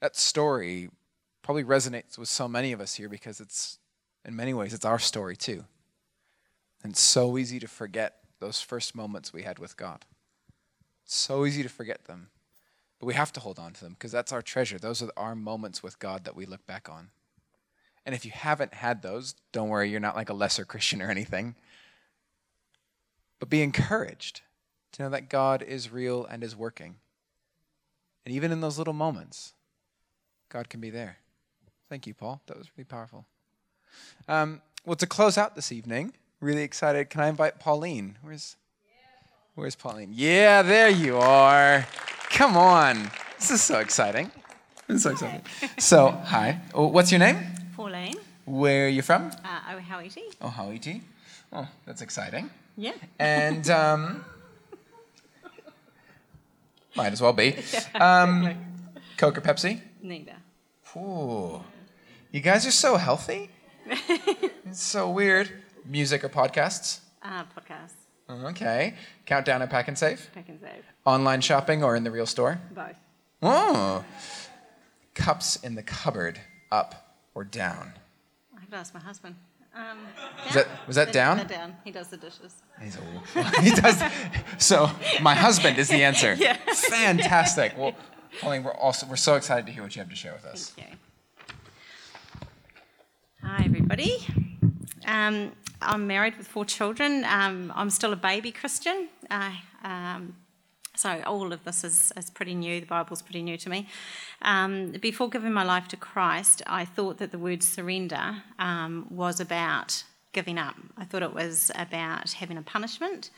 That 0.00 0.16
story 0.16 0.90
probably 1.42 1.64
resonates 1.64 2.18
with 2.18 2.28
so 2.28 2.48
many 2.48 2.72
of 2.72 2.80
us 2.80 2.94
here 2.94 3.08
because 3.08 3.40
it's 3.40 3.78
in 4.24 4.34
many 4.34 4.52
ways, 4.52 4.74
it's 4.74 4.84
our 4.84 4.98
story 4.98 5.36
too. 5.36 5.64
And 6.82 6.92
it's 6.92 7.00
so 7.00 7.38
easy 7.38 7.58
to 7.60 7.68
forget 7.68 8.16
those 8.40 8.60
first 8.60 8.94
moments 8.94 9.32
we 9.32 9.42
had 9.42 9.58
with 9.58 9.76
God. 9.76 10.04
It's 11.04 11.14
so 11.14 11.46
easy 11.46 11.62
to 11.62 11.68
forget 11.68 12.04
them. 12.04 12.28
But 12.98 13.06
we 13.06 13.14
have 13.14 13.32
to 13.34 13.40
hold 13.40 13.58
on 13.58 13.72
to 13.74 13.84
them 13.84 13.92
because 13.92 14.12
that's 14.12 14.32
our 14.32 14.42
treasure. 14.42 14.78
Those 14.78 15.02
are 15.02 15.10
our 15.16 15.34
moments 15.34 15.82
with 15.82 15.98
God 15.98 16.24
that 16.24 16.34
we 16.34 16.46
look 16.46 16.66
back 16.66 16.88
on. 16.88 17.10
And 18.04 18.14
if 18.14 18.24
you 18.24 18.30
haven't 18.30 18.74
had 18.74 19.02
those, 19.02 19.34
don't 19.52 19.68
worry, 19.68 19.90
you're 19.90 20.00
not 20.00 20.16
like 20.16 20.30
a 20.30 20.34
lesser 20.34 20.64
Christian 20.64 21.02
or 21.02 21.10
anything. 21.10 21.54
But 23.38 23.50
be 23.50 23.62
encouraged 23.62 24.40
to 24.96 25.02
know 25.02 25.10
that 25.10 25.28
God 25.28 25.62
is 25.62 25.92
real 25.92 26.24
and 26.24 26.42
is 26.42 26.56
working. 26.56 26.96
And 28.24 28.34
even 28.34 28.50
in 28.50 28.60
those 28.60 28.78
little 28.78 28.94
moments, 28.94 29.52
God 30.48 30.68
can 30.68 30.80
be 30.80 30.90
there. 30.90 31.18
Thank 31.88 32.06
you, 32.06 32.14
Paul. 32.14 32.40
That 32.46 32.56
was 32.58 32.68
really 32.76 32.86
powerful. 32.86 33.26
Um, 34.26 34.60
well, 34.84 34.96
to 34.96 35.06
close 35.06 35.38
out 35.38 35.54
this 35.54 35.70
evening, 35.70 36.12
really 36.40 36.62
excited. 36.62 37.10
Can 37.10 37.20
I 37.20 37.28
invite 37.28 37.60
Pauline? 37.60 38.16
Where's 38.22 38.56
Where's 39.54 39.74
Pauline? 39.74 40.10
Yeah, 40.12 40.62
there 40.62 40.90
you 40.90 41.16
are. 41.16 41.86
Come 42.30 42.56
on. 42.56 43.10
This 43.38 43.50
is 43.50 43.62
so 43.62 43.78
exciting. 43.78 44.30
This 44.86 44.96
is 44.98 45.02
so 45.04 45.10
exciting. 45.12 45.42
So, 45.78 46.10
hi. 46.10 46.60
Oh, 46.74 46.88
what's 46.88 47.10
your 47.10 47.20
name? 47.20 47.38
Pauline, 47.74 48.16
Where 48.44 48.86
are 48.86 48.88
you 48.88 49.00
from? 49.02 49.30
uh, 49.44 49.74
Ohauiti. 49.76 50.24
Oh, 50.42 50.48
Hawaii. 50.48 51.00
Oh, 51.52 51.66
that's 51.86 52.02
exciting. 52.02 52.50
Yeah. 52.76 52.92
And 53.18 53.70
um, 53.70 54.24
might 56.96 57.12
as 57.12 57.20
well 57.20 57.32
be. 57.32 57.56
Um, 57.94 58.56
Coke 59.16 59.38
or 59.38 59.40
Pepsi? 59.40 59.80
Neither. 60.02 60.36
Ooh. 60.96 61.62
You 62.30 62.40
guys 62.40 62.66
are 62.66 62.70
so 62.70 62.96
healthy. 62.96 63.50
it's 63.86 64.82
so 64.82 65.08
weird. 65.10 65.50
Music 65.86 66.24
or 66.24 66.28
podcasts? 66.28 67.00
Uh, 67.22 67.44
podcasts. 67.44 67.94
Okay. 68.28 68.94
Countdown 69.24 69.62
and 69.62 69.70
Pak'nSave? 69.70 70.32
Pack 70.34 70.48
and 70.48 70.60
save. 70.60 70.84
Online 71.04 71.40
shopping 71.40 71.82
or 71.82 71.96
in 71.96 72.04
the 72.04 72.10
real 72.10 72.26
store? 72.26 72.60
Both. 72.74 72.98
Oh. 73.42 74.04
Cups 75.14 75.56
in 75.56 75.74
the 75.76 75.82
cupboard, 75.82 76.40
up 76.70 77.16
or 77.34 77.44
down? 77.44 77.92
I 78.56 78.60
have 78.60 78.70
to 78.70 78.76
ask 78.76 78.92
my 78.92 79.00
husband. 79.00 79.36
Um, 79.76 79.98
Was 80.46 80.54
that, 80.54 80.68
was 80.86 80.96
that 80.96 81.12
down? 81.12 81.46
Down. 81.46 81.76
He 81.84 81.90
does 81.90 82.08
the 82.08 82.16
dishes. 82.16 82.62
He's 82.80 82.96
a, 82.96 83.42
he 83.60 83.70
does. 83.70 84.02
So 84.58 84.90
my 85.20 85.34
husband 85.34 85.76
is 85.78 85.88
the 85.88 86.02
answer. 86.10 86.34
Yeah. 86.34 86.56
Fantastic. 86.56 87.74
Well, 87.76 87.94
Pauline, 88.40 88.64
we're 88.64 88.72
also 88.72 89.06
we're 89.06 89.16
so 89.16 89.34
excited 89.34 89.66
to 89.66 89.72
hear 89.72 89.82
what 89.82 89.94
you 89.94 90.00
have 90.00 90.08
to 90.08 90.16
share 90.16 90.32
with 90.32 90.46
us. 90.46 90.70
Thank 90.70 90.90
you. 90.90 90.96
Hi, 93.42 93.62
everybody. 93.64 94.26
Um, 95.06 95.52
I'm 95.82 96.06
married 96.06 96.36
with 96.38 96.48
four 96.48 96.64
children. 96.64 97.24
Um, 97.26 97.72
I'm 97.76 97.90
still 97.90 98.12
a 98.12 98.16
baby 98.16 98.50
Christian. 98.52 99.08
Uh, 99.30 99.50
um, 99.84 100.34
so 100.96 101.22
all 101.26 101.52
of 101.52 101.64
this 101.64 101.84
is, 101.84 102.12
is 102.16 102.30
pretty 102.30 102.54
new. 102.54 102.80
The 102.80 102.86
Bible's 102.86 103.22
pretty 103.22 103.42
new 103.42 103.56
to 103.58 103.68
me. 103.68 103.88
Um, 104.42 104.92
before 104.92 105.28
giving 105.28 105.52
my 105.52 105.62
life 105.62 105.88
to 105.88 105.96
Christ, 105.96 106.62
I 106.66 106.84
thought 106.84 107.18
that 107.18 107.30
the 107.30 107.38
word 107.38 107.62
surrender 107.62 108.42
um, 108.58 109.06
was 109.10 109.40
about 109.40 110.04
giving 110.32 110.58
up. 110.58 110.76
I 110.96 111.04
thought 111.04 111.22
it 111.22 111.32
was 111.32 111.70
about 111.74 112.32
having 112.32 112.58
a 112.58 112.62
punishment, 112.62 113.30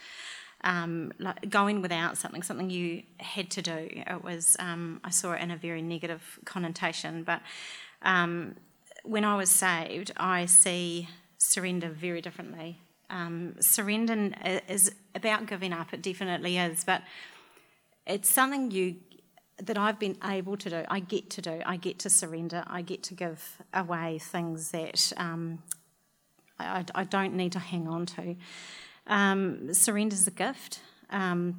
um, 0.64 1.12
like 1.18 1.48
going 1.48 1.82
without 1.82 2.16
something, 2.16 2.42
something 2.42 2.70
you 2.70 3.02
had 3.18 3.50
to 3.50 3.62
do. 3.62 3.88
It 3.90 4.24
was. 4.24 4.56
Um, 4.58 5.00
I 5.04 5.10
saw 5.10 5.32
it 5.32 5.40
in 5.40 5.50
a 5.50 5.56
very 5.56 5.82
negative 5.82 6.38
connotation, 6.44 7.22
but 7.22 7.40
um, 8.02 8.56
when 9.04 9.24
I 9.24 9.36
was 9.36 9.50
saved, 9.50 10.12
I 10.16 10.46
see 10.46 11.08
surrender 11.38 11.88
very 11.88 12.20
differently. 12.20 12.80
Um, 13.10 13.54
surrender 13.60 14.32
is 14.68 14.92
about 15.14 15.46
giving 15.46 15.72
up. 15.72 15.94
It 15.94 16.02
definitely 16.02 16.58
is, 16.58 16.84
but 16.84 17.02
it's 18.08 18.28
something 18.28 18.70
you 18.70 18.96
that 19.62 19.76
I've 19.76 19.98
been 19.98 20.16
able 20.24 20.56
to 20.56 20.70
do. 20.70 20.84
I 20.88 21.00
get 21.00 21.30
to 21.30 21.42
do. 21.42 21.60
I 21.66 21.76
get 21.76 21.98
to 22.00 22.10
surrender. 22.10 22.64
I 22.66 22.82
get 22.82 23.02
to 23.04 23.14
give 23.14 23.58
away 23.74 24.18
things 24.18 24.70
that 24.70 25.12
um, 25.16 25.62
I, 26.58 26.84
I 26.94 27.04
don't 27.04 27.34
need 27.34 27.52
to 27.52 27.58
hang 27.58 27.88
on 27.88 28.06
to. 28.06 28.36
Um, 29.06 29.74
surrender 29.74 30.14
is 30.14 30.26
a 30.26 30.32
gift. 30.32 30.80
Um, 31.10 31.56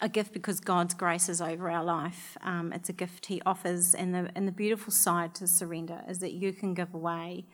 a 0.00 0.08
gift 0.08 0.32
because 0.32 0.60
God's 0.60 0.94
grace 0.94 1.28
is 1.28 1.40
over 1.40 1.70
our 1.70 1.84
life. 1.84 2.36
Um, 2.42 2.72
it's 2.72 2.88
a 2.88 2.92
gift 2.92 3.26
He 3.26 3.42
offers, 3.44 3.94
and 3.94 4.14
the 4.14 4.30
and 4.34 4.48
the 4.48 4.52
beautiful 4.52 4.92
side 4.92 5.34
to 5.36 5.46
surrender 5.46 6.02
is 6.08 6.20
that 6.20 6.32
you 6.32 6.54
can 6.54 6.72
give 6.72 6.94
away 6.94 7.44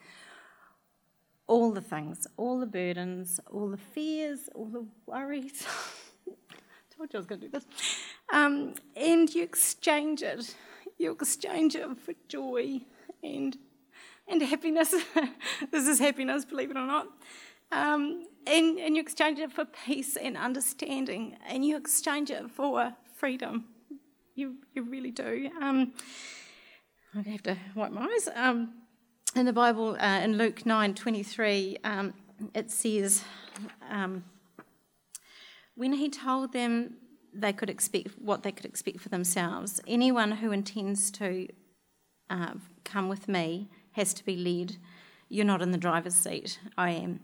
all 1.49 1.73
the 1.73 1.81
things, 1.81 2.27
all 2.37 2.61
the 2.61 2.67
burdens, 2.67 3.41
all 3.51 3.69
the 3.69 3.77
fears, 3.77 4.49
all 4.55 4.67
the 4.67 4.87
worries. 5.07 5.67
told 6.97 7.13
you 7.13 7.19
I 7.19 7.21
was 7.21 7.27
going 7.27 7.41
to 7.41 7.47
do 7.47 7.53
this. 7.53 7.67
Um, 8.33 8.75
and 8.97 9.33
you 9.35 9.43
exchange 9.43 10.23
it. 10.23 10.55
You 10.99 11.13
exchange 11.13 11.75
it 11.75 11.87
for 11.99 12.15
joy 12.29 12.81
and 13.23 13.57
and 14.29 14.43
happiness. 14.43 14.91
this 15.71 15.87
is 15.87 15.99
happiness, 16.01 16.45
believe 16.45 16.71
it 16.71 16.77
or 16.77 16.87
not. 16.87 17.07
Um, 17.71 18.25
and, 18.47 18.79
and 18.79 18.97
you 18.97 19.03
exchange 19.03 19.39
it 19.39 19.53
for 19.53 19.65
peace 19.65 20.17
and 20.17 20.37
understanding, 20.37 21.37
and 21.47 21.65
you 21.65 21.77
exchange 21.77 22.31
it 22.31 22.51
for 22.51 22.93
freedom. 23.17 23.67
You, 24.35 24.57
you 24.75 24.83
really 24.83 25.11
do. 25.11 25.51
Um, 25.61 25.93
I 27.15 27.29
have 27.31 27.43
to 27.45 27.57
wipe 27.75 27.93
my 27.93 28.03
eyes. 28.03 28.29
Um, 28.35 28.75
in 29.35 29.47
the 29.47 29.53
Bible, 29.53 29.97
uh, 30.01 30.21
in 30.21 30.39
Luke 30.39 30.67
nine 30.67 30.95
twenty 30.95 31.23
three, 31.23 31.77
um, 31.85 32.15
it 32.55 32.71
says, 32.71 33.25
um, 33.91 34.25
when 35.77 35.93
he 35.93 36.09
told 36.09 36.53
them 36.53 36.95
they 37.33 37.53
could 37.53 37.71
expect 37.71 38.09
what 38.19 38.43
they 38.43 38.51
could 38.51 38.65
expect 38.65 39.01
for 39.01 39.11
themselves, 39.11 39.81
anyone 39.87 40.33
who 40.33 40.51
intends 40.51 41.11
to 41.13 41.49
uh, 42.31 42.55
come 42.85 43.09
with 43.09 43.29
me 43.29 43.69
has 43.93 44.13
to 44.15 44.25
be 44.25 44.37
led. 44.37 44.77
You're 45.29 45.45
not 45.45 45.63
in 45.63 45.71
the 45.71 45.79
driver's 45.79 46.15
seat. 46.15 46.59
I 46.77 46.91
am. 46.91 47.21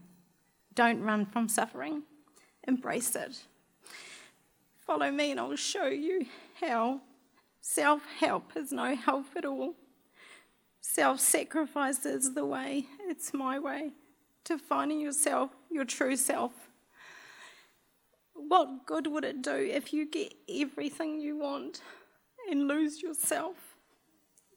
Don't 0.74 1.02
run 1.02 1.26
from 1.26 1.48
suffering. 1.48 2.02
Embrace 2.68 3.16
it. 3.16 3.40
Follow 4.86 5.10
me, 5.10 5.30
and 5.30 5.40
I'll 5.40 5.56
show 5.56 5.86
you 5.86 6.26
how 6.60 7.00
self 7.60 8.02
help 8.18 8.52
is 8.56 8.72
no 8.72 8.94
help 8.94 9.26
at 9.36 9.44
all. 9.44 9.74
Self 10.80 11.20
sacrifice 11.20 12.04
is 12.04 12.34
the 12.34 12.44
way, 12.44 12.86
it's 13.00 13.32
my 13.32 13.58
way 13.58 13.92
to 14.44 14.58
finding 14.58 15.00
yourself, 15.00 15.50
your 15.70 15.84
true 15.84 16.16
self. 16.16 16.52
What 18.48 18.86
good 18.86 19.06
would 19.06 19.24
it 19.24 19.42
do 19.42 19.54
if 19.54 19.92
you 19.92 20.10
get 20.10 20.34
everything 20.48 21.20
you 21.20 21.38
want 21.38 21.80
and 22.50 22.68
lose 22.68 23.02
yourself, 23.02 23.56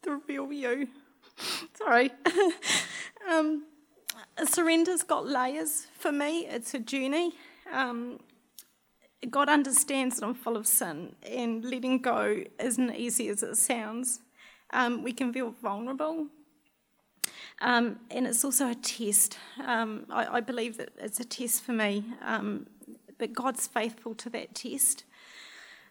the 0.04 0.20
real 0.28 0.52
you? 0.52 0.88
Sorry. 1.78 2.12
um, 3.30 3.66
surrender's 4.40 5.04
got 5.04 5.26
layers 5.26 5.88
for 5.98 6.12
me, 6.12 6.46
it's 6.46 6.74
a 6.74 6.80
journey. 6.80 7.34
Um, 7.72 8.20
God 9.30 9.50
understands 9.50 10.20
that 10.20 10.26
I'm 10.26 10.36
full 10.36 10.58
of 10.58 10.68
sin, 10.68 11.16
and 11.28 11.64
letting 11.64 12.00
go 12.00 12.44
isn't 12.60 12.96
easy 12.96 13.28
as 13.30 13.44
it 13.44 13.56
sounds. 13.56 14.22
Um, 14.72 15.04
we 15.04 15.14
can 15.14 15.34
feel 15.34 15.52
vulnerable, 15.52 16.28
um, 17.62 18.00
and 18.12 18.28
it's 18.28 18.44
also 18.44 18.70
a 18.70 18.76
test. 18.76 19.38
Um, 19.64 20.06
I, 20.10 20.38
I, 20.38 20.42
believe 20.42 20.78
that 20.78 20.90
it's 21.00 21.20
a 21.20 21.26
test 21.26 21.64
for 21.64 21.72
me, 21.72 22.04
um, 22.22 22.68
but 23.18 23.34
God's 23.34 23.68
faithful 23.68 24.16
to 24.16 24.30
that 24.32 24.56
test. 24.56 25.04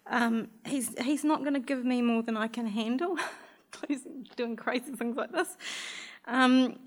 Um, 0.06 0.48
he's, 0.66 0.94
he's 1.02 1.24
not 1.24 1.40
going 1.40 1.54
to 1.54 1.60
give 1.60 1.84
me 1.84 2.02
more 2.02 2.22
than 2.22 2.36
I 2.36 2.48
can 2.48 2.66
handle. 2.66 3.16
doing 4.36 4.56
crazy 4.56 4.92
things 4.92 5.16
like 5.16 5.32
this. 5.32 5.56
Um, 6.26 6.78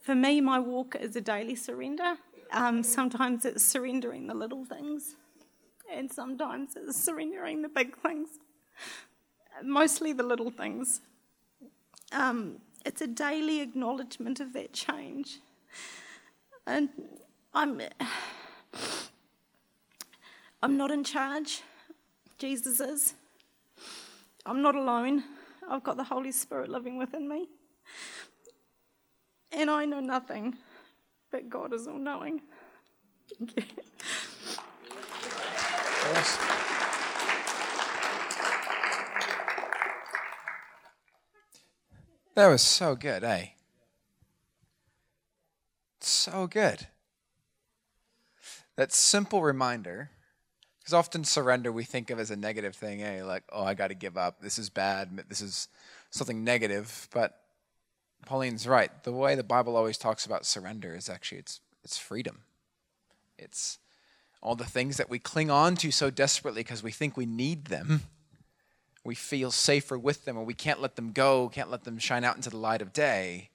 for 0.00 0.14
me, 0.14 0.40
my 0.40 0.58
walk 0.58 0.96
is 0.96 1.16
a 1.16 1.20
daily 1.20 1.54
surrender. 1.54 2.16
sometimes 2.82 3.44
it's 3.44 3.64
surrendering 3.64 4.26
the 4.26 4.34
little 4.34 4.64
things 4.64 5.16
and 5.92 6.12
sometimes 6.12 6.76
it's 6.76 6.96
surrendering 6.96 7.62
the 7.62 7.68
big 7.68 7.96
things, 7.98 8.28
mostly 9.62 10.12
the 10.12 10.22
little 10.22 10.50
things. 10.50 11.00
Um, 12.12 12.58
it's 12.84 13.00
a 13.00 13.06
daily 13.06 13.60
acknowledgement 13.60 14.40
of 14.40 14.52
that 14.52 14.72
change. 14.72 15.40
And 16.66 16.88
I'm, 17.52 17.80
I'm 20.64 20.78
not 20.78 20.90
in 20.90 21.04
charge, 21.04 21.60
Jesus 22.38 22.80
is. 22.80 23.12
I'm 24.46 24.62
not 24.62 24.74
alone. 24.74 25.22
I've 25.68 25.84
got 25.84 25.98
the 25.98 26.04
Holy 26.04 26.32
Spirit 26.32 26.70
living 26.70 26.96
within 26.96 27.28
me. 27.28 27.48
And 29.52 29.68
I 29.68 29.84
know 29.84 30.00
nothing, 30.00 30.56
but 31.30 31.50
God 31.50 31.74
is 31.74 31.86
all 31.86 31.98
knowing. 31.98 32.40
Thank 33.38 33.56
you. 33.58 33.82
That 42.36 42.46
was 42.48 42.62
so 42.62 42.96
good, 42.96 43.22
eh? 43.22 43.48
So 46.00 46.46
good. 46.46 46.86
That 48.76 48.94
simple 48.94 49.42
reminder, 49.42 50.10
because 50.84 50.92
often 50.92 51.24
surrender 51.24 51.72
we 51.72 51.82
think 51.82 52.10
of 52.10 52.18
as 52.20 52.30
a 52.30 52.36
negative 52.36 52.76
thing, 52.76 53.02
eh? 53.02 53.24
Like, 53.24 53.44
oh, 53.50 53.64
I 53.64 53.72
got 53.72 53.88
to 53.88 53.94
give 53.94 54.18
up. 54.18 54.42
This 54.42 54.58
is 54.58 54.68
bad. 54.68 55.24
This 55.30 55.40
is 55.40 55.68
something 56.10 56.44
negative. 56.44 57.08
But 57.10 57.40
Pauline's 58.26 58.68
right. 58.68 58.90
The 59.02 59.12
way 59.12 59.34
the 59.34 59.42
Bible 59.42 59.76
always 59.76 59.96
talks 59.96 60.26
about 60.26 60.44
surrender 60.44 60.94
is 60.94 61.08
actually 61.08 61.38
it's 61.38 61.60
it's 61.84 61.96
freedom. 61.96 62.40
It's 63.38 63.78
all 64.42 64.56
the 64.56 64.66
things 64.66 64.98
that 64.98 65.08
we 65.08 65.18
cling 65.18 65.50
on 65.50 65.74
to 65.76 65.90
so 65.90 66.10
desperately 66.10 66.62
because 66.62 66.82
we 66.82 66.90
think 66.90 67.16
we 67.16 67.24
need 67.24 67.66
them. 67.66 68.02
We 69.04 69.14
feel 69.14 69.50
safer 69.50 69.98
with 69.98 70.26
them, 70.26 70.36
or 70.36 70.44
we 70.44 70.54
can't 70.54 70.82
let 70.82 70.96
them 70.96 71.12
go, 71.12 71.48
can't 71.48 71.70
let 71.70 71.84
them 71.84 71.98
shine 71.98 72.24
out 72.24 72.36
into 72.36 72.50
the 72.50 72.58
light 72.58 72.82
of 72.82 72.92
day. 72.92 73.48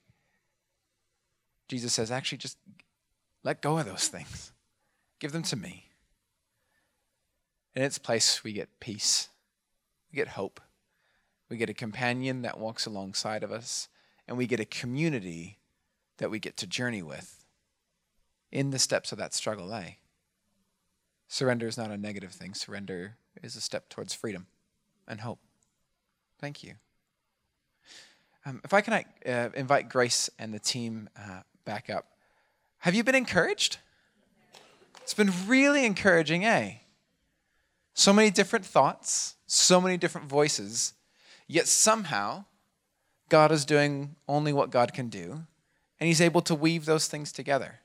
Jesus 1.68 1.92
says, 1.92 2.10
actually, 2.10 2.38
just 2.38 2.58
let 3.44 3.60
go 3.60 3.78
of 3.78 3.86
those 3.86 4.08
things. 4.08 4.50
Give 5.20 5.30
them 5.30 5.42
to 5.44 5.56
me. 5.56 5.89
In 7.74 7.82
its 7.82 7.98
place, 7.98 8.42
we 8.42 8.52
get 8.52 8.80
peace, 8.80 9.28
we 10.10 10.16
get 10.16 10.28
hope, 10.28 10.60
we 11.48 11.56
get 11.56 11.70
a 11.70 11.74
companion 11.74 12.42
that 12.42 12.58
walks 12.58 12.86
alongside 12.86 13.42
of 13.42 13.52
us, 13.52 13.88
and 14.26 14.36
we 14.36 14.46
get 14.46 14.60
a 14.60 14.64
community 14.64 15.58
that 16.18 16.30
we 16.30 16.38
get 16.38 16.56
to 16.58 16.66
journey 16.66 17.02
with 17.02 17.44
in 18.52 18.70
the 18.70 18.78
steps 18.78 19.12
of 19.12 19.18
that 19.18 19.34
struggle, 19.34 19.72
eh? 19.72 19.92
Surrender 21.28 21.68
is 21.68 21.78
not 21.78 21.90
a 21.90 21.96
negative 21.96 22.32
thing. 22.32 22.54
Surrender 22.54 23.16
is 23.42 23.54
a 23.54 23.60
step 23.60 23.88
towards 23.88 24.12
freedom 24.12 24.46
and 25.06 25.20
hope. 25.20 25.38
Thank 26.40 26.64
you. 26.64 26.74
Um, 28.44 28.60
if 28.64 28.72
I 28.72 28.80
can 28.80 29.04
uh, 29.26 29.50
invite 29.54 29.88
Grace 29.88 30.28
and 30.38 30.52
the 30.52 30.58
team 30.58 31.08
uh, 31.16 31.42
back 31.64 31.90
up. 31.90 32.06
Have 32.78 32.94
you 32.94 33.04
been 33.04 33.14
encouraged? 33.14 33.78
It's 35.02 35.14
been 35.14 35.32
really 35.46 35.84
encouraging, 35.84 36.44
eh? 36.44 36.78
So 37.94 38.12
many 38.12 38.30
different 38.30 38.64
thoughts, 38.64 39.36
so 39.46 39.80
many 39.80 39.96
different 39.96 40.28
voices, 40.28 40.94
yet 41.46 41.66
somehow 41.66 42.44
God 43.28 43.52
is 43.52 43.64
doing 43.64 44.16
only 44.28 44.52
what 44.52 44.70
God 44.70 44.92
can 44.92 45.08
do, 45.08 45.44
and 45.98 46.06
He's 46.06 46.20
able 46.20 46.40
to 46.42 46.54
weave 46.54 46.84
those 46.84 47.08
things 47.08 47.32
together. 47.32 47.80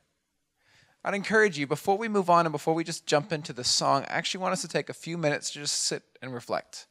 I'd 1.04 1.14
encourage 1.14 1.60
you, 1.60 1.68
before 1.68 1.98
we 1.98 2.08
move 2.08 2.32
on 2.32 2.46
and 2.48 2.52
before 2.52 2.74
we 2.74 2.84
just 2.84 3.06
jump 3.06 3.32
into 3.32 3.54
the 3.54 3.64
song, 3.64 4.04
I 4.04 4.14
actually 4.14 4.42
want 4.42 4.54
us 4.54 4.62
to 4.62 4.68
take 4.68 4.90
a 4.90 4.94
few 4.94 5.18
minutes 5.18 5.52
to 5.52 5.60
just 5.60 5.84
sit 5.84 6.02
and 6.22 6.34
reflect. 6.34 6.88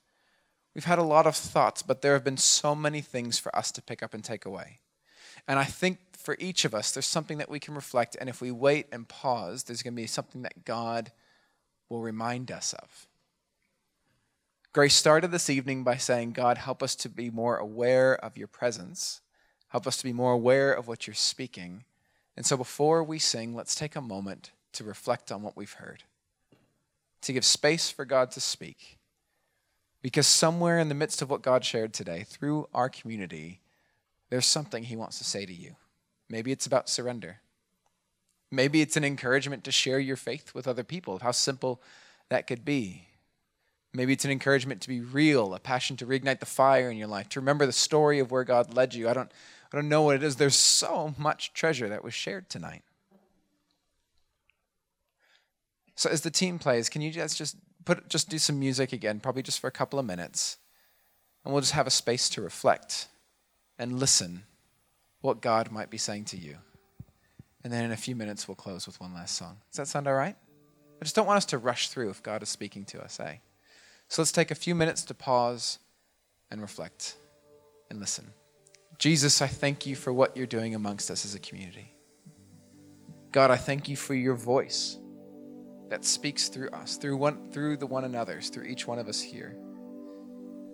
We've 0.73 0.85
had 0.85 1.01
a 1.01 1.03
lot 1.03 1.27
of 1.27 1.35
thoughts, 1.35 1.83
but 1.83 2.01
there 2.01 2.13
have 2.13 2.25
been 2.25 2.37
so 2.37 2.75
many 2.75 3.01
things 3.01 3.39
for 3.39 3.55
us 3.57 3.73
to 3.73 3.83
pick 3.83 4.03
up 4.03 4.15
and 4.15 4.23
take 4.23 4.45
away. 4.45 4.81
And 5.49 5.59
I 5.59 5.65
think 5.65 5.99
for 6.17 6.37
each 6.39 6.65
of 6.65 6.75
us, 6.75 6.93
there's 6.93 7.07
something 7.07 7.39
that 7.39 7.51
we 7.51 7.59
can 7.59 7.75
reflect, 7.75 8.17
and 8.21 8.29
if 8.29 8.41
we 8.41 8.51
wait 8.51 8.87
and 8.93 9.09
pause, 9.09 9.65
there's 9.65 9.83
going 9.83 9.95
to 9.95 10.03
be 10.03 10.07
something 10.07 10.43
that 10.43 10.65
God 10.65 11.11
will 11.95 12.03
remind 12.03 12.51
us 12.51 12.73
of. 12.73 13.07
Grace 14.73 14.97
started 14.97 15.31
this 15.31 15.49
evening 15.49 15.85
by 15.85 15.97
saying, 15.97 16.33
God, 16.33 16.59
help 16.59 16.83
us 16.83 16.97
to 16.97 17.09
be 17.09 17.31
more 17.31 17.57
aware 17.57 18.17
of 18.17 18.37
your 18.37 18.49
presence. 18.49 19.21
Help 19.69 19.87
us 19.87 19.97
to 19.99 20.05
be 20.05 20.13
more 20.13 20.33
aware 20.33 20.73
of 20.73 20.89
what 20.89 21.07
you're 21.07 21.15
speaking. 21.15 21.85
And 22.37 22.45
so 22.45 22.57
before 22.57 23.05
we 23.05 23.21
sing, 23.21 23.55
let's 23.55 23.77
take 23.77 23.95
a 23.95 24.01
moment 24.01 24.51
to 24.73 24.83
reflect 24.83 25.31
on 25.31 25.43
what 25.43 25.57
we've 25.57 25.75
heard, 25.75 26.03
to 27.23 27.33
give 27.33 27.45
space 27.45 27.91
for 27.91 28.05
God 28.05 28.33
to 28.33 28.41
speak. 28.41 28.99
Because 30.03 30.27
somewhere 30.27 30.81
in 30.81 30.89
the 30.89 30.97
midst 30.97 31.23
of 31.23 31.31
what 31.31 31.43
God 31.43 31.65
shared 31.65 31.95
today, 31.95 32.25
through 32.29 32.69
our 32.75 32.89
community, 32.89 33.61
there's 34.31 34.47
something 34.47 34.83
He 34.83 34.97
wants 34.97 35.19
to 35.19 35.25
say 35.25 35.47
to 35.47 35.55
you. 35.55 35.77
Maybe 36.29 36.51
it's 36.51 36.67
about 36.67 36.89
surrender. 36.89 37.39
Maybe 38.51 38.81
it's 38.81 38.97
an 38.97 39.05
encouragement 39.05 39.65
to 39.65 39.73
share 39.73 39.99
your 39.99 40.17
faith 40.17 40.55
with 40.55 40.69
other 40.69 40.85
people, 40.85 41.19
how 41.19 41.33
simple 41.33 41.83
that 42.29 42.47
could 42.47 42.65
be. 42.65 43.09
Maybe 43.93 44.13
it's 44.13 44.25
an 44.25 44.31
encouragement 44.31 44.81
to 44.83 44.89
be 44.89 45.01
real, 45.01 45.55
a 45.55 45.61
passion 45.61 45.97
to 45.99 46.07
reignite 46.07 46.41
the 46.41 46.47
fire 46.47 46.91
in 46.91 46.97
your 46.97 47.07
life, 47.07 47.29
to 47.31 47.41
remember 47.41 47.65
the 47.65 47.73
story 47.73 48.19
of 48.19 48.31
where 48.31 48.45
God 48.45 48.75
led 48.75 48.95
you. 48.95 49.09
I 49.09 49.13
don't 49.13 49.31
I 49.73 49.77
don't 49.77 49.89
know 49.89 50.03
what 50.03 50.17
it 50.17 50.23
is. 50.23 50.37
There's 50.37 50.55
so 50.55 51.15
much 51.19 51.53
treasure 51.53 51.89
that 51.89 52.05
was 52.05 52.15
shared 52.15 52.49
tonight. 52.49 52.83
So 55.97 56.11
as 56.11 56.21
the 56.21 56.31
team 56.31 56.59
plays, 56.59 56.89
can 56.89 57.03
you 57.03 57.11
guys 57.11 57.35
just 57.35 57.57
put 57.85 58.09
just 58.09 58.29
do 58.29 58.39
some 58.39 58.59
music 58.59 58.93
again, 58.93 59.21
probably 59.21 59.43
just 59.43 59.61
for 59.61 59.69
a 59.69 59.73
couple 59.73 59.99
of 59.99 60.07
minutes, 60.07 60.59
and 61.45 61.53
we'll 61.53 61.61
just 61.61 61.73
have 61.73 61.87
a 61.87 61.91
space 61.91 62.29
to 62.31 62.43
reflect 62.43 63.09
and 63.79 63.99
listen 63.99 64.45
what 65.21 65.41
God 65.41 65.71
might 65.71 65.91
be 65.91 65.99
saying 65.99 66.25
to 66.27 66.37
you. 66.37 66.59
And 67.65 67.73
then 67.73 67.85
in 67.85 67.93
a 67.93 67.97
few 67.97 68.15
minutes 68.15 68.47
we'll 68.47 68.55
close 68.55 68.87
with 68.87 69.01
one 69.01 69.15
last 69.15 69.37
song. 69.37 69.57
Does 69.71 69.79
that 69.79 69.89
sound 69.89 70.07
all 70.07 70.15
right? 70.15 70.37
I 71.01 71.05
just 71.05 71.17
don't 71.17 71.27
want 71.27 71.39
us 71.39 71.47
to 71.47 71.59
rush 71.59 71.89
through 71.89 72.11
if 72.11 72.23
God 72.23 72.43
is 72.43 72.51
speaking 72.51 72.85
to 72.87 73.03
us, 73.03 73.19
eh? 73.19 73.37
So 74.09 74.23
let's 74.23 74.33
take 74.33 74.51
a 74.51 74.55
few 74.55 74.75
minutes 74.75 75.03
to 75.05 75.15
pause 75.15 75.79
and 76.51 76.61
reflect 76.61 77.17
and 77.91 77.99
listen. 77.99 78.33
Jesus, 78.99 79.43
I 79.43 79.47
thank 79.47 79.87
you 79.87 79.97
for 79.97 80.13
what 80.13 80.37
you're 80.37 80.47
doing 80.47 80.75
amongst 80.75 81.11
us 81.11 81.25
as 81.25 81.35
a 81.35 81.41
community. 81.41 81.93
God, 83.33 83.51
I 83.51 83.57
thank 83.57 83.89
you 83.89 83.97
for 83.97 84.15
your 84.15 84.35
voice 84.35 84.99
that 85.89 86.05
speaks 86.05 86.49
through 86.49 86.69
us, 86.71 86.97
through 86.97 87.17
one 87.17 87.51
through 87.51 87.79
the 87.79 87.87
one 87.87 88.05
another's, 88.05 88.51
through 88.51 88.65
each 88.65 88.87
one 88.87 88.99
of 88.99 89.09
us 89.09 89.21
here. 89.21 89.57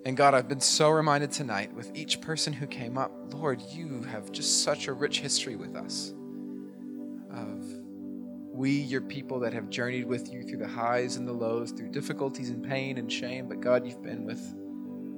And 0.05 0.17
God, 0.17 0.35
I've 0.35 0.49
been 0.49 0.61
so 0.61 0.91
reminded 0.91 1.31
tonight 1.31 1.73
with 1.73 1.95
each 1.97 2.21
person 2.21 2.53
who 2.53 2.67
came 2.67 2.99
up, 2.99 3.13
Lord, 3.33 3.61
you 3.61 4.03
have 4.11 4.33
just 4.33 4.63
such 4.63 4.89
a 4.89 4.93
rich 4.93 5.21
history 5.21 5.57
with 5.57 5.77
us 5.77 6.13
we, 8.53 8.71
your 8.71 9.01
people 9.01 9.41
that 9.41 9.53
have 9.53 9.71
journeyed 9.71 10.07
with 10.07 10.33
you 10.33 10.43
through 10.43 10.59
the 10.59 10.69
highs 10.69 11.17
and 11.17 11.27
the 11.27 11.33
lows, 11.33 11.71
through 11.71 11.91
difficulties 11.91 12.51
and 12.51 12.63
pain 12.63 12.99
and 12.99 13.11
shame, 13.11 13.49
but 13.49 13.61
God, 13.61 13.87
you've 13.87 14.03
been 14.03 14.25
with 14.25 14.55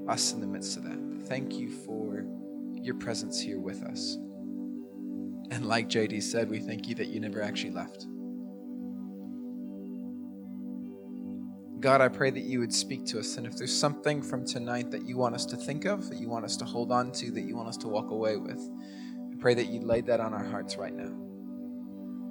us 0.09 0.33
in 0.33 0.41
the 0.41 0.47
midst 0.47 0.76
of 0.76 0.85
that. 0.85 1.26
Thank 1.28 1.55
you 1.55 1.70
for 1.70 2.26
your 2.74 2.95
presence 2.95 3.41
here 3.41 3.59
with 3.59 3.83
us. 3.85 4.16
And 5.51 5.66
like 5.66 5.89
JD 5.89 6.22
said, 6.22 6.51
we 6.51 6.61
thank 6.61 6.89
you 6.89 6.95
that 6.97 7.09
you 7.09 7.20
never 7.20 7.43
actually 7.43 7.72
left. 7.72 8.07
God, 11.80 12.01
I 12.01 12.09
pray 12.09 12.30
that 12.30 12.45
you 12.45 12.61
would 12.61 12.72
speak 12.72 13.07
to 13.07 13.18
us. 13.18 13.37
And 13.37 13.47
if 13.47 13.57
there's 13.57 13.76
something 13.76 14.22
from 14.22 14.47
tonight 14.47 14.91
that 14.93 15.05
you 15.05 15.16
want 15.16 15.35
us 15.35 15.45
to 15.47 15.57
think 15.57 15.85
of, 15.85 16.09
that 16.11 16.18
you 16.18 16.28
want 16.28 16.45
us 16.45 16.57
to 16.59 16.64
hold 16.64 16.93
on 16.93 17.11
to, 17.12 17.30
that 17.33 17.43
you 17.43 17.57
want 17.57 17.68
us 17.68 17.76
to 17.78 17.89
walk 17.89 18.11
away 18.11 18.37
with, 18.37 18.61
I 19.33 19.37
pray 19.41 19.55
that 19.55 19.66
you 19.66 19.80
laid 19.80 20.07
that 20.07 20.20
on 20.20 20.33
our 20.33 20.45
hearts 20.45 20.76
right 20.76 20.95
now. 20.95 21.12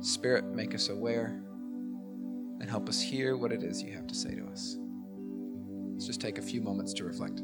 Spirit, 0.01 0.45
make 0.45 0.73
us 0.73 0.89
aware 0.89 1.41
and 2.59 2.69
help 2.69 2.89
us 2.89 3.01
hear 3.01 3.37
what 3.37 3.51
it 3.51 3.63
is 3.63 3.81
you 3.81 3.93
have 3.93 4.07
to 4.07 4.15
say 4.15 4.35
to 4.35 4.43
us. 4.45 4.77
Let's 5.93 6.07
just 6.07 6.21
take 6.21 6.37
a 6.37 6.41
few 6.41 6.61
moments 6.61 6.93
to 6.95 7.03
reflect. 7.03 7.41